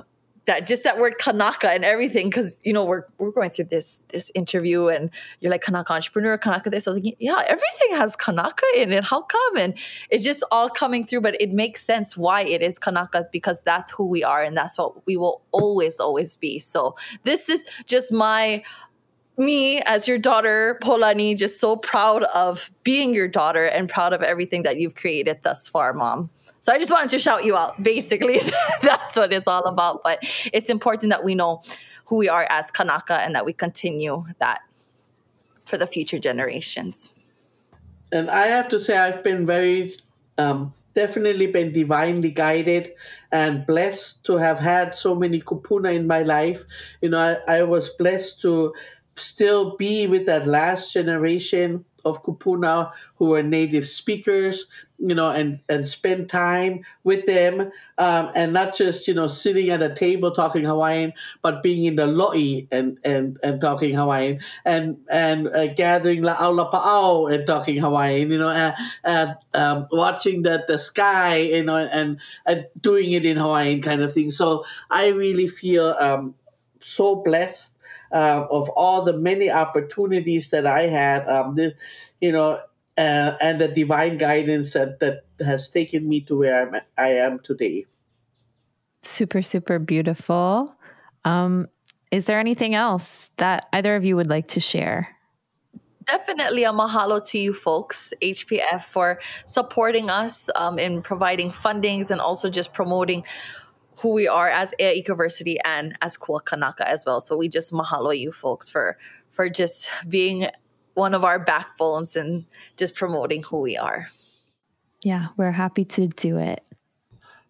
that 0.46 0.66
just 0.66 0.84
that 0.84 0.98
word 0.98 1.16
Kanaka 1.18 1.70
and 1.70 1.84
everything 1.84 2.28
because 2.28 2.60
you 2.64 2.72
know 2.72 2.84
we're 2.84 3.04
we're 3.18 3.30
going 3.30 3.50
through 3.50 3.66
this 3.66 4.02
this 4.08 4.30
interview 4.34 4.88
and 4.88 5.10
you're 5.40 5.50
like 5.50 5.62
Kanaka 5.62 5.92
entrepreneur 5.92 6.38
Kanaka 6.38 6.70
this. 6.70 6.86
I 6.86 6.92
was 6.92 7.00
like 7.00 7.16
yeah 7.18 7.42
everything 7.46 7.96
has 7.96 8.16
Kanaka 8.16 8.64
in 8.76 8.92
it. 8.92 9.04
How 9.04 9.22
come? 9.22 9.56
And 9.56 9.78
it's 10.10 10.24
just 10.24 10.42
all 10.50 10.68
coming 10.68 11.06
through 11.06 11.20
but 11.20 11.40
it 11.40 11.52
makes 11.52 11.82
sense 11.82 12.16
why 12.16 12.42
it 12.42 12.62
is 12.62 12.78
Kanaka 12.78 13.28
because 13.32 13.60
that's 13.62 13.90
who 13.90 14.06
we 14.06 14.24
are 14.24 14.42
and 14.42 14.56
that's 14.56 14.78
what 14.78 15.06
we 15.06 15.16
will 15.16 15.42
always 15.52 16.00
always 16.00 16.36
be. 16.36 16.58
So 16.58 16.96
this 17.24 17.48
is 17.48 17.62
just 17.86 18.12
my 18.12 18.62
me 19.36 19.80
as 19.82 20.06
your 20.06 20.18
daughter 20.18 20.78
Polani 20.82 21.34
just 21.34 21.60
so 21.60 21.76
proud 21.76 22.24
of 22.24 22.70
being 22.82 23.14
your 23.14 23.28
daughter 23.28 23.64
and 23.64 23.88
proud 23.88 24.12
of 24.12 24.22
everything 24.22 24.62
that 24.64 24.78
you've 24.78 24.94
created 24.94 25.38
thus 25.42 25.68
far 25.68 25.92
mom 25.92 26.28
so 26.60 26.72
I 26.72 26.78
just 26.78 26.90
wanted 26.90 27.10
to 27.10 27.18
shout 27.18 27.44
you 27.44 27.56
out. 27.56 27.82
Basically, 27.82 28.38
that's 28.82 29.16
what 29.16 29.32
it's 29.32 29.46
all 29.46 29.64
about. 29.64 30.02
But 30.02 30.22
it's 30.52 30.70
important 30.70 31.10
that 31.10 31.24
we 31.24 31.34
know 31.34 31.62
who 32.06 32.16
we 32.16 32.28
are 32.28 32.46
as 32.50 32.70
Kanaka 32.70 33.20
and 33.20 33.34
that 33.34 33.46
we 33.46 33.52
continue 33.52 34.26
that 34.40 34.60
for 35.66 35.78
the 35.78 35.86
future 35.86 36.18
generations. 36.18 37.10
And 38.12 38.28
I 38.28 38.48
have 38.48 38.68
to 38.70 38.78
say, 38.78 38.96
I've 38.96 39.22
been 39.22 39.46
very, 39.46 39.92
um, 40.36 40.74
definitely 40.94 41.46
been 41.46 41.72
divinely 41.72 42.30
guided 42.30 42.92
and 43.30 43.64
blessed 43.64 44.24
to 44.24 44.36
have 44.36 44.58
had 44.58 44.96
so 44.96 45.14
many 45.14 45.40
kupuna 45.40 45.94
in 45.94 46.06
my 46.06 46.22
life. 46.22 46.64
You 47.00 47.10
know, 47.10 47.18
I, 47.18 47.58
I 47.58 47.62
was 47.62 47.90
blessed 47.90 48.40
to 48.42 48.74
still 49.16 49.76
be 49.76 50.06
with 50.08 50.26
that 50.26 50.46
last 50.46 50.92
generation 50.92 51.84
of 52.04 52.22
kupuna 52.22 52.92
who 53.16 53.34
are 53.34 53.42
native 53.42 53.86
speakers, 53.86 54.66
you 54.98 55.14
know, 55.14 55.30
and, 55.30 55.60
and 55.68 55.86
spend 55.86 56.28
time 56.28 56.84
with 57.04 57.26
them, 57.26 57.70
um, 57.98 58.30
and 58.34 58.52
not 58.52 58.74
just 58.74 59.08
you 59.08 59.14
know 59.14 59.26
sitting 59.26 59.70
at 59.70 59.82
a 59.82 59.94
table 59.94 60.32
talking 60.34 60.64
Hawaiian, 60.64 61.12
but 61.42 61.62
being 61.62 61.84
in 61.84 61.96
the 61.96 62.06
lo'i 62.06 62.66
and 62.70 62.98
and 63.04 63.38
and 63.42 63.60
talking 63.60 63.94
Hawaiian, 63.94 64.40
and 64.64 64.98
and 65.10 65.48
uh, 65.48 65.72
gathering 65.74 66.22
la'au 66.22 66.52
lapa'au 66.54 67.32
and 67.32 67.46
talking 67.46 67.78
Hawaiian, 67.78 68.30
you 68.30 68.38
know, 68.38 68.50
and, 68.50 68.74
and 69.04 69.36
um, 69.54 69.86
watching 69.92 70.42
the 70.42 70.64
the 70.68 70.78
sky, 70.78 71.36
you 71.36 71.64
know, 71.64 71.76
and 71.76 72.18
and 72.46 72.66
doing 72.80 73.12
it 73.12 73.24
in 73.24 73.36
Hawaiian 73.36 73.82
kind 73.82 74.02
of 74.02 74.12
thing. 74.12 74.30
So 74.30 74.64
I 74.90 75.08
really 75.08 75.48
feel 75.48 75.96
um, 76.00 76.34
so 76.82 77.16
blessed 77.16 77.74
uh, 78.12 78.46
of 78.50 78.68
all 78.70 79.04
the 79.04 79.12
many 79.12 79.50
opportunities 79.50 80.50
that 80.50 80.66
I 80.66 80.86
had. 80.86 81.28
Um, 81.28 81.54
the, 81.54 81.74
you 82.20 82.32
know, 82.32 82.60
uh, 82.98 83.36
and 83.40 83.60
the 83.60 83.68
divine 83.68 84.16
guidance 84.16 84.72
that, 84.74 85.00
that 85.00 85.24
has 85.44 85.68
taken 85.68 86.08
me 86.08 86.20
to 86.22 86.38
where 86.38 86.68
I'm, 86.68 86.80
I 86.98 87.08
am 87.14 87.38
today. 87.40 87.86
Super, 89.02 89.42
super 89.42 89.78
beautiful. 89.78 90.74
Um, 91.24 91.68
is 92.10 92.26
there 92.26 92.38
anything 92.38 92.74
else 92.74 93.30
that 93.36 93.66
either 93.72 93.96
of 93.96 94.04
you 94.04 94.16
would 94.16 94.28
like 94.28 94.48
to 94.48 94.60
share? 94.60 95.16
Definitely 96.06 96.64
a 96.64 96.72
mahalo 96.72 97.24
to 97.28 97.38
you 97.38 97.54
folks, 97.54 98.12
HPF, 98.20 98.82
for 98.82 99.20
supporting 99.46 100.10
us 100.10 100.50
um, 100.56 100.78
in 100.78 101.02
providing 101.02 101.50
fundings 101.50 102.10
and 102.10 102.20
also 102.20 102.50
just 102.50 102.74
promoting 102.74 103.22
who 104.00 104.10
we 104.10 104.26
are 104.26 104.48
as 104.48 104.72
EA 104.80 105.02
Ecoversity 105.02 105.56
and 105.64 105.96
as 106.00 106.16
Kua 106.16 106.40
Kanaka 106.40 106.88
as 106.88 107.04
well. 107.04 107.20
So 107.20 107.36
we 107.36 107.48
just 107.48 107.72
mahalo 107.72 108.16
you 108.18 108.32
folks 108.32 108.68
for 108.68 108.96
for 109.30 109.48
just 109.48 109.90
being 110.08 110.48
one 110.94 111.14
of 111.14 111.24
our 111.24 111.38
backbones 111.38 112.16
and 112.16 112.46
just 112.76 112.94
promoting 112.94 113.42
who 113.42 113.58
we 113.58 113.76
are. 113.76 114.08
Yeah, 115.02 115.28
we're 115.36 115.52
happy 115.52 115.84
to 115.84 116.08
do 116.08 116.38
it. 116.38 116.62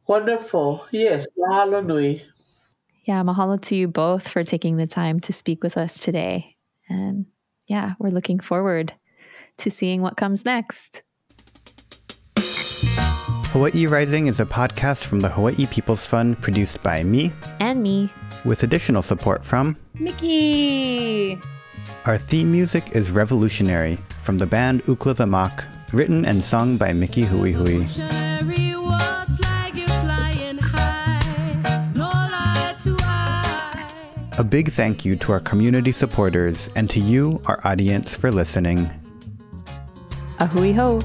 Wonderful. 0.07 0.87
Yes, 0.91 1.27
mahalo 1.39 1.85
nui. 1.85 2.23
Yeah, 3.05 3.23
mahalo 3.23 3.61
to 3.63 3.77
you 3.77 3.89
both 3.89 4.29
for 4.29 4.45
taking 4.45 4.77
the 4.77 4.87
time 4.87 5.21
to 5.21 5.33
speak 5.33 5.63
with 5.63 5.77
us 5.77 5.99
today. 5.99 6.57
And 6.89 7.27
yeah, 7.67 7.95
we're 7.99 8.11
looking 8.11 8.41
forward 8.41 8.93
to 9.59 9.71
seeing 9.71 10.03
what 10.03 10.17
comes 10.17 10.45
next. 10.45 11.03
Hawaii 13.53 13.89
Rising 13.89 14.29
is 14.29 14.39
a 14.39 14.47
podcast 14.47 15.03
from 15.03 15.19
the 15.19 15.29
Hawaii 15.29 15.67
People's 15.67 16.07
Fund 16.07 16.41
produced 16.41 16.81
by 16.85 17.03
me 17.03 17.33
and 17.59 17.83
me 17.83 18.09
with 18.45 18.63
additional 18.63 19.03
support 19.03 19.45
from 19.45 19.77
Mickey. 19.99 21.37
Our 22.05 22.17
theme 22.17 22.53
music 22.53 22.95
is 22.95 23.11
Revolutionary 23.11 23.99
from 24.19 24.39
the 24.39 24.47
band 24.47 24.85
Ukla 24.85 25.17
the 25.17 25.27
Mock, 25.27 25.65
written 25.93 26.25
and 26.25 26.45
sung 26.45 26.77
by 26.77 26.93
Mickey 26.93 27.23
Hui 27.23 27.51
Hui. 27.51 27.85
A 34.39 34.45
big 34.45 34.71
thank 34.71 35.05
you 35.05 35.17
to 35.17 35.33
our 35.33 35.41
community 35.41 35.91
supporters 35.91 36.71
and 36.77 36.89
to 36.89 37.01
you, 37.01 37.43
our 37.47 37.59
audience, 37.65 38.15
for 38.15 38.31
listening. 38.31 38.89
A 40.39 40.47
hui 40.47 40.73
ho. 40.73 41.01